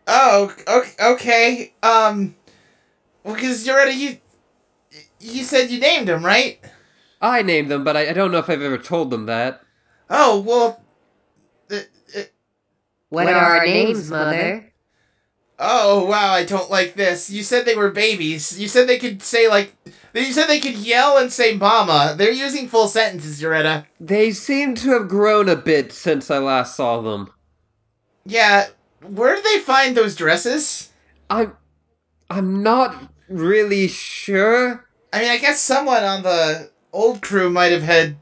Oh, 0.07 0.53
okay. 0.67 0.91
okay. 0.99 1.73
Um. 1.83 2.35
Because 3.23 3.65
you 3.67 3.73
already. 3.73 3.93
You, 3.93 4.17
you 5.19 5.43
said 5.43 5.69
you 5.69 5.79
named 5.79 6.07
them, 6.07 6.25
right? 6.25 6.59
I 7.21 7.43
named 7.43 7.69
them, 7.69 7.83
but 7.83 7.95
I, 7.95 8.09
I 8.09 8.13
don't 8.13 8.31
know 8.31 8.39
if 8.39 8.49
I've 8.49 8.63
ever 8.63 8.79
told 8.79 9.11
them 9.11 9.27
that. 9.27 9.61
Oh, 10.09 10.39
well. 10.39 10.81
Uh, 11.69 11.81
What 13.11 13.27
are 13.27 13.35
our 13.35 13.65
names, 13.65 14.09
Mother? 14.09 14.71
oh, 15.59 16.05
wow, 16.05 16.31
I 16.31 16.45
don't 16.45 16.71
like 16.71 16.93
this. 16.93 17.29
You 17.29 17.43
said 17.43 17.65
they 17.65 17.75
were 17.75 17.91
babies. 17.91 18.57
You 18.57 18.69
said 18.69 18.87
they 18.87 18.97
could 18.97 19.21
say, 19.21 19.49
like. 19.49 19.75
You 20.13 20.31
said 20.31 20.47
they 20.47 20.61
could 20.61 20.75
yell 20.75 21.17
and 21.17 21.31
say 21.31 21.55
mama. 21.57 22.15
They're 22.17 22.31
using 22.31 22.69
full 22.69 22.87
sentences, 22.87 23.41
Yoretta. 23.41 23.85
They 23.99 24.31
seem 24.31 24.75
to 24.75 24.91
have 24.91 25.09
grown 25.09 25.49
a 25.49 25.57
bit 25.57 25.91
since 25.91 26.31
I 26.31 26.37
last 26.37 26.75
saw 26.75 27.01
them. 27.01 27.29
Yeah, 28.25 28.67
where 29.05 29.35
did 29.35 29.43
they 29.43 29.59
find 29.59 29.95
those 29.95 30.15
dresses? 30.15 30.89
I'm. 31.29 31.57
I'm 32.29 32.63
not 32.63 33.11
really 33.27 33.89
sure. 33.89 34.87
I 35.11 35.19
mean, 35.19 35.31
I 35.31 35.37
guess 35.37 35.59
someone 35.59 36.05
on 36.05 36.23
the 36.23 36.71
old 36.93 37.21
crew 37.21 37.49
might 37.49 37.73
have 37.73 37.83
had 37.83 38.15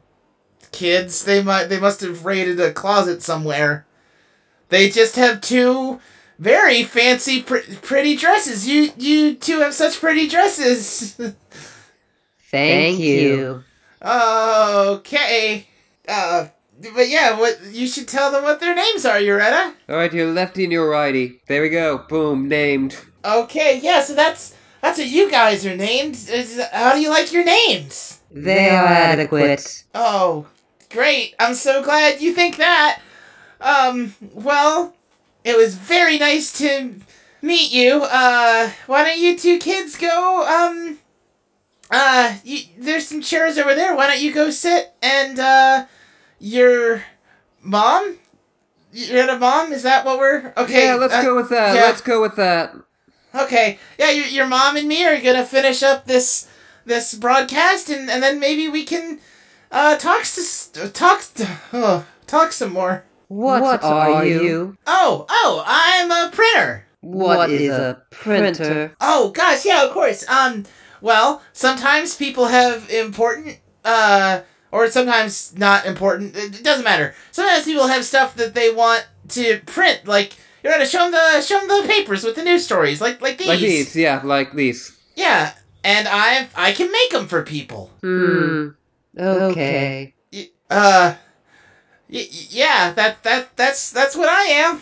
kids. 0.72 1.24
They 1.24 1.44
might 1.44 1.66
they 1.66 1.78
must 1.78 2.00
have 2.00 2.24
raided 2.24 2.58
a 2.58 2.72
closet 2.72 3.22
somewhere. 3.22 3.86
They 4.70 4.88
just 4.88 5.16
have 5.16 5.40
two 5.40 6.00
very 6.38 6.82
fancy 6.84 7.42
pr- 7.42 7.58
pretty 7.82 8.16
dresses. 8.16 8.66
You 8.66 8.90
you 8.96 9.34
two 9.34 9.60
have 9.60 9.74
such 9.74 10.00
pretty 10.00 10.26
dresses. 10.28 11.14
Thank 12.50 12.98
you. 12.98 13.62
okay. 14.02 15.66
Uh 16.08 16.46
but 16.94 17.08
yeah, 17.10 17.38
what 17.38 17.58
you 17.72 17.86
should 17.86 18.08
tell 18.08 18.32
them 18.32 18.42
what 18.42 18.58
their 18.60 18.74
names 18.74 19.04
are, 19.04 19.18
Yoretta. 19.18 19.74
Alright, 19.88 20.14
your 20.14 20.32
lefty 20.32 20.64
and 20.64 20.72
your 20.72 20.88
righty. 20.88 21.40
There 21.46 21.60
we 21.62 21.68
go. 21.68 21.98
Boom, 22.08 22.48
named. 22.48 22.96
Okay, 23.24 23.78
yeah, 23.82 24.02
so 24.02 24.14
that's 24.14 24.54
that's 24.80 24.98
what 24.98 25.08
you 25.08 25.30
guys 25.30 25.66
are 25.66 25.76
named. 25.76 26.14
Is- 26.14 26.60
How 26.72 26.94
do 26.94 27.00
you 27.00 27.10
like 27.10 27.32
your 27.32 27.44
names? 27.44 28.20
They 28.30 28.70
are 28.70 28.86
adequate. 28.86 29.84
Oh, 29.94 30.46
great. 30.88 31.34
I'm 31.38 31.54
so 31.54 31.82
glad 31.82 32.20
you 32.22 32.32
think 32.32 32.56
that. 32.56 33.00
Um, 33.60 34.14
well, 34.34 34.94
it 35.44 35.56
was 35.56 35.74
very 35.74 36.18
nice 36.18 36.52
to 36.58 36.94
meet 37.42 37.72
you. 37.72 38.02
Uh, 38.02 38.70
why 38.86 39.04
don't 39.04 39.18
you 39.18 39.36
two 39.36 39.58
kids 39.58 39.96
go, 39.96 40.46
um, 40.46 40.98
uh, 41.90 42.36
you, 42.44 42.62
there's 42.78 43.06
some 43.06 43.20
chairs 43.20 43.58
over 43.58 43.74
there. 43.74 43.94
Why 43.96 44.06
don't 44.06 44.20
you 44.20 44.32
go 44.32 44.50
sit 44.50 44.92
and, 45.02 45.38
uh, 45.38 45.86
your 46.38 47.02
mom? 47.62 48.16
You're 48.92 49.28
a 49.28 49.38
mom? 49.38 49.72
Is 49.72 49.82
that 49.82 50.04
what 50.04 50.18
we're, 50.18 50.52
okay. 50.56 50.86
yeah, 50.86 50.94
let's 50.94 51.14
uh, 51.14 51.22
go 51.22 51.36
with 51.36 51.50
that. 51.50 51.74
yeah. 51.74 51.82
Let's 51.82 52.00
go 52.00 52.20
with 52.20 52.36
that. 52.36 52.74
Okay, 53.34 53.78
yeah, 53.98 54.10
your, 54.10 54.26
your 54.26 54.46
mom 54.46 54.76
and 54.76 54.88
me 54.88 55.04
are 55.06 55.20
gonna 55.20 55.46
finish 55.46 55.82
up 55.84 56.06
this 56.06 56.48
this 56.84 57.14
broadcast, 57.14 57.88
and, 57.88 58.10
and 58.10 58.22
then 58.22 58.40
maybe 58.40 58.68
we 58.68 58.84
can 58.84 59.20
uh 59.70 59.96
talk 59.96 60.22
s- 60.22 60.70
talk 60.92 61.22
oh, 61.72 62.04
talk 62.26 62.50
some 62.50 62.72
more. 62.72 63.04
What, 63.62 63.82
are 63.84 64.24
you? 64.26 64.76
Oh, 64.86 65.24
oh, 65.28 65.62
I'm 65.66 66.10
a 66.10 66.30
printer. 66.34 66.86
What 67.00 67.48
is 67.50 67.70
a 67.70 68.02
printer? 68.10 68.94
Oh 69.00 69.30
gosh, 69.30 69.64
yeah, 69.64 69.84
of 69.86 69.92
course. 69.92 70.28
Um, 70.28 70.64
well, 71.00 71.40
sometimes 71.52 72.16
people 72.16 72.46
have 72.46 72.90
important 72.90 73.58
uh 73.84 74.40
or 74.72 74.88
sometimes 74.90 75.56
not 75.56 75.86
important. 75.86 76.36
It 76.36 76.56
it 76.60 76.64
doesn't 76.64 76.84
matter. 76.84 77.14
Sometimes 77.30 77.64
people 77.64 77.86
have 77.86 78.04
stuff 78.04 78.34
that 78.36 78.54
they 78.54 78.70
want 78.74 79.06
to 79.28 79.60
print, 79.64 80.06
like 80.06 80.34
you're 80.62 80.72
gonna 80.72 80.84
show 80.84 80.98
them 80.98 81.12
the 81.12 81.40
show 81.40 81.58
them 81.58 81.68
the 81.82 81.88
papers 81.88 82.24
with 82.24 82.34
the 82.34 82.44
news 82.44 82.64
stories, 82.64 83.00
like 83.00 83.22
like 83.22 83.38
these. 83.38 83.48
Like 83.48 83.60
these, 83.60 83.96
yeah, 83.96 84.20
like 84.24 84.52
these. 84.52 84.98
Yeah, 85.16 85.52
and 85.84 86.06
I 86.10 86.48
I 86.54 86.72
can 86.72 86.90
make 86.92 87.10
them 87.12 87.28
for 87.28 87.42
people. 87.42 87.90
Hmm. 88.02 88.68
Okay. 89.18 90.14
Y- 90.32 90.48
Uh, 90.70 91.14
y- 92.12 92.28
yeah, 92.30 92.92
that 92.92 93.22
that 93.22 93.56
that's 93.56 93.90
that's 93.90 94.16
what 94.16 94.28
I 94.28 94.42
am. 94.44 94.80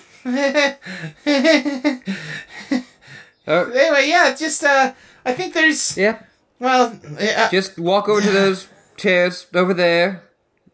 Oh, 3.46 3.64
anyway, 3.72 4.08
yeah, 4.08 4.34
just 4.34 4.62
uh, 4.64 4.92
I 5.24 5.32
think 5.32 5.54
there's 5.54 5.96
yeah. 5.96 6.22
well, 6.58 6.98
uh, 7.18 7.48
Just 7.50 7.78
walk 7.78 8.08
over 8.08 8.20
to 8.20 8.30
those 8.30 8.68
chairs 8.96 9.46
over 9.54 9.72
there. 9.72 10.24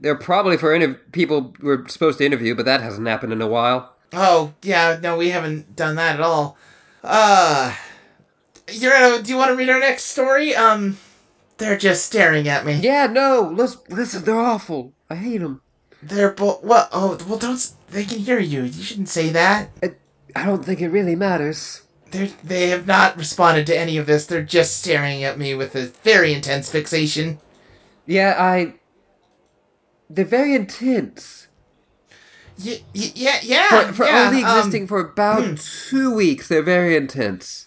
They're 0.01 0.17
probably 0.17 0.57
for 0.57 0.77
interv- 0.77 0.99
people 1.13 1.55
we're 1.63 1.87
supposed 1.89 2.19
to 2.19 2.27
interview, 2.27 2.55
but 2.55 2.65
that 2.67 2.81
hasn't 2.83 3.07
happened 3.07 3.33
in 3.33 3.41
a 3.43 3.47
while. 3.47 3.95
oh 4.13 4.55
yeah, 4.63 4.99
no, 5.03 5.17
we 5.17 5.31
haven't 5.31 5.77
done 5.77 5.95
that 5.97 6.17
at 6.17 6.21
all. 6.21 6.57
Uh, 7.03 7.75
you're 8.73 8.93
uh, 8.95 9.19
do 9.21 9.31
you 9.31 9.37
want 9.37 9.51
to 9.51 9.57
read 9.57 9.69
our 9.71 9.79
next 9.81 10.05
story? 10.05 10.55
Um, 10.55 10.99
they're 11.59 11.79
just 11.79 12.05
staring 12.07 12.49
at 12.49 12.67
me. 12.67 12.75
Yeah, 12.75 13.07
no, 13.07 13.53
let's 13.55 13.77
listen. 13.89 14.25
They're 14.25 14.35
awful. 14.41 14.93
I 15.09 15.15
hate 15.17 15.39
them. 15.39 15.61
They're 16.09 16.31
both 16.33 16.63
what? 16.63 16.89
Oh, 16.93 17.19
well, 17.29 17.39
don't 17.39 17.73
they 17.91 18.05
can 18.05 18.19
hear 18.19 18.39
you? 18.39 18.63
You 18.63 18.83
shouldn't 18.83 19.09
say 19.09 19.31
that. 19.31 19.71
I 19.83 19.95
I 20.37 20.45
don't 20.47 20.65
think 20.65 20.81
it 20.81 20.89
really 20.89 21.17
matters. 21.17 21.83
They 22.11 22.33
they 22.43 22.69
have 22.69 22.87
not 22.87 23.17
responded 23.17 23.67
to 23.69 23.79
any 23.79 23.97
of 23.97 24.07
this. 24.07 24.27
They're 24.27 24.43
just 24.43 24.77
staring 24.79 25.25
at 25.25 25.39
me 25.39 25.55
with 25.55 25.75
a 25.75 25.87
very 26.03 26.33
intense 26.35 26.71
fixation. 26.71 27.39
Yeah, 28.07 28.35
I. 28.39 28.75
They're 30.11 30.25
very 30.25 30.55
intense. 30.55 31.49
Y- 32.63 32.83
y- 32.95 33.13
yeah, 33.15 33.39
yeah. 33.43 33.69
For, 33.89 33.93
for 33.95 34.05
yeah, 34.07 34.27
only 34.29 34.45
um, 34.45 34.59
existing 34.59 34.87
for 34.87 35.01
about 35.01 35.59
two 35.59 36.15
weeks, 36.15 36.47
they're 36.49 36.63
very 36.63 36.95
intense. 36.97 37.67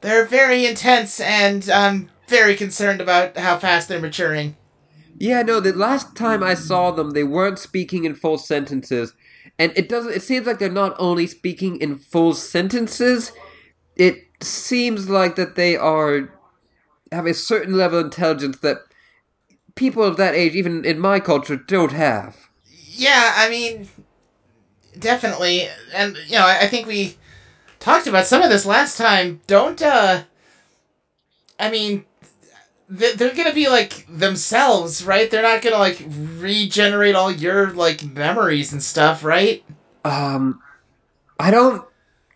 they're 0.00 0.26
very 0.26 0.66
intense, 0.66 1.20
and 1.20 1.68
I'm 1.70 2.10
very 2.28 2.54
concerned 2.56 3.00
about 3.00 3.36
how 3.38 3.58
fast 3.58 3.88
they're 3.88 4.00
maturing. 4.00 4.56
Yeah, 5.20 5.42
no, 5.42 5.58
the 5.58 5.72
last 5.72 6.14
time 6.14 6.44
I 6.44 6.54
saw 6.54 6.92
them, 6.92 7.10
they 7.10 7.24
weren't 7.24 7.58
speaking 7.58 8.04
in 8.04 8.14
full 8.14 8.38
sentences. 8.38 9.14
And 9.58 9.72
it 9.74 9.88
doesn't 9.88 10.12
it 10.12 10.22
seems 10.22 10.46
like 10.46 10.60
they're 10.60 10.70
not 10.70 10.94
only 10.98 11.26
speaking 11.26 11.80
in 11.80 11.98
full 11.98 12.34
sentences, 12.34 13.32
it 13.96 14.24
seems 14.40 15.10
like 15.10 15.34
that 15.34 15.56
they 15.56 15.76
are 15.76 16.32
have 17.10 17.26
a 17.26 17.34
certain 17.34 17.76
level 17.76 17.98
of 17.98 18.06
intelligence 18.06 18.58
that 18.58 18.78
people 19.74 20.04
of 20.04 20.16
that 20.18 20.36
age, 20.36 20.54
even 20.54 20.84
in 20.84 21.00
my 21.00 21.18
culture, 21.18 21.56
don't 21.56 21.92
have. 21.92 22.48
Yeah, 22.70 23.32
I 23.36 23.48
mean, 23.48 23.88
definitely, 24.96 25.68
and 25.92 26.16
you 26.26 26.36
know, 26.36 26.46
I, 26.46 26.60
I 26.62 26.68
think 26.68 26.86
we 26.86 27.16
talked 27.80 28.06
about 28.06 28.26
some 28.26 28.42
of 28.42 28.50
this 28.50 28.66
last 28.66 28.96
time. 28.96 29.40
Don't, 29.48 29.82
uh, 29.82 30.24
I 31.58 31.70
mean, 31.70 32.04
they're 32.88 33.34
gonna 33.34 33.52
be 33.54 33.68
like 33.68 34.06
themselves, 34.08 35.04
right? 35.04 35.30
They're 35.30 35.42
not 35.42 35.62
gonna 35.62 35.78
like 35.78 36.02
regenerate 36.08 37.14
all 37.14 37.30
your 37.30 37.70
like 37.70 38.02
memories 38.04 38.72
and 38.72 38.82
stuff, 38.82 39.22
right? 39.22 39.62
Um 40.04 40.60
I 41.38 41.50
don't 41.50 41.84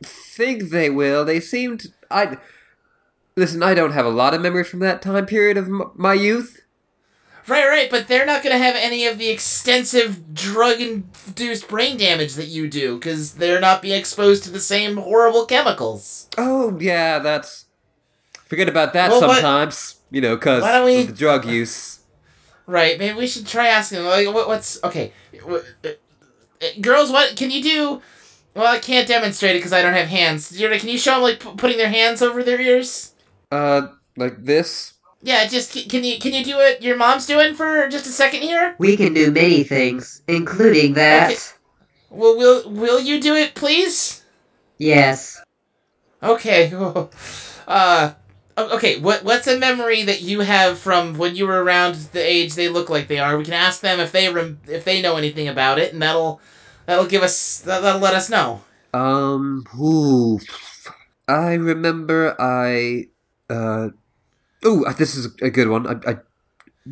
think 0.05 0.71
they 0.71 0.91
will. 0.91 1.25
They 1.25 1.41
seemed 1.41 1.93
I 2.11 2.37
Listen, 3.35 3.63
I 3.63 3.73
don't 3.73 3.93
have 3.93 4.05
a 4.05 4.11
lot 4.11 4.35
of 4.35 4.43
memories 4.43 4.69
from 4.69 4.81
that 4.81 5.01
time 5.01 5.25
period 5.25 5.57
of 5.57 5.67
m- 5.67 5.91
my 5.95 6.13
youth. 6.13 6.61
Right, 7.49 7.67
right, 7.67 7.91
but 7.91 8.07
they're 8.07 8.27
not 8.27 8.43
gonna 8.43 8.59
have 8.59 8.77
any 8.77 9.07
of 9.07 9.19
the 9.19 9.31
extensive 9.31 10.33
drug-induced 10.35 11.67
brain 11.67 11.97
damage 11.97 12.35
that 12.35 12.47
you 12.47 12.69
do, 12.69 12.97
because 12.99 13.35
they're 13.35 13.61
not 13.61 13.83
being 13.83 13.99
exposed 13.99 14.45
to 14.45 14.51
the 14.51 14.61
same 14.61 14.97
horrible 14.99 15.47
chemicals. 15.47 16.29
Oh, 16.39 16.79
yeah, 16.79 17.19
that's. 17.19 17.65
Forget 18.53 18.69
about 18.69 18.93
that 18.93 19.11
Well, 19.11 19.23
what- 19.23 19.37
sometimes. 19.37 19.95
You 20.11 20.21
know, 20.21 20.37
because 20.37 20.61
Why 20.61 20.73
don't 20.73 20.85
we- 20.85 21.01
of 21.01 21.07
the 21.07 21.13
drug 21.15 21.47
use. 21.47 22.01
Right, 22.67 22.99
maybe 22.99 23.17
we 23.17 23.27
should 23.27 23.47
try 23.47 23.69
asking 23.69 24.01
them, 24.01 24.09
like, 24.09 24.27
what, 24.29 24.47
what's 24.47 24.79
okay, 24.85 25.11
what, 25.43 25.65
uh, 25.83 25.89
uh, 26.61 26.67
girls, 26.83 27.11
what 27.11 27.35
can 27.35 27.51
you 27.51 27.63
do? 27.63 28.03
Well, 28.55 28.67
I 28.67 28.79
can't 28.79 29.09
demonstrate 29.09 29.57
it 29.57 29.61
because 29.61 29.73
I 29.73 29.81
don't 29.81 29.95
have 29.95 30.09
hands. 30.09 30.55
Can 30.55 30.89
you 30.91 30.99
show 30.99 31.13
them 31.15 31.23
like 31.23 31.41
p- 31.41 31.49
putting 31.57 31.79
their 31.79 31.89
hands 31.89 32.21
over 32.21 32.43
their 32.43 32.61
ears? 32.61 33.13
Uh, 33.51 33.87
like 34.19 34.45
this? 34.45 34.93
Yeah, 35.23 35.47
just 35.47 35.73
can 35.89 36.05
you 36.05 36.19
can 36.19 36.35
you 36.35 36.45
do 36.45 36.57
what 36.57 36.83
your 36.83 36.97
mom's 36.99 37.25
doing 37.27 37.55
for 37.55 37.89
just 37.89 38.05
a 38.05 38.11
second 38.11 38.43
here? 38.43 38.75
We 38.79 38.99
can 38.99 39.15
do 39.15 39.31
many 39.31 39.65
things, 39.65 40.21
including 40.29 40.93
that. 40.93 41.31
Okay. 41.31 41.41
Well, 42.11 42.37
will 42.37 42.71
will 42.71 43.01
you 43.01 43.19
do 43.19 43.35
it, 43.35 43.55
please? 43.55 44.23
Yes. 44.77 45.41
Okay. 46.23 46.71
Uh, 47.65 48.11
o- 48.11 48.22
okay. 48.57 48.99
What 49.01 49.25
what's 49.25 49.47
a 49.47 49.59
memory 49.59 50.03
that 50.03 50.23
you 50.23 50.41
have 50.41 50.79
from 50.79 51.19
when 51.19 51.37
you 51.37 51.47
were 51.47 51.63
around 51.63 51.95
the 52.13 52.21
age 52.21 52.55
they 52.55 52.69
look 52.69 52.91
like 52.91 53.09
they 53.09 53.19
are? 53.19 53.37
We 53.37 53.45
can 53.45 53.55
ask 53.55 53.81
them 53.81 54.01
if 54.01 54.13
they 54.13 54.33
rem- 54.33 54.61
if 54.67 54.85
they 54.85 55.03
know 55.03 55.17
anything 55.17 55.49
about 55.49 55.79
it, 55.79 55.93
and 55.93 56.03
that'll 56.03 56.41
that'll 56.87 57.07
give 57.07 57.23
us 57.23 57.61
that, 57.61 57.83
that'll 57.83 58.01
let 58.01 58.15
us 58.15 58.31
know. 58.31 58.63
Um, 58.95 59.65
ooh, 59.81 60.39
I 61.27 61.55
remember 61.55 62.37
I, 62.39 63.09
uh, 63.49 63.89
ooh, 64.67 64.85
this 64.99 65.15
is 65.15 65.29
a 65.41 65.51
good 65.51 65.69
one. 65.69 65.87
I, 65.87 66.11
I 66.11 66.17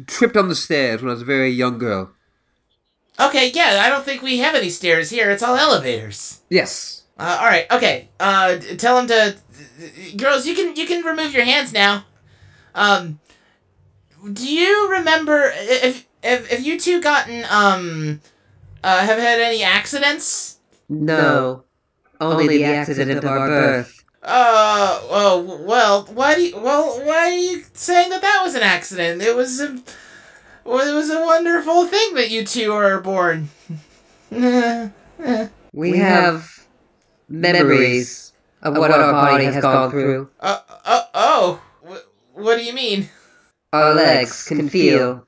tripped 0.07 0.37
on 0.37 0.49
the 0.49 0.55
stairs 0.55 1.03
when 1.03 1.11
I 1.11 1.15
was 1.15 1.23
a 1.23 1.27
very 1.27 1.51
young 1.51 1.79
girl. 1.79 2.11
Okay. 3.19 3.51
Yeah. 3.55 3.83
I 3.85 3.89
don't 3.89 4.05
think 4.05 4.23
we 4.23 4.39
have 4.39 4.55
any 4.55 4.71
stairs 4.71 5.11
here. 5.11 5.31
It's 5.31 5.43
all 5.43 5.57
elevators. 5.57 6.41
Yes. 6.49 7.00
Uh, 7.21 7.37
all 7.39 7.47
right. 7.47 7.71
Okay. 7.71 8.09
Uh, 8.19 8.57
tell 8.79 8.97
them 8.97 9.07
to, 9.09 9.37
girls. 10.17 10.47
You 10.47 10.55
can 10.55 10.75
you 10.75 10.87
can 10.87 11.05
remove 11.05 11.35
your 11.35 11.45
hands 11.45 11.73
now. 11.73 12.07
Um, 12.75 13.21
do 14.33 14.49
you 14.49 14.91
remember 14.91 15.53
if 15.55 16.07
if 16.23 16.51
if 16.51 16.65
you 16.65 16.81
two 16.81 17.03
gotten 17.03 17.45
um, 17.51 18.21
uh, 18.83 19.01
have 19.01 19.19
had 19.19 19.39
any 19.39 19.63
accidents? 19.63 20.59
No. 20.89 21.65
Only, 22.23 22.49
the 22.49 22.65
accident 22.65 23.11
of 23.13 23.25
our 23.25 23.49
birth. 23.49 24.05
Uh, 24.23 25.01
oh, 25.05 25.63
well, 25.65 26.05
why 26.13 26.35
do 26.35 26.43
you, 26.43 26.57
well, 26.59 26.99
why 27.05 27.17
are 27.17 27.31
you 27.31 27.65
saying 27.73 28.11
that 28.11 28.21
that 28.21 28.43
was 28.45 28.55
an 28.55 28.63
accident? 28.63 29.23
It 29.23 29.35
was 29.35 29.59
a, 29.59 29.79
well, 30.65 30.87
it 30.87 30.95
was 30.95 31.09
a 31.09 31.21
wonderful 31.21 31.87
thing 31.87 32.15
that 32.15 32.31
you 32.31 32.45
two 32.45 32.73
are 32.73 33.01
born. 33.01 33.49
We 35.73 35.99
have 35.99 36.60
memories 37.31 38.33
of 38.63 38.77
what 38.77 38.91
our 38.91 39.13
body 39.13 39.45
has 39.45 39.63
gone 39.63 39.91
through. 39.91 40.29
Uh, 40.41 40.59
uh, 40.85 41.03
oh, 41.15 41.63
wh- 41.83 42.37
what 42.37 42.57
do 42.59 42.65
you 42.65 42.75
mean? 42.75 43.09
Our 43.73 43.95
legs 43.95 44.45
can 44.45 44.69
feel 44.69 45.27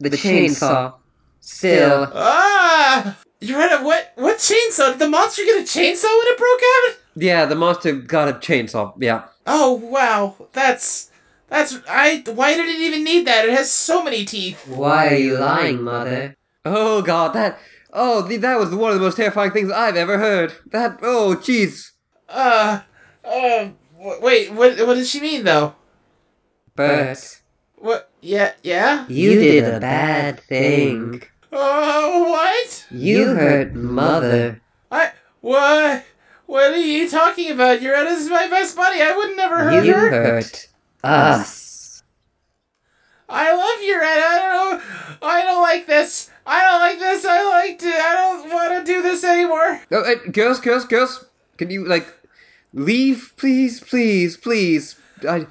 the 0.00 0.10
chainsaw 0.10 0.94
still. 1.40 2.10
Ah! 2.12 3.16
You're 3.40 3.58
right. 3.58 3.82
What, 3.82 4.12
what 4.16 4.38
chainsaw? 4.38 4.90
Did 4.90 4.98
the 4.98 5.08
monster 5.08 5.44
get 5.44 5.60
a 5.60 5.64
chainsaw 5.64 6.04
when 6.04 6.26
it 6.32 6.38
broke 6.38 6.60
out? 6.60 6.96
Yeah, 7.14 7.44
the 7.46 7.54
monster 7.54 7.92
got 7.92 8.28
a 8.28 8.32
chainsaw. 8.32 8.94
Yeah. 8.98 9.24
Oh, 9.46 9.74
wow. 9.74 10.34
That's, 10.52 11.10
that's, 11.48 11.78
I, 11.88 12.24
why 12.26 12.54
did 12.56 12.68
it 12.68 12.80
even 12.80 13.04
need 13.04 13.26
that? 13.26 13.44
It 13.44 13.52
has 13.52 13.70
so 13.70 14.02
many 14.02 14.24
teeth. 14.24 14.66
Why 14.66 15.08
are 15.08 15.14
you 15.14 15.38
lying, 15.38 15.82
mother? 15.82 16.36
Oh 16.64 17.00
god, 17.00 17.32
that. 17.34 17.60
Oh, 17.98 18.28
th- 18.28 18.42
that 18.42 18.58
was 18.58 18.74
one 18.74 18.90
of 18.92 18.98
the 18.98 19.04
most 19.04 19.16
terrifying 19.16 19.52
things 19.52 19.70
I've 19.70 19.96
ever 19.96 20.18
heard. 20.18 20.52
That. 20.66 20.98
Oh, 21.00 21.34
jeez. 21.40 21.92
Uh, 22.28 22.80
uh, 23.24 23.68
w- 23.98 24.20
wait, 24.20 24.52
what, 24.52 24.76
what 24.86 24.94
does 24.94 25.08
she 25.08 25.20
mean, 25.20 25.44
though? 25.44 25.74
Bert, 26.74 27.40
What, 27.76 28.10
yeah, 28.20 28.52
yeah? 28.62 29.06
you 29.08 29.38
did 29.40 29.64
a 29.64 29.80
bad 29.80 30.40
thing. 30.40 31.22
Oh, 31.50 32.28
what? 32.30 32.86
You 32.90 33.28
hurt 33.28 33.72
mother. 33.74 34.60
I 34.90 35.12
what? 35.40 36.04
What 36.44 36.72
are 36.72 36.76
you 36.76 37.08
talking 37.08 37.50
about? 37.50 37.80
Yoretta's 37.80 38.28
my 38.28 38.46
best 38.48 38.76
buddy. 38.76 39.00
I 39.00 39.16
would 39.16 39.36
never 39.36 39.56
hurt 39.64 39.86
You 39.86 39.94
her. 39.94 40.10
hurt 40.10 40.68
us. 41.02 42.02
I 43.28 43.52
love 43.52 43.80
Yoretta. 43.80 44.22
I 44.22 44.38
don't 44.38 44.78
know. 44.78 45.26
I 45.26 45.42
don't 45.42 45.62
like 45.62 45.86
this. 45.86 46.30
I 46.46 46.62
don't 46.62 46.80
like 46.80 46.98
this. 46.98 47.24
I 47.24 47.42
like 47.50 47.78
to. 47.80 47.88
I 47.88 48.14
don't 48.14 48.50
want 48.52 48.72
to 48.86 48.92
do 48.92 49.02
this 49.02 49.24
anymore. 49.24 49.80
No, 49.90 49.98
uh, 50.00 50.14
girls, 50.30 50.60
girls, 50.60 50.84
girls. 50.84 51.26
Can 51.58 51.70
you, 51.70 51.84
like, 51.86 52.06
leave, 52.72 53.32
please, 53.36 53.80
please, 53.80 54.36
please? 54.36 54.96
I. 55.28 55.46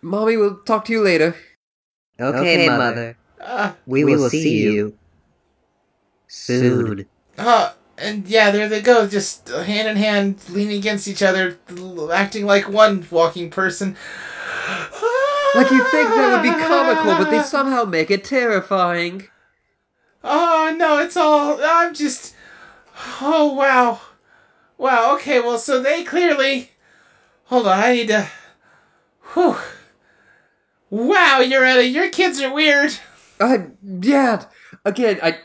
Mommy 0.00 0.36
will 0.36 0.56
talk 0.58 0.84
to 0.86 0.92
you 0.92 1.02
later. 1.02 1.34
Okay, 2.20 2.68
mother. 2.68 3.16
Uh, 3.40 3.72
We 3.86 4.04
will 4.04 4.28
see 4.30 4.60
you 4.62 4.96
soon. 6.28 7.06
uh, 7.36 7.72
and 7.96 8.26
yeah, 8.28 8.50
there 8.50 8.68
they 8.68 8.80
go, 8.80 9.08
just 9.08 9.48
hand 9.48 9.88
in 9.88 9.96
hand, 9.96 10.38
leaning 10.50 10.76
against 10.78 11.08
each 11.08 11.22
other, 11.22 11.58
acting 12.12 12.46
like 12.46 12.68
one 12.68 13.04
walking 13.10 13.50
person. 13.50 13.96
Like, 15.54 15.70
you 15.70 15.82
think 15.90 16.08
that 16.10 16.30
would 16.32 16.42
be 16.42 16.54
comical, 16.64 17.16
but 17.24 17.30
they 17.30 17.42
somehow 17.42 17.84
make 17.84 18.10
it 18.10 18.22
terrifying. 18.22 19.26
Oh 20.22 20.74
no, 20.76 20.98
it's 20.98 21.16
all. 21.16 21.58
I'm 21.62 21.94
just. 21.94 22.34
Oh 23.20 23.52
wow, 23.54 24.00
wow. 24.76 25.14
Okay, 25.14 25.40
well, 25.40 25.58
so 25.58 25.80
they 25.80 26.04
clearly. 26.04 26.72
Hold 27.44 27.66
on, 27.66 27.78
I 27.78 27.92
need 27.92 28.08
to. 28.08 28.28
Whew. 29.34 29.56
Wow, 30.90 31.40
Yoretta, 31.42 31.92
your 31.92 32.10
kids 32.10 32.40
are 32.40 32.52
weird. 32.52 32.98
Uh, 33.38 33.58
yeah. 33.82 34.44
Again, 34.84 35.18
I. 35.22 35.38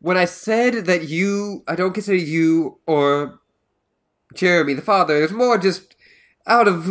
When 0.00 0.16
I 0.16 0.24
said 0.24 0.86
that 0.86 1.08
you. 1.08 1.62
I 1.68 1.74
don't 1.74 1.92
consider 1.92 2.16
you 2.16 2.78
or 2.86 3.40
Jeremy 4.34 4.74
the 4.74 4.82
father, 4.82 5.16
it 5.16 5.22
was 5.22 5.32
more 5.32 5.58
just 5.58 5.94
out 6.46 6.66
of. 6.66 6.88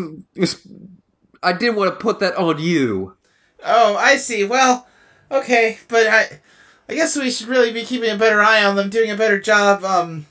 I 1.44 1.54
didn't 1.54 1.76
want 1.76 1.92
to 1.92 2.00
put 2.00 2.20
that 2.20 2.36
on 2.36 2.60
you. 2.60 3.18
Oh, 3.66 3.96
I 3.98 4.18
see. 4.18 4.44
Well, 4.44 4.88
okay, 5.32 5.80
but 5.88 6.08
I. 6.08 6.42
I 6.89 6.96
guess 6.96 7.15
we 7.17 7.32
should 7.32 7.48
really 7.48 7.72
be 7.72 7.84
keeping 7.84 8.10
a 8.10 8.17
better 8.17 8.41
eye 8.41 8.63
on 8.63 8.76
them, 8.76 8.89
doing 8.89 9.12
a 9.12 9.15
better 9.17 9.39
job, 9.39 9.84
um. 9.84 10.26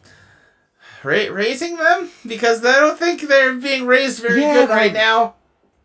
Ra- 1.03 1.29
raising 1.33 1.77
them? 1.77 2.11
Because 2.27 2.63
I 2.65 2.79
don't 2.79 2.99
think 2.99 3.23
they're 3.23 3.55
being 3.55 3.87
raised 3.87 4.21
very 4.21 4.43
Yeah, 4.43 4.53
good 4.55 4.71
I- 4.71 4.77
right 4.77 4.93
now. 4.93 5.35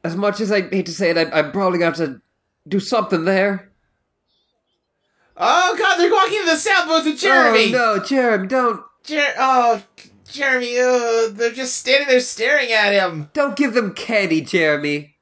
As 0.03 0.15
much 0.15 0.39
as 0.41 0.51
I 0.51 0.61
hate 0.61 0.85
to 0.87 0.91
say 0.91 1.09
it, 1.11 1.17
I, 1.17 1.21
I'm 1.31 1.51
probably 1.51 1.79
going 1.79 1.93
to 1.93 2.01
have 2.01 2.09
to 2.15 2.21
do 2.67 2.79
something 2.79 3.23
there. 3.25 3.71
Oh 5.37 5.75
god, 5.77 5.97
they're 5.97 6.11
walking 6.11 6.39
to 6.41 6.45
the 6.45 6.55
sound 6.57 6.87
booth 6.87 7.05
with 7.05 7.19
Jeremy! 7.19 7.73
Oh, 7.75 7.95
no, 7.97 8.03
Jeremy, 8.03 8.47
don't. 8.47 8.81
Jer- 9.03 9.33
oh, 9.37 9.81
Jeremy, 10.31 10.77
uh, 10.79 11.29
they're 11.31 11.51
just 11.51 11.75
standing 11.77 12.07
there 12.07 12.19
staring 12.19 12.71
at 12.71 12.93
him. 12.93 13.29
Don't 13.33 13.55
give 13.55 13.73
them 13.73 13.93
candy, 13.93 14.41
Jeremy. 14.41 15.14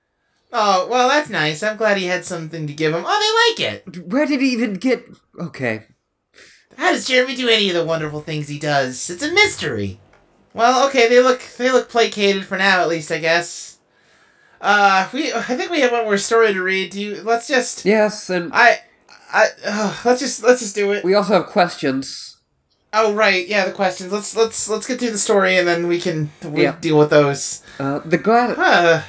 Oh, 0.55 0.87
well, 0.87 1.09
that's 1.09 1.29
nice. 1.31 1.63
I'm 1.63 1.77
glad 1.77 1.97
he 1.97 2.05
had 2.05 2.23
something 2.25 2.67
to 2.67 2.73
give 2.73 2.93
him. 2.93 3.03
Oh, 3.05 3.53
they 3.57 3.63
like 3.65 3.73
it. 3.73 4.05
Where 4.07 4.27
did 4.27 4.39
he 4.39 4.49
even 4.49 4.75
get. 4.75 5.03
Okay. 5.39 5.85
How 6.77 6.91
does 6.91 7.07
Jeremy 7.07 7.35
do 7.35 7.49
any 7.49 7.69
of 7.69 7.75
the 7.75 7.83
wonderful 7.85 8.21
things 8.21 8.47
he 8.47 8.59
does? 8.59 9.09
It's 9.09 9.23
a 9.23 9.31
mystery. 9.31 9.99
Well, 10.53 10.87
okay, 10.87 11.09
they 11.09 11.19
look 11.21 11.41
they 11.57 11.71
look 11.71 11.89
placated 11.89 12.45
for 12.45 12.57
now, 12.57 12.81
at 12.81 12.87
least, 12.89 13.11
I 13.11 13.17
guess. 13.17 13.79
Uh, 14.61 15.09
we 15.11 15.33
I 15.33 15.41
think 15.41 15.71
we 15.71 15.81
have 15.81 15.91
one 15.91 16.03
more 16.05 16.17
story 16.17 16.53
to 16.53 16.61
read. 16.61 16.91
Do 16.91 17.01
you? 17.01 17.21
Let's 17.23 17.47
just. 17.47 17.85
Yes, 17.85 18.29
and 18.29 18.51
I, 18.53 18.79
I. 19.31 19.47
Uh, 19.65 19.95
let's 20.05 20.19
just 20.21 20.43
let's 20.43 20.61
just 20.61 20.75
do 20.75 20.91
it. 20.91 21.03
we 21.03 21.15
also 21.15 21.33
have 21.33 21.47
questions. 21.47 22.37
Oh 22.93 23.13
right, 23.15 23.47
yeah, 23.47 23.65
the 23.65 23.71
questions. 23.71 24.11
Let's 24.11 24.35
let's 24.35 24.69
let's 24.69 24.85
get 24.87 24.99
through 24.99 25.11
the 25.11 25.17
story 25.17 25.57
and 25.57 25.67
then 25.67 25.87
we 25.87 25.99
can 25.99 26.29
we 26.43 26.63
Yeah. 26.63 26.75
deal 26.79 26.99
with 26.99 27.09
those. 27.09 27.63
Uh, 27.79 27.99
the 28.05 28.19
glad. 28.19 28.55
Huh. 28.55 29.01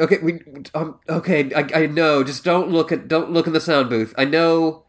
Okay, 0.00 0.18
we. 0.22 0.40
Um, 0.74 0.98
okay, 1.08 1.52
I, 1.54 1.82
I 1.82 1.86
know. 1.86 2.24
Just 2.24 2.42
don't 2.42 2.70
look 2.70 2.90
at. 2.90 3.06
Don't 3.06 3.30
look 3.32 3.46
in 3.46 3.52
the 3.52 3.60
sound 3.60 3.90
booth. 3.90 4.14
I 4.16 4.24
know. 4.24 4.84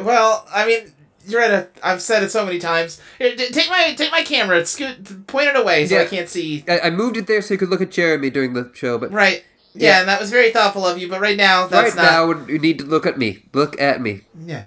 Well, 0.00 0.46
I 0.54 0.66
mean, 0.66 0.92
you're 1.26 1.40
at 1.42 1.50
a. 1.50 1.68
I've 1.82 2.00
said 2.00 2.22
it 2.22 2.30
so 2.30 2.44
many 2.46 2.58
times. 2.60 3.00
Here, 3.18 3.34
d- 3.34 3.50
take 3.50 3.68
my 3.68 3.94
take 3.94 4.12
my 4.12 4.22
camera. 4.22 4.64
Scoot, 4.64 5.26
point 5.26 5.48
it 5.48 5.56
away 5.56 5.86
so 5.86 5.98
I 6.00 6.04
can't 6.04 6.28
see. 6.28 6.64
I, 6.68 6.80
I 6.80 6.90
moved 6.90 7.16
it 7.16 7.26
there 7.26 7.42
so 7.42 7.54
you 7.54 7.58
could 7.58 7.70
look 7.70 7.80
at 7.80 7.90
Jeremy 7.90 8.30
during 8.30 8.52
the 8.54 8.70
show, 8.74 8.98
but 8.98 9.10
Right. 9.10 9.44
Yeah, 9.74 9.88
Yeah. 9.88 10.00
and 10.00 10.08
that 10.08 10.20
was 10.20 10.30
very 10.30 10.52
thoughtful 10.52 10.86
of 10.86 10.96
you. 10.98 11.08
But 11.08 11.20
right 11.20 11.36
now, 11.36 11.66
that's 11.66 11.94
right 11.96 12.04
not. 12.04 12.38
now 12.38 12.46
you 12.46 12.58
need 12.58 12.78
to 12.78 12.84
look 12.84 13.04
at 13.04 13.18
me. 13.18 13.42
Look 13.52 13.80
at 13.80 14.00
me. 14.00 14.22
Yeah. 14.44 14.66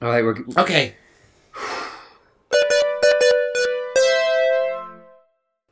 All 0.00 0.08
right, 0.08 0.24
we're. 0.24 0.36
Okay. 0.56 0.94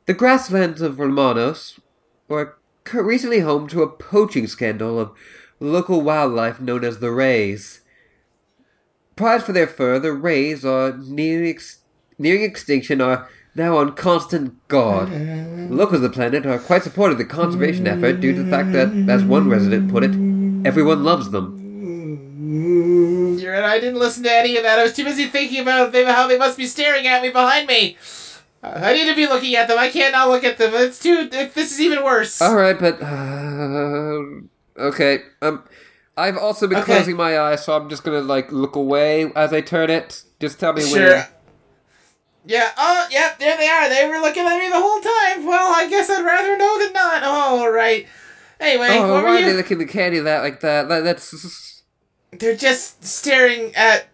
The 0.05 0.13
grasslands 0.13 0.81
of 0.81 0.99
Romanos 0.99 1.79
were 2.27 2.45
cu- 2.45 2.53
recently 2.91 3.39
home 3.39 3.67
to 3.69 3.81
a 3.81 3.87
poaching 3.89 4.47
scandal 4.47 4.99
of 4.99 5.11
local 5.59 6.01
wildlife 6.01 6.59
known 6.59 6.83
as 6.83 6.99
the 6.99 7.11
rays. 7.11 7.81
Prized 9.15 9.45
for 9.45 9.53
their 9.53 9.67
fur, 9.67 9.99
the 9.99 10.11
rays 10.11 10.65
are 10.65 10.99
ex- 11.17 11.79
nearing 12.17 12.43
extinction 12.43 12.99
are 13.01 13.29
now 13.55 13.77
on 13.77 13.93
constant 13.93 14.67
guard. 14.67 15.09
Locals 15.69 15.97
of 15.97 16.01
the 16.01 16.09
planet 16.09 16.45
are 16.45 16.57
quite 16.59 16.83
supportive 16.83 17.19
of 17.19 17.27
the 17.27 17.33
conservation 17.33 17.87
effort 17.87 18.19
due 18.19 18.33
to 18.33 18.43
the 18.43 18.49
fact 18.49 18.71
that, 18.73 18.89
as 19.09 19.23
one 19.23 19.49
resident 19.49 19.91
put 19.91 20.03
it, 20.03 20.11
everyone 20.67 21.03
loves 21.03 21.29
them. 21.29 21.59
You're 23.39 23.53
right. 23.53 23.63
I 23.63 23.79
didn't 23.79 23.99
listen 23.99 24.23
to 24.23 24.31
any 24.31 24.57
of 24.57 24.63
that. 24.63 24.79
I 24.79 24.83
was 24.83 24.93
too 24.93 25.03
busy 25.03 25.25
thinking 25.25 25.61
about 25.61 25.93
how 25.93 26.27
they 26.27 26.37
must 26.37 26.57
be 26.57 26.65
staring 26.65 27.07
at 27.07 27.21
me 27.21 27.29
behind 27.29 27.67
me. 27.67 27.97
I 28.63 28.93
need 28.93 29.09
to 29.09 29.15
be 29.15 29.27
looking 29.27 29.55
at 29.55 29.67
them. 29.67 29.77
I 29.77 29.89
can't 29.89 30.13
not 30.13 30.29
look 30.29 30.43
at 30.43 30.57
them. 30.57 30.71
It's 30.73 30.99
too. 30.99 31.27
This 31.27 31.71
is 31.73 31.81
even 31.81 32.03
worse. 32.03 32.41
All 32.41 32.55
right, 32.55 32.79
but 32.79 33.01
uh, 33.01 34.21
okay. 34.77 35.19
Um, 35.41 35.63
I've 36.15 36.37
also 36.37 36.67
been 36.67 36.77
Okay. 36.79 36.93
closing 36.95 37.17
my 37.17 37.37
eyes, 37.39 37.65
so 37.65 37.75
I'm 37.75 37.89
just 37.89 38.03
gonna 38.03 38.21
like 38.21 38.51
look 38.51 38.75
away 38.75 39.31
as 39.35 39.51
I 39.51 39.61
turn 39.61 39.89
it. 39.89 40.23
Just 40.39 40.59
tell 40.59 40.73
me 40.73 40.81
Sure. 40.83 40.99
where. 40.99 41.29
Yeah, 42.45 42.69
oh, 42.77 43.07
yep, 43.09 43.39
there 43.39 43.57
they 43.57 43.67
are. 43.69 43.87
They 43.89 44.07
were 44.07 44.19
looking 44.19 44.45
at 44.45 44.59
me 44.59 44.67
the 44.67 44.75
whole 44.75 44.99
time. 44.99 45.45
Well, 45.45 45.73
I 45.75 45.87
guess 45.89 46.09
I'd 46.09 46.25
rather 46.25 46.57
know 46.57 46.77
than 46.79 46.91
not. 46.93 47.23
Oh, 47.23 47.59
all 47.61 47.71
right. 47.71 48.05
Anyway, 48.59 48.87
oh, 48.91 49.23
why 49.23 49.39
are 49.39 49.41
they 49.41 49.53
looking 49.53 49.81
at 49.81 49.87
the 49.87 49.91
candy 49.91 50.19
that 50.19 50.41
like 50.41 50.59
that? 50.61 50.87
that 50.89 51.03
that's 51.03 51.81
They're 52.31 52.55
just 52.55 53.03
staring 53.03 53.73
at 53.75 54.07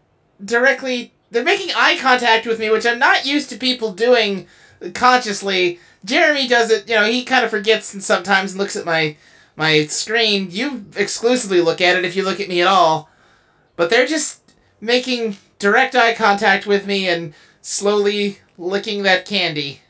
directly. 0.44 1.14
They're 1.32 1.44
making 1.44 1.76
eye 1.76 1.98
contact 1.98 2.46
with 2.46 2.60
me, 2.60 2.70
which 2.70 2.86
I'm 2.86 3.00
not 3.00 3.26
used 3.26 3.50
to 3.50 3.58
people 3.58 3.94
doing 3.94 4.48
consciously. 4.94 5.80
Jeremy 6.04 6.48
does 6.48 6.72
it, 6.72 6.90
you 6.90 6.96
know, 6.96 7.06
he 7.06 7.24
kind 7.24 7.44
of 7.44 7.52
forgets 7.52 7.94
and 7.94 8.04
sometimes 8.04 8.56
looks 8.56 8.76
at 8.76 8.86
my 8.86 9.16
my 9.56 9.86
screen. 9.86 10.48
You 10.50 10.86
exclusively 10.96 11.62
look 11.62 11.82
at 11.82 11.98
it 11.98 12.06
if 12.06 12.16
you 12.16 12.24
look 12.24 12.40
at 12.40 12.48
me 12.48 12.62
at 12.62 12.68
all. 12.68 13.10
But 13.76 13.90
they're 13.90 14.08
just 14.08 14.42
making 14.80 15.38
direct 15.60 15.96
eye 15.96 16.16
contact 16.16 16.66
with 16.66 16.88
me 16.88 17.08
and 17.08 17.34
slowly 17.62 18.40
licking 18.58 19.04
that 19.04 19.26
candy. 19.26 19.82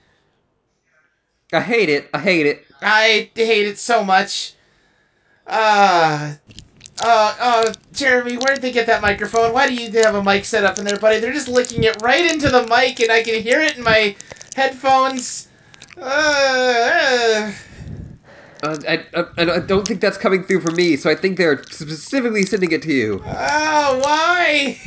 I 1.53 1.61
hate 1.61 1.89
it. 1.89 2.09
I 2.13 2.19
hate 2.19 2.45
it. 2.45 2.65
I 2.81 3.29
hate 3.35 3.67
it 3.67 3.77
so 3.77 4.03
much. 4.03 4.53
Uh, 5.47 6.35
uh, 7.03 7.35
uh, 7.67 7.73
Jeremy, 7.93 8.37
where'd 8.37 8.61
they 8.61 8.71
get 8.71 8.87
that 8.87 9.01
microphone? 9.01 9.53
Why 9.53 9.67
do 9.67 9.73
you 9.75 9.91
have 10.03 10.15
a 10.15 10.23
mic 10.23 10.45
set 10.45 10.63
up 10.63 10.77
in 10.79 10.85
there, 10.85 10.97
buddy? 10.99 11.19
They're 11.19 11.33
just 11.33 11.47
licking 11.47 11.83
it 11.83 12.01
right 12.01 12.25
into 12.29 12.49
the 12.49 12.65
mic, 12.67 12.99
and 12.99 13.11
I 13.11 13.23
can 13.23 13.41
hear 13.41 13.59
it 13.61 13.77
in 13.77 13.83
my 13.83 14.15
headphones. 14.55 15.47
Uh, 15.97 17.51
Uh, 18.61 18.75
I, 18.87 19.05
I, 19.15 19.25
I 19.55 19.59
don't 19.59 19.87
think 19.87 20.01
that's 20.01 20.17
coming 20.17 20.43
through 20.43 20.59
for 20.61 20.71
me, 20.71 20.97
so 20.97 21.09
I 21.09 21.15
think 21.15 21.37
they're 21.37 21.63
specifically 21.63 22.43
sending 22.43 22.71
it 22.73 22.81
to 22.83 22.91
you. 22.93 23.21
uh, 23.25 23.47
oh, 23.91 23.99
why? 24.03 24.77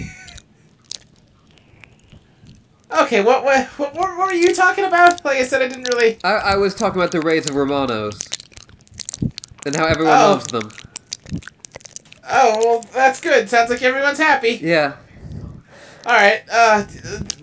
Okay, 2.90 3.22
what, 3.22 3.42
what, 3.44 3.66
what, 3.78 3.94
what 3.94 4.18
were 4.18 4.34
you 4.34 4.54
talking 4.54 4.84
about? 4.84 5.24
Like 5.24 5.38
I 5.38 5.44
said, 5.44 5.62
I 5.62 5.68
didn't 5.68 5.88
really. 5.88 6.18
I, 6.22 6.32
I 6.34 6.56
was 6.56 6.74
talking 6.74 7.00
about 7.00 7.12
the 7.12 7.20
Rays 7.22 7.48
of 7.48 7.56
Romanos 7.56 8.18
and 9.64 9.74
how 9.74 9.86
everyone 9.86 10.12
Oh. 10.18 10.32
loves 10.32 10.46
them. 10.48 10.70
Oh, 12.34 12.56
well, 12.64 12.84
that's 12.94 13.20
good. 13.20 13.48
Sounds 13.48 13.68
like 13.70 13.82
everyone's 13.82 14.18
happy. 14.18 14.58
Yeah. 14.62 14.96
All 16.04 16.14
right, 16.14 16.42
uh, 16.50 16.84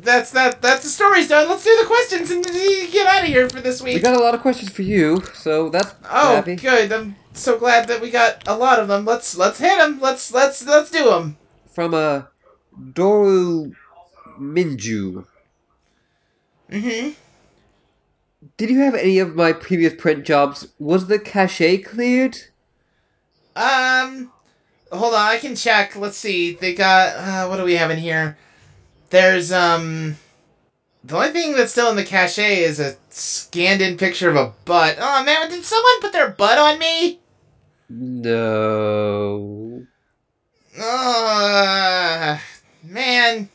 that's 0.01 0.31
that. 0.31 0.61
That's 0.61 0.83
the 0.83 0.89
story's 0.89 1.29
done. 1.29 1.47
Let's 1.47 1.63
do 1.63 1.77
the 1.79 1.85
questions 1.87 2.29
and 2.29 2.43
get 2.91 3.07
out 3.07 3.21
of 3.21 3.27
here 3.29 3.47
for 3.49 3.61
this 3.61 3.81
week. 3.81 3.95
We 3.95 4.01
got 4.01 4.17
a 4.17 4.19
lot 4.19 4.35
of 4.35 4.41
questions 4.41 4.69
for 4.69 4.81
you, 4.81 5.23
so 5.33 5.69
that's 5.69 5.93
Oh, 6.09 6.35
happy. 6.35 6.57
good. 6.57 6.91
I'm 6.91 7.15
so 7.33 7.57
glad 7.57 7.87
that 7.87 8.01
we 8.01 8.09
got 8.11 8.45
a 8.47 8.57
lot 8.57 8.79
of 8.79 8.89
them. 8.89 9.05
Let's 9.05 9.37
let's 9.37 9.59
hit 9.59 9.77
them. 9.77 10.01
Let's 10.01 10.33
let's 10.33 10.65
let's 10.65 10.91
do 10.91 11.05
them. 11.05 11.37
From 11.71 11.93
uh, 11.93 12.23
Doru 12.77 13.73
Minju. 14.37 15.25
Mm-hmm. 16.69 17.11
Did 18.57 18.69
you 18.69 18.79
have 18.81 18.95
any 18.95 19.19
of 19.19 19.35
my 19.35 19.53
previous 19.53 19.93
print 19.93 20.25
jobs? 20.25 20.67
Was 20.79 21.07
the 21.07 21.17
cache 21.17 21.81
cleared? 21.85 22.37
Um, 23.55 24.31
hold 24.91 25.13
on. 25.13 25.27
I 25.27 25.37
can 25.37 25.55
check. 25.55 25.95
Let's 25.95 26.17
see. 26.17 26.53
They 26.53 26.73
got 26.73 27.15
uh, 27.15 27.47
what 27.47 27.57
do 27.57 27.63
we 27.63 27.75
have 27.75 27.91
in 27.91 27.99
here? 27.99 28.37
There's 29.09 29.51
um. 29.51 30.17
The 31.03 31.15
only 31.15 31.29
thing 31.29 31.53
that's 31.55 31.71
still 31.71 31.89
in 31.89 31.95
the 31.95 32.03
cache 32.03 32.39
is 32.39 32.79
a 32.79 32.97
scanned-in 33.09 33.95
picture 33.97 34.29
of 34.29 34.35
a 34.35 34.53
butt. 34.65 34.97
Oh 34.99 35.23
man, 35.23 35.49
did 35.49 35.63
someone 35.63 36.01
put 36.01 36.11
their 36.11 36.29
butt 36.29 36.57
on 36.57 36.77
me? 36.77 37.19
No. 37.89 39.85
Uh, 40.79 42.37
man. 42.83 43.49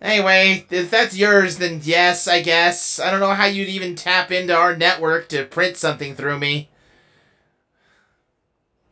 Anyway, 0.00 0.64
if 0.70 0.90
that's 0.90 1.16
yours, 1.16 1.58
then 1.58 1.80
yes, 1.82 2.28
I 2.28 2.40
guess. 2.40 2.98
I 2.98 3.10
don't 3.10 3.20
know 3.20 3.34
how 3.34 3.46
you'd 3.46 3.68
even 3.68 3.94
tap 3.94 4.30
into 4.30 4.56
our 4.56 4.76
network 4.76 5.28
to 5.28 5.44
print 5.44 5.76
something 5.76 6.14
through 6.14 6.38
me. 6.38 6.68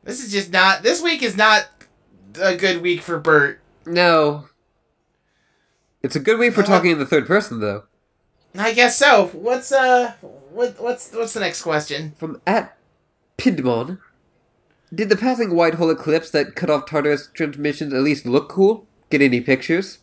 This 0.07 0.25
is 0.25 0.33
just 0.33 0.53
not. 0.53 0.83
This 0.83 1.03
week 1.03 1.23
is 1.23 1.37
not 1.37 1.67
a 2.41 2.57
good 2.57 2.81
week 2.81 3.03
for 3.03 3.19
Bert. 3.19 3.61
No. 3.85 4.49
It's 6.03 6.17
a 6.17 6.21
good 6.21 6.39
week 6.39 6.55
for 6.55 6.63
Uh, 6.63 6.67
talking 6.67 6.93
in 6.93 6.99
the 6.99 7.05
third 7.07 7.27
person, 7.27 7.61
though. 7.61 7.85
I 8.57 8.73
guess 8.73 8.97
so. 8.97 9.27
What's 9.35 9.71
uh, 9.73 10.15
what 10.23 10.81
what's 10.81 11.13
what's 11.13 11.35
the 11.35 11.41
next 11.41 11.61
question? 11.63 12.15
From 12.17 12.41
at 12.47 12.77
Pidmon. 13.37 13.99
Did 14.95 15.09
the 15.09 15.17
passing 15.17 15.55
white 15.55 15.75
hole 15.75 15.91
eclipse 15.91 16.31
that 16.31 16.55
cut 16.55 16.71
off 16.71 16.87
Tartarus 16.87 17.29
transmissions 17.35 17.93
at 17.93 18.01
least 18.01 18.25
look 18.25 18.49
cool? 18.49 18.87
Get 19.11 19.21
any 19.21 19.41
pictures? 19.41 19.99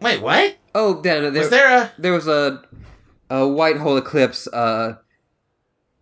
Wait, 0.00 0.22
what? 0.22 0.56
Oh, 0.74 1.02
Dan, 1.02 1.32
there, 1.34 1.42
Was 1.42 1.50
there 1.50 1.76
a? 1.76 1.92
there 1.98 2.12
was 2.12 2.28
a 2.28 2.62
a 3.28 3.46
white 3.46 3.76
hole 3.78 3.96
eclipse. 3.96 4.46
Uh, 4.46 4.94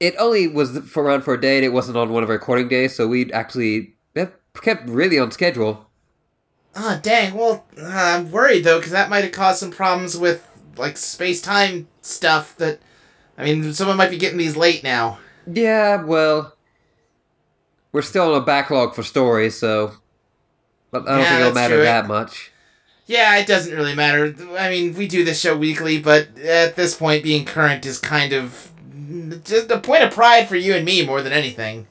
it 0.02 0.16
only 0.18 0.48
was 0.48 0.76
for 0.90 1.04
around 1.04 1.22
for 1.22 1.34
a 1.34 1.40
day, 1.40 1.56
and 1.56 1.64
it 1.64 1.72
wasn't 1.72 1.96
on 1.96 2.12
one 2.12 2.24
of 2.24 2.28
our 2.28 2.34
recording 2.34 2.66
days, 2.68 2.94
so 2.96 3.06
we 3.06 3.32
actually 3.32 3.94
kept 4.60 4.88
really 4.88 5.18
on 5.18 5.30
schedule. 5.30 5.86
Oh 6.74 6.98
dang. 7.02 7.34
Well, 7.34 7.64
uh, 7.80 7.86
I'm 7.86 8.30
worried 8.32 8.64
though, 8.64 8.78
because 8.78 8.92
that 8.92 9.08
might 9.08 9.22
have 9.24 9.32
caused 9.32 9.60
some 9.60 9.70
problems 9.70 10.16
with 10.16 10.46
like 10.76 10.96
space 10.96 11.40
time 11.40 11.86
stuff. 12.00 12.56
That, 12.56 12.80
I 13.38 13.44
mean, 13.44 13.72
someone 13.72 13.96
might 13.96 14.10
be 14.10 14.18
getting 14.18 14.38
these 14.38 14.56
late 14.56 14.82
now. 14.82 15.18
Yeah, 15.46 16.02
well, 16.02 16.56
we're 17.92 18.02
still 18.02 18.32
on 18.34 18.42
a 18.42 18.44
backlog 18.44 18.94
for 18.94 19.02
stories, 19.04 19.56
so 19.56 19.92
but 20.90 21.06
I 21.06 21.12
don't 21.12 21.18
Yeah, 21.20 21.28
think 21.28 21.40
it'll 21.40 21.54
matter 21.54 21.74
true. 21.76 21.84
that 21.84 22.06
much. 22.08 22.50
Yeah, 23.06 23.36
it 23.36 23.46
doesn't 23.46 23.74
really 23.74 23.94
matter. 23.94 24.34
I 24.58 24.68
mean, 24.70 24.94
we 24.94 25.06
do 25.06 25.24
this 25.24 25.40
show 25.40 25.56
weekly, 25.56 26.00
but 26.00 26.38
at 26.38 26.74
this 26.74 26.96
point, 26.96 27.22
being 27.22 27.44
current 27.44 27.86
is 27.86 27.98
kind 27.98 28.32
of 28.32 28.71
just 29.36 29.70
a 29.70 29.78
point 29.78 30.02
of 30.02 30.12
pride 30.12 30.48
for 30.48 30.56
you 30.56 30.74
and 30.74 30.84
me 30.84 31.04
more 31.04 31.22
than 31.22 31.32
anything. 31.32 31.86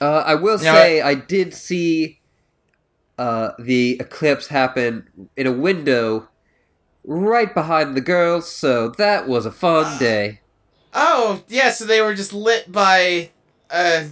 Uh, 0.00 0.22
I 0.26 0.34
will 0.34 0.58
You 0.58 0.64
know, 0.64 0.74
say 0.74 1.00
I 1.00 1.14
did 1.14 1.54
see 1.54 2.20
uh, 3.18 3.52
the 3.58 3.96
eclipse 4.00 4.48
happen 4.48 5.08
in 5.36 5.46
a 5.46 5.52
window 5.52 6.28
right 7.04 7.52
behind 7.54 7.94
the 7.96 8.00
girls, 8.00 8.50
so 8.50 8.88
that 8.90 9.28
was 9.28 9.46
a 9.46 9.52
fun 9.52 9.98
day. 10.00 10.40
Oh, 10.92 11.42
yeah, 11.48 11.70
so 11.70 11.84
they 11.84 12.00
were 12.00 12.14
just 12.14 12.32
lit 12.32 12.70
by 12.70 13.30
a, 13.70 14.10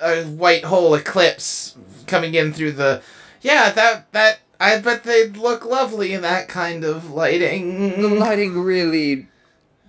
a 0.00 0.24
white 0.24 0.64
hole 0.64 0.94
eclipse 0.94 1.76
coming 2.06 2.34
in 2.34 2.52
through 2.52 2.72
the. 2.72 3.02
Yeah, 3.40 3.70
that 3.70 4.12
that 4.12 4.38
I 4.60 4.78
bet 4.78 5.02
they'd 5.02 5.36
look 5.36 5.64
lovely 5.64 6.12
in 6.12 6.22
that 6.22 6.46
kind 6.48 6.84
of 6.84 7.10
lighting. 7.10 8.00
The 8.00 8.08
lighting 8.08 8.60
really 8.60 9.26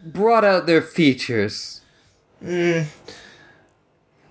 brought 0.03 0.43
out 0.43 0.65
their 0.65 0.81
features. 0.81 1.81
Mm. 2.43 2.85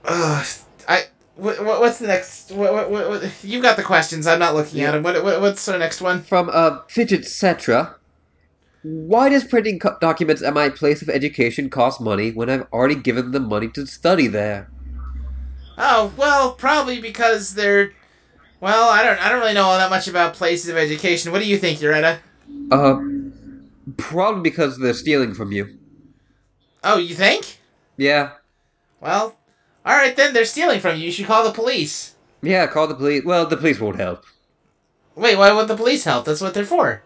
Ugh, 0.04 0.46
I. 0.88 1.04
What, 1.34 1.64
what, 1.64 1.80
what's 1.80 1.98
the 1.98 2.06
next? 2.06 2.50
What, 2.50 2.72
what, 2.72 2.90
what, 2.90 3.08
what, 3.08 3.44
you 3.44 3.62
got 3.62 3.76
the 3.76 3.82
questions. 3.82 4.26
I'm 4.26 4.38
not 4.38 4.54
looking 4.54 4.82
at 4.82 4.92
them. 4.92 5.02
What, 5.02 5.24
what, 5.24 5.40
what's 5.40 5.64
the 5.64 5.78
next 5.78 6.00
one? 6.00 6.22
From 6.22 6.50
uh, 6.52 6.80
Fidget 6.88 7.22
Cetra. 7.22 7.94
Why 8.82 9.28
does 9.28 9.44
printing 9.44 9.78
co- 9.78 9.96
documents 10.00 10.42
at 10.42 10.52
my 10.52 10.68
place 10.68 11.02
of 11.02 11.08
education 11.08 11.70
cost 11.70 12.00
money 12.00 12.32
when 12.32 12.50
I've 12.50 12.66
already 12.72 12.96
given 12.96 13.30
them 13.30 13.48
money 13.48 13.68
to 13.68 13.86
study 13.86 14.26
there? 14.26 14.68
Oh 15.78 16.12
well, 16.16 16.52
probably 16.52 17.00
because 17.00 17.54
they're. 17.54 17.92
Well, 18.60 18.90
I 18.90 19.02
don't. 19.02 19.18
I 19.20 19.28
don't 19.28 19.40
really 19.40 19.54
know 19.54 19.64
all 19.64 19.78
that 19.78 19.90
much 19.90 20.08
about 20.08 20.34
places 20.34 20.68
of 20.68 20.76
education. 20.76 21.32
What 21.32 21.40
do 21.40 21.48
you 21.48 21.56
think, 21.56 21.78
Yoretta? 21.78 22.18
Uh, 22.70 23.00
probably 23.96 24.42
because 24.42 24.78
they're 24.78 24.92
stealing 24.92 25.32
from 25.32 25.52
you. 25.52 25.78
Oh, 26.84 26.98
you 26.98 27.14
think? 27.14 27.58
Yeah, 28.02 28.32
Well, 29.00 29.36
all 29.86 29.94
right 29.96 30.16
then. 30.16 30.32
They're 30.34 30.44
stealing 30.44 30.80
from 30.80 30.96
you. 30.96 31.04
You 31.06 31.12
should 31.12 31.26
call 31.26 31.44
the 31.44 31.52
police. 31.52 32.14
yeah. 32.42 32.66
Call 32.66 32.86
the 32.88 32.94
police. 32.94 33.24
Well, 33.24 33.46
the 33.46 33.56
police 33.56 33.78
won't 33.80 33.96
help. 34.00 34.24
Wait, 35.14 35.36
why 35.38 35.52
would 35.52 35.68
the 35.68 35.76
police 35.76 36.04
help? 36.04 36.24
That's 36.24 36.40
what 36.40 36.54
they're 36.54 36.64
for. 36.64 37.02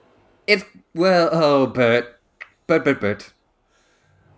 It's 0.47 0.65
well, 0.95 1.29
oh, 1.33 1.67
Bert, 1.67 2.19
Bert, 2.67 2.85
Bert, 2.85 3.01
Bert. 3.01 3.33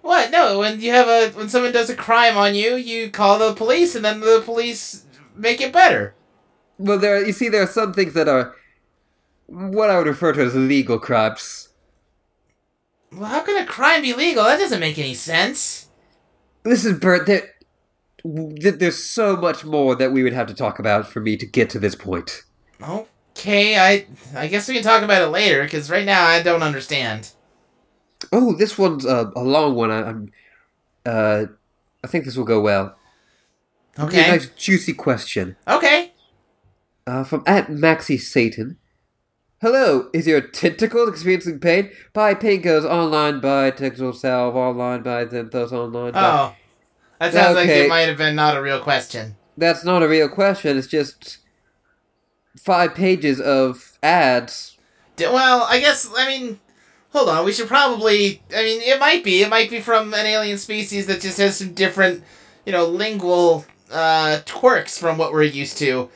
What? 0.03 0.31
No, 0.31 0.59
when 0.61 0.81
you 0.81 0.91
have 0.93 1.07
a 1.09 1.31
when 1.37 1.49
someone 1.49 1.73
does 1.73 1.91
a 1.91 1.95
crime 1.97 2.37
on 2.37 2.55
you, 2.55 2.77
you 2.77 3.11
call 3.11 3.39
the 3.39 3.55
police, 3.55 3.95
and 3.95 4.05
then 4.05 4.21
the 4.21 4.43
police 4.45 5.05
make 5.37 5.61
it 5.61 5.73
better. 5.73 6.15
Well, 6.79 6.99
there. 6.99 7.25
You 7.25 7.33
see, 7.33 7.49
there 7.51 7.63
are 7.63 7.67
some 7.81 7.93
things 7.93 8.15
that 8.15 8.27
are 8.29 8.55
what 9.47 9.91
I 9.91 9.99
would 9.99 10.07
refer 10.07 10.33
to 10.33 10.43
as 10.43 10.55
legal 10.55 10.99
crimes. 10.99 11.69
Well, 13.13 13.25
how 13.29 13.41
can 13.41 13.63
a 13.63 13.67
crime 13.67 14.03
be 14.03 14.15
legal? 14.15 14.45
That 14.45 14.59
doesn't 14.59 14.81
make 14.81 14.99
any 14.99 15.15
sense. 15.15 15.88
Listen, 16.65 16.99
Bert. 16.99 17.27
There, 17.27 17.51
th- 18.25 18.75
there's 18.79 19.03
so 19.03 19.37
much 19.37 19.65
more 19.65 19.95
that 19.97 20.13
we 20.13 20.23
would 20.23 20.33
have 20.33 20.47
to 20.49 20.55
talk 20.55 20.79
about 20.79 21.07
for 21.07 21.21
me 21.21 21.37
to 21.37 21.47
get 21.47 21.71
to 21.71 21.79
this 21.79 21.95
point. 21.95 22.43
Okay, 22.83 23.79
I 23.79 24.07
I 24.35 24.49
guess 24.49 24.69
we 24.69 24.75
can 24.75 24.83
talk 24.83 25.03
about 25.03 25.23
it 25.23 25.29
later 25.29 25.63
because 25.65 25.91
right 25.91 26.05
now 26.07 26.27
I 26.27 26.43
don't 26.43 26.63
understand. 26.63 27.31
Oh, 28.33 28.53
this 28.53 28.77
one's 28.77 29.05
a, 29.05 29.33
a 29.37 29.43
long 29.43 29.75
one. 29.75 29.91
I, 29.91 30.03
I'm. 30.09 30.33
Uh, 31.07 31.45
I 32.05 32.07
think 32.07 32.25
this 32.25 32.37
will 32.37 32.45
go 32.45 32.61
well. 32.61 32.97
A 33.97 34.05
Okay. 34.05 34.29
nice 34.31 34.49
juicy 34.51 34.93
question. 34.93 35.57
Okay. 35.67 36.13
Uh, 37.07 37.25
from 37.25 37.43
at 37.47 37.69
Maxi 37.69 38.21
Satan. 38.21 38.77
Hello, 39.61 40.09
is 40.13 40.27
your 40.27 40.41
tentacle 40.41 41.09
experiencing 41.09 41.59
pain? 41.59 41.91
Buy 42.13 42.35
Painkillers 42.35 42.85
online, 42.85 43.41
buy 43.41 43.71
Tentacle 43.73 44.13
Salve 44.13 44.55
online, 44.55 45.03
buy 45.03 45.25
Zenthos 45.25 45.73
online. 45.73 46.13
buy- 46.13 46.21
Oh, 46.51 46.55
that 47.19 47.33
sounds 47.33 47.57
like 47.57 47.69
it 47.69 47.89
might 47.89 48.03
have 48.09 48.17
been 48.17 48.37
not 48.37 48.57
a 48.57 48.63
real 48.63 48.79
question. 48.81 49.37
That's 49.57 49.85
not 49.85 50.05
a 50.05 50.09
real 50.09 50.29
question, 50.29 50.79
it's 50.79 50.87
just 50.87 51.39
five 52.57 52.95
pages 52.95 53.41
of 53.41 53.99
ads. 54.01 54.77
D- 55.17 55.27
Well, 55.27 55.67
I 55.69 55.81
guess 55.81 56.09
I 56.17 56.29
mean, 56.29 56.61
hold 57.11 57.29
on. 57.29 57.45
We 57.45 57.53
should 57.53 57.67
probably. 57.67 58.41
I 58.57 58.63
mean, 58.63 58.81
it 58.83 59.01
might 59.01 59.25
be. 59.25 59.43
It 59.43 59.49
might 59.51 59.69
be 59.71 59.81
from 59.81 60.15
an 60.15 60.25
alien 60.27 60.59
species 60.59 61.07
that 61.07 61.21
just 61.21 61.39
has 61.39 61.57
some 61.57 61.73
different, 61.75 62.23
you 62.65 62.71
know, 62.71 62.87
lingual 62.87 63.67
uh, 63.91 64.39
quirks 64.49 64.97
from 64.97 65.19
what 65.19 65.33
we're 65.33 65.43
used 65.43 65.79
to. 65.79 66.09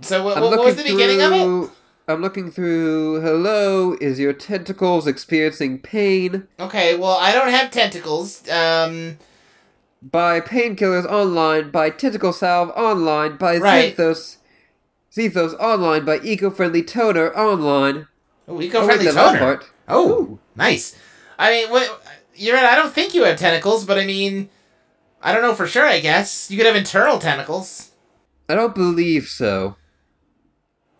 So 0.00 0.24
what, 0.24 0.40
what, 0.40 0.58
was 0.58 0.76
the 0.76 0.84
beginning 0.84 1.20
of 1.20 1.32
it? 1.34 1.70
I'm 2.12 2.20
looking 2.20 2.50
through. 2.50 3.20
Hello, 3.22 3.96
is 4.00 4.20
your 4.20 4.32
tentacles 4.32 5.06
experiencing 5.06 5.78
pain? 5.80 6.46
Okay, 6.60 6.96
well, 6.96 7.16
I 7.18 7.32
don't 7.32 7.48
have 7.50 7.70
tentacles. 7.70 8.48
Um, 8.50 9.18
Buy 10.02 10.40
painkillers 10.40 11.06
online, 11.06 11.70
buy 11.70 11.88
tentacle 11.90 12.32
salve 12.32 12.70
online, 12.70 13.36
buy 13.36 13.56
Right. 13.58 13.96
Zethos, 13.96 14.36
Zethos 15.16 15.54
online, 15.60 16.04
buy 16.04 16.18
eco-friendly 16.22 16.82
toner 16.82 17.32
online. 17.36 18.08
oh, 18.48 18.56
Oh, 18.56 18.60
eco-friendly 18.60 19.06
wait, 19.06 19.14
the 19.14 19.22
last 19.22 19.38
toner. 19.38 19.60
Oh, 19.88 20.38
nice. 20.56 20.96
I 21.38 21.50
mean, 21.50 21.70
what? 21.70 22.02
You're 22.34 22.56
right. 22.56 22.64
I 22.64 22.74
don't 22.74 22.92
think 22.92 23.14
you 23.14 23.24
have 23.24 23.38
tentacles, 23.38 23.84
but 23.84 23.98
I 23.98 24.04
mean, 24.04 24.48
I 25.22 25.32
don't 25.32 25.42
know 25.42 25.54
for 25.54 25.66
sure. 25.68 25.86
I 25.86 26.00
guess 26.00 26.50
you 26.50 26.56
could 26.56 26.66
have 26.66 26.76
internal 26.76 27.18
tentacles. 27.18 27.92
I 28.48 28.54
don't 28.56 28.74
believe 28.74 29.28
so. 29.28 29.76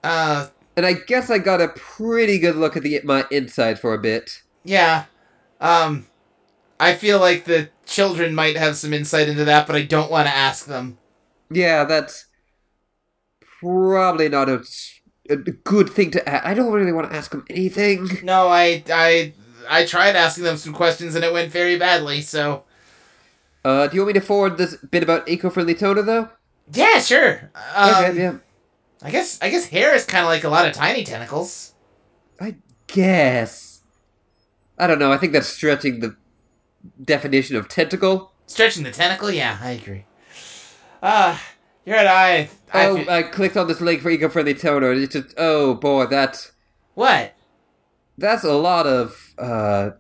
Uh, 0.05 0.47
And 0.77 0.87
I 0.87 0.95
guess 0.95 1.31
I 1.31 1.39
got 1.39 1.61
a 1.61 1.69
pretty 1.69 2.39
good 2.39 2.57
look 2.57 2.77
at 2.77 2.83
the 2.83 3.01
my 3.05 3.27
inside 3.31 3.79
for 3.79 3.93
a 3.95 3.99
bit. 3.99 4.43
yeah. 4.65 5.05
Um, 5.61 6.07
I 6.81 6.95
feel 6.95 7.21
like 7.21 7.45
the 7.45 7.71
children 7.87 8.35
might 8.35 8.57
have 8.57 8.77
some 8.77 8.93
insight 8.93 9.29
into 9.29 9.45
that, 9.45 9.67
but 9.67 9.77
I 9.77 9.83
don't 9.83 10.11
want 10.11 10.27
to 10.27 10.35
ask 10.35 10.67
them. 10.67 10.99
Yeah, 11.51 11.85
that's 11.85 12.27
probably 13.61 14.29
not 14.29 14.49
a 14.49 14.63
good 15.65 15.89
thing 15.91 16.11
to 16.13 16.29
ask. 16.29 16.45
I 16.45 16.55
don't 16.55 16.73
really 16.73 16.93
want 16.93 17.11
to 17.11 17.17
ask 17.17 17.31
them 17.31 17.45
anything. 17.49 18.09
No, 18.23 18.49
I, 18.49 18.83
I, 18.93 19.35
I 19.69 19.85
tried 19.87 20.17
asking 20.17 20.45
them 20.45 20.57
some 20.57 20.73
questions 20.73 21.15
and 21.15 21.25
it 21.25 21.33
went 21.33 21.53
very 21.53 21.79
badly. 21.79 22.23
So 22.23 22.65
Uh, 23.65 23.87
do 23.87 23.97
you 23.97 24.03
want 24.03 24.15
me 24.15 24.21
to 24.21 24.27
forward 24.27 24.57
this 24.59 24.77
bit 24.77 25.03
about 25.03 25.29
eco-friendly 25.29 25.75
toner, 25.75 26.03
though? 26.03 26.29
yeah, 26.73 26.99
sure. 27.01 27.51
Um, 27.75 27.91
okay, 27.95 28.19
yeah. 28.19 28.39
I 29.03 29.11
guess 29.11 29.39
I 29.43 29.51
guess 29.51 29.67
hair 29.67 29.95
is 29.95 30.05
kind 30.05 30.25
of 30.25 30.29
like 30.29 30.45
a 30.45 30.49
lot 30.49 30.67
of 30.67 30.73
tiny 30.73 31.05
tentacles. 31.05 31.75
I 32.41 32.57
guess. 32.87 33.83
I 34.79 34.87
don't 34.87 34.99
know. 34.99 35.13
I 35.13 35.19
think 35.19 35.33
that's 35.33 35.49
stretching 35.49 36.01
the 36.01 36.17
definition 37.03 37.57
of 37.57 37.69
tentacle. 37.69 38.33
Stretching 38.47 38.83
the 38.85 38.91
tentacle, 38.91 39.31
yeah, 39.31 39.59
I 39.61 39.71
agree. 39.73 40.05
Uh, 41.03 41.37
you're 41.85 41.97
right. 41.97 42.07
I, 42.09 42.49
I 42.73 42.87
oh, 42.89 43.05
I 43.09 43.23
clicked 43.23 43.57
on 43.57 43.67
this 43.69 43.81
link 43.81 44.03
for 44.03 44.11
eco-friendly 44.11 44.55
toner. 44.55 44.91
and 44.93 45.03
It's 45.03 45.13
just, 45.15 45.35
oh 45.37 45.75
boy, 45.75 46.07
that's 46.07 46.53
what? 46.95 47.35
that's 48.19 48.45
a 48.45 48.53
lot 48.55 48.87
of 48.87 49.35
uh, 49.39 49.91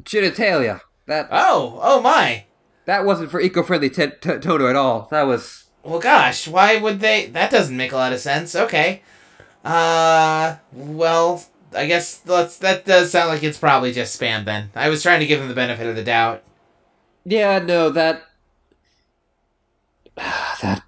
genitalia. 0.00 0.80
That 1.06 1.28
Oh, 1.30 1.78
oh 1.82 2.00
my. 2.00 2.44
that 2.86 3.04
wasn't 3.04 3.30
for 3.30 3.40
eco-friendly 3.40 3.90
t- 3.90 4.06
t- 4.20 4.38
toner 4.38 4.68
at 4.68 4.76
all. 4.76 5.06
That 5.10 5.22
was 5.24 5.64
Well, 5.86 6.00
gosh, 6.00 6.48
why 6.48 6.78
would 6.78 7.00
they? 7.00 7.26
That 7.26 7.50
doesn't 7.50 7.76
make 7.76 7.92
a 7.92 7.96
lot 7.96 8.12
of 8.12 8.20
sense. 8.20 8.54
Okay. 8.56 9.02
Uh, 9.64 10.56
well, 10.72 11.44
I 11.74 11.86
guess 11.86 12.22
let's. 12.26 12.58
That 12.58 12.84
does 12.84 13.10
sound 13.12 13.28
like 13.30 13.42
it's 13.44 13.58
probably 13.58 13.92
just 13.92 14.18
spam. 14.20 14.44
Then 14.44 14.70
I 14.74 14.88
was 14.88 15.02
trying 15.02 15.20
to 15.20 15.26
give 15.26 15.38
them 15.38 15.48
the 15.48 15.54
benefit 15.54 15.86
of 15.86 15.96
the 15.96 16.04
doubt. 16.04 16.42
yeah, 17.24 17.58
no, 17.60 17.90
that 17.90 18.24
that 20.16 20.82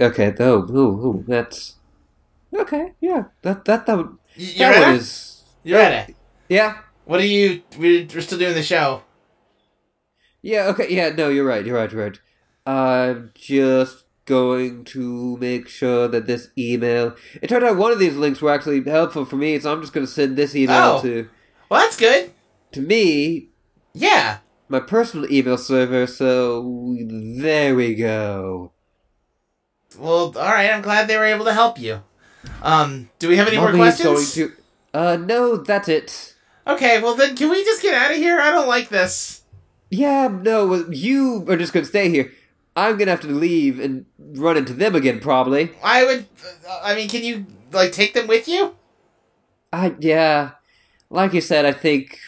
okay. 0.00 0.30
Though, 0.30 0.62
ooh, 0.62 1.06
ooh, 1.06 1.24
that's 1.26 1.76
okay. 2.54 2.92
Yeah, 3.00 3.24
that 3.42 3.64
that 3.66 3.86
that, 3.86 3.98
Y- 3.98 4.16
You 4.36 4.58
that 4.58 4.70
ready? 4.70 4.84
one 4.86 4.94
is 4.96 5.44
You 5.62 5.76
ready? 5.76 6.14
yeah. 6.48 6.78
What 7.04 7.20
are 7.20 7.26
you? 7.26 7.62
We're, 7.78 8.06
we're 8.14 8.20
still 8.22 8.38
doing 8.38 8.54
the 8.54 8.62
show. 8.62 9.02
Yeah, 10.42 10.66
okay, 10.68 10.88
yeah, 10.94 11.10
no, 11.10 11.28
you're 11.30 11.44
right, 11.46 11.64
you're 11.64 11.76
right, 11.76 11.90
you're 11.90 12.02
right. 12.04 12.18
I'm 12.66 13.30
just 13.34 14.04
going 14.24 14.84
to 14.86 15.36
make 15.36 15.68
sure 15.68 16.08
that 16.08 16.26
this 16.26 16.48
email. 16.56 17.14
It 17.42 17.48
turned 17.48 17.64
out 17.64 17.76
one 17.76 17.92
of 17.92 17.98
these 17.98 18.16
links 18.16 18.40
were 18.40 18.50
actually 18.50 18.82
helpful 18.82 19.24
for 19.24 19.36
me, 19.36 19.58
so 19.60 19.72
I'm 19.72 19.80
just 19.80 19.92
going 19.92 20.06
to 20.06 20.12
send 20.12 20.36
this 20.36 20.56
email 20.56 20.96
Oh. 20.98 21.02
to 21.02 21.28
Well, 21.68 21.80
that's 21.82 21.96
good. 21.98 22.32
to 22.72 22.80
me, 22.80 23.48
Yeah. 23.92 24.38
my 24.68 24.80
personal 24.80 25.30
email 25.30 25.58
server. 25.58 26.06
So 26.06 26.96
there 27.38 27.74
we 27.74 27.94
go. 27.94 28.72
Well, 29.98 30.32
all 30.36 30.50
right. 30.52 30.70
I'm 30.70 30.82
glad 30.82 31.06
they 31.06 31.16
were 31.16 31.24
able 31.26 31.44
to 31.44 31.52
help 31.52 31.78
you. 31.78 32.02
Um, 32.62 33.10
do 33.18 33.28
we 33.28 33.36
have 33.36 33.46
any 33.48 33.58
more 33.58 33.72
questions? 33.72 34.34
going 34.34 34.48
to. 34.50 34.52
Uh, 34.92 35.16
no, 35.16 35.56
that's 35.58 35.88
it. 35.88 36.34
Okay. 36.66 37.00
Well, 37.02 37.14
then, 37.14 37.36
can 37.36 37.50
we 37.50 37.62
just 37.64 37.82
get 37.82 37.94
out 37.94 38.10
of 38.10 38.16
here? 38.16 38.40
I 38.40 38.50
don't 38.50 38.66
like 38.68 38.88
this. 38.88 39.42
Yeah, 39.90 40.28
no, 40.28 40.66
well, 40.66 40.92
you 40.92 41.44
are 41.48 41.56
just 41.56 41.72
going 41.72 41.84
to 41.84 41.88
stay 41.88 42.08
here. 42.08 42.32
I'm 42.76 42.96
going 42.96 43.06
to 43.06 43.12
have 43.12 43.20
to 43.20 43.28
leave 43.28 43.78
and 43.78 44.06
run 44.18 44.56
into 44.56 44.72
them 44.72 44.94
again, 44.94 45.20
probably. 45.20 45.70
I 45.82 46.04
would. 46.04 46.26
I 46.82 46.94
mean, 46.94 47.08
can 47.08 47.22
you 47.22 47.46
like 47.72 47.92
take 47.92 48.14
them 48.14 48.26
with 48.26 48.48
you? 48.48 48.74
I 49.72 49.94
yeah, 49.98 50.52
like 51.10 51.32
you 51.32 51.40
said, 51.40 51.64
I 51.64 51.72
think 51.72 52.18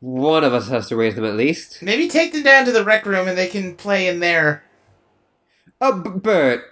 one 0.00 0.44
of 0.44 0.52
us 0.54 0.68
has 0.68 0.88
to 0.88 0.96
raise 0.96 1.14
them 1.14 1.24
at 1.24 1.34
least. 1.36 1.82
Maybe 1.82 2.08
take 2.08 2.32
them 2.32 2.42
down 2.42 2.64
to 2.66 2.72
the 2.72 2.84
rec 2.84 3.04
room 3.06 3.26
and 3.28 3.36
they 3.36 3.48
can 3.48 3.74
play 3.76 4.08
in 4.08 4.20
there. 4.20 4.62
Oh, 5.80 5.92
Bert, 6.00 6.64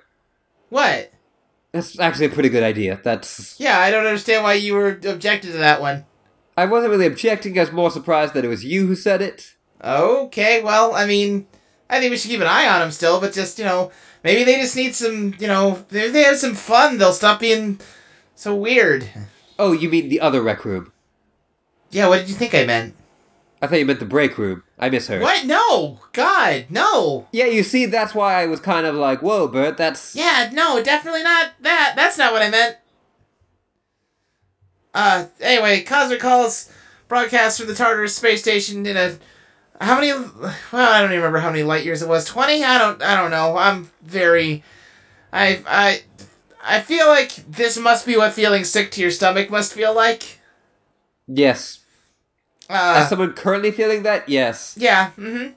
What? 0.69 1.13
that's 1.73 1.99
actually 1.99 2.27
a 2.27 2.31
pretty 2.31 2.49
good 2.49 2.63
idea. 2.63 3.01
That's 3.05 3.59
Yeah, 3.61 3.79
I 3.79 3.91
don't 3.91 4.07
understand 4.07 4.43
why 4.43 4.55
you 4.55 4.75
were 4.75 4.89
objected 5.05 5.53
to 5.53 5.59
that 5.59 5.81
one. 5.81 6.05
I 6.57 6.65
wasn't 6.65 6.91
really 6.91 7.07
objecting. 7.07 7.57
I 7.59 7.63
was 7.63 7.73
more 7.73 7.91
surprised 7.91 8.35
that 8.35 8.45
it 8.45 8.49
was 8.49 8.65
you 8.65 8.87
who 8.87 8.95
said 8.95 9.21
it. 9.23 9.55
Okay, 9.85 10.63
well, 10.63 10.95
I 10.95 11.07
mean, 11.07 11.47
I 11.89 12.01
think 12.01 12.11
we 12.11 12.17
should 12.17 12.31
keep 12.31 12.41
an 12.41 12.47
eye 12.47 12.69
on 12.69 12.81
them 12.81 12.91
still, 12.91 13.21
but 13.21 13.33
just, 13.33 13.59
you 13.59 13.65
know, 13.65 13.93
maybe 14.25 14.45
they 14.45 14.57
just 14.57 14.77
need 14.77 14.95
some, 14.95 15.35
you 15.39 15.47
know, 15.47 15.85
if 15.91 16.13
they 16.13 16.23
have 16.23 16.39
some 16.39 16.55
fun, 16.55 16.99
they'll 16.99 17.13
stop 17.13 17.41
being 17.41 17.81
so 18.35 18.55
weird. 18.55 19.09
Oh, 19.59 19.73
you 19.73 19.89
mean 19.89 20.09
the 20.09 20.21
other 20.21 20.43
rec 20.43 20.65
room? 20.65 20.93
Yeah, 21.91 22.09
what 22.09 22.19
did 22.19 22.29
you 22.29 22.35
think 22.35 22.55
I 22.55 22.65
meant? 22.65 22.95
I 23.63 23.67
thought 23.67 23.79
you 23.79 23.87
meant 23.87 24.01
the 24.01 24.07
break 24.07 24.37
room. 24.37 24.63
I 24.79 24.91
misheard. 24.91 25.23
What? 25.23 25.47
No! 25.47 26.01
God, 26.13 26.67
no! 26.69 27.27
Yeah, 27.33 27.47
you 27.47 27.63
see, 27.63 27.87
that's 27.87 28.15
why 28.15 28.35
I 28.35 28.47
was 28.47 28.61
kind 28.61 28.87
of 28.87 28.95
like, 28.95 29.23
"Whoa, 29.23 29.49
Bert, 29.49 29.79
that's." 29.79 30.15
Yeah, 30.15 30.51
no, 30.53 30.83
definitely 30.83 31.23
not 31.23 31.53
that. 31.63 31.95
That's 31.97 32.19
not 32.19 32.33
what 32.33 32.43
I 32.43 32.51
meant. 32.51 32.77
Uh, 34.93 35.27
anyway, 35.41 35.83
Cosmic 35.83 36.21
Calls 36.21 36.71
broadcast 37.09 37.59
from 37.59 37.69
the 37.69 37.75
Tartarus 37.75 38.17
space 38.17 38.43
station 38.43 38.85
in 38.85 38.97
a 38.97 39.19
how 39.81 40.01
many? 40.01 40.13
Well, 40.13 40.55
I 40.73 41.01
don't 41.01 41.11
even 41.11 41.19
remember 41.21 41.39
how 41.39 41.51
many 41.51 41.63
light 41.63 41.85
years 41.85 42.03
it 42.03 42.09
was. 42.09 42.25
Twenty? 42.25 42.65
I 42.65 42.79
don't. 42.79 43.03
I 43.03 43.17
don't 43.21 43.31
know. 43.31 43.57
I'm 43.57 43.91
very. 44.03 44.63
I 45.33 45.63
I 45.67 46.03
I 46.65 46.81
feel 46.81 47.07
like 47.09 47.35
this 47.51 47.77
must 47.79 48.07
be 48.07 48.17
what 48.17 48.33
feeling 48.33 48.65
sick 48.65 48.91
to 48.93 49.01
your 49.01 49.11
stomach 49.11 49.51
must 49.51 49.73
feel 49.73 49.95
like. 49.95 50.41
Yes. 51.27 51.81
Uh, 52.69 52.95
As 53.03 53.09
someone 53.09 53.33
currently 53.33 53.71
feeling 53.71 54.03
that, 54.05 54.29
yes. 54.29 54.75
Yeah. 54.79 55.11
Mm-hmm. 55.19 55.53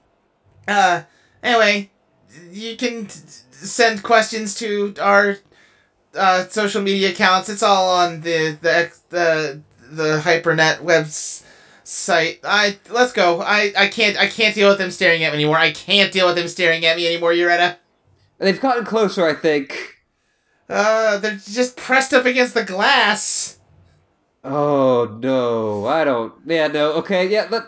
Uh. 0.67 1.03
Anyway, 1.41 1.89
you 2.51 2.75
can 2.77 3.05
t- 3.07 3.19
send 3.51 4.03
questions 4.03 4.53
to 4.55 4.93
our 5.01 5.37
uh, 6.15 6.45
social 6.47 6.81
media 6.81 7.09
accounts. 7.09 7.49
It's 7.49 7.63
all 7.63 7.89
on 7.89 8.21
the 8.21 8.57
the 8.61 8.75
ex- 8.77 8.99
the 9.09 9.61
the 9.91 10.19
HyperNet 10.23 10.81
webs 10.81 11.43
site. 11.89 12.39
I 12.43 12.77
let's 12.89 13.13
go. 13.13 13.41
I 13.41 13.73
I 13.77 13.87
can't 13.87 14.17
I 14.17 14.27
can't 14.27 14.55
deal 14.55 14.69
with 14.69 14.77
them 14.77 14.91
staring 14.91 15.23
at 15.23 15.31
me 15.31 15.39
anymore. 15.39 15.57
I 15.57 15.71
can't 15.71 16.11
deal 16.11 16.27
with 16.27 16.35
them 16.35 16.47
staring 16.47 16.85
at 16.85 16.97
me 16.97 17.07
anymore. 17.07 17.31
Yoretta. 17.31 17.77
They've 18.37 18.61
gotten 18.61 18.85
closer, 18.85 19.25
I 19.25 19.33
think. 19.33 19.97
Uh, 20.69 21.17
they're 21.17 21.35
just 21.35 21.75
pressed 21.75 22.13
up 22.13 22.25
against 22.25 22.53
the 22.53 22.63
glass. 22.63 23.57
Oh 24.43 25.17
no, 25.19 25.87
I 25.87 26.03
don't. 26.03 26.33
Yeah, 26.45 26.67
no. 26.67 26.93
Okay, 26.93 27.27
yeah. 27.27 27.47
Let 27.49 27.63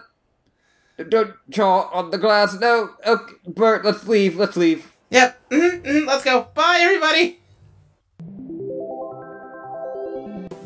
don't 1.09 1.33
draw 1.49 1.89
on 1.91 2.11
the 2.11 2.17
glass. 2.17 2.57
No. 2.59 2.91
Okay, 3.05 3.33
Bert, 3.47 3.83
let's 3.83 4.07
leave. 4.07 4.37
Let's 4.37 4.55
leave. 4.55 4.93
Yep. 5.09 5.49
Mm-hmm, 5.49 5.87
mm-hmm, 5.87 6.07
let's 6.07 6.23
go. 6.23 6.47
Bye, 6.53 6.79
everybody. 6.81 7.39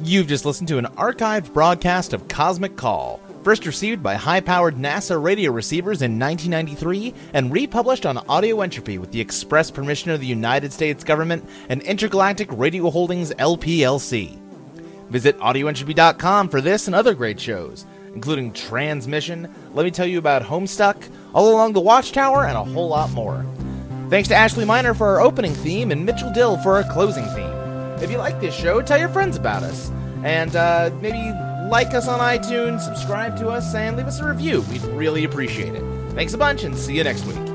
You've 0.03 0.27
just 0.27 0.45
listened 0.45 0.67
to 0.67 0.77
an 0.77 0.85
archived 0.97 1.51
broadcast 1.51 2.13
of 2.13 2.27
Cosmic 2.27 2.75
Call. 2.75 3.19
First 3.45 3.67
received 3.67 4.01
by 4.01 4.15
high 4.15 4.39
powered 4.39 4.75
NASA 4.75 5.21
radio 5.21 5.51
receivers 5.51 6.01
in 6.01 6.17
1993 6.17 7.13
and 7.35 7.53
republished 7.53 8.07
on 8.07 8.17
Audio 8.27 8.61
Entropy 8.61 8.97
with 8.97 9.11
the 9.11 9.21
express 9.21 9.69
permission 9.69 10.09
of 10.09 10.19
the 10.19 10.25
United 10.25 10.73
States 10.73 11.03
government 11.03 11.47
and 11.69 11.83
Intergalactic 11.83 12.49
Radio 12.51 12.89
Holdings 12.89 13.31
LPLC. 13.33 14.39
Visit 15.11 15.37
audioentropy.com 15.37 16.49
for 16.49 16.59
this 16.59 16.87
and 16.87 16.95
other 16.95 17.13
great 17.13 17.39
shows, 17.39 17.85
including 18.15 18.51
Transmission, 18.51 19.53
Let 19.75 19.83
Me 19.83 19.91
Tell 19.91 20.07
You 20.07 20.17
About 20.17 20.41
Homestuck, 20.41 21.07
All 21.31 21.51
Along 21.51 21.73
the 21.73 21.81
Watchtower, 21.81 22.47
and 22.47 22.57
a 22.57 22.63
whole 22.63 22.87
lot 22.87 23.11
more. 23.11 23.45
Thanks 24.09 24.27
to 24.29 24.35
Ashley 24.35 24.65
Miner 24.65 24.95
for 24.95 25.05
our 25.05 25.21
opening 25.21 25.53
theme 25.53 25.91
and 25.91 26.03
Mitchell 26.03 26.33
Dill 26.33 26.57
for 26.57 26.77
our 26.77 26.91
closing 26.91 27.25
theme. 27.35 27.53
If 28.01 28.09
you 28.09 28.17
like 28.17 28.41
this 28.41 28.55
show, 28.55 28.81
tell 28.81 28.97
your 28.97 29.09
friends 29.09 29.37
about 29.37 29.61
us. 29.61 29.91
And 30.23 30.55
uh, 30.55 30.89
maybe 30.99 31.31
like 31.69 31.93
us 31.93 32.07
on 32.07 32.19
iTunes, 32.19 32.81
subscribe 32.81 33.37
to 33.37 33.49
us, 33.49 33.73
and 33.73 33.97
leave 33.97 34.07
us 34.07 34.19
a 34.19 34.27
review. 34.27 34.61
We'd 34.71 34.83
really 34.83 35.23
appreciate 35.23 35.75
it. 35.75 35.83
Thanks 36.13 36.33
a 36.33 36.37
bunch, 36.37 36.63
and 36.63 36.77
see 36.77 36.95
you 36.95 37.03
next 37.03 37.25
week. 37.25 37.54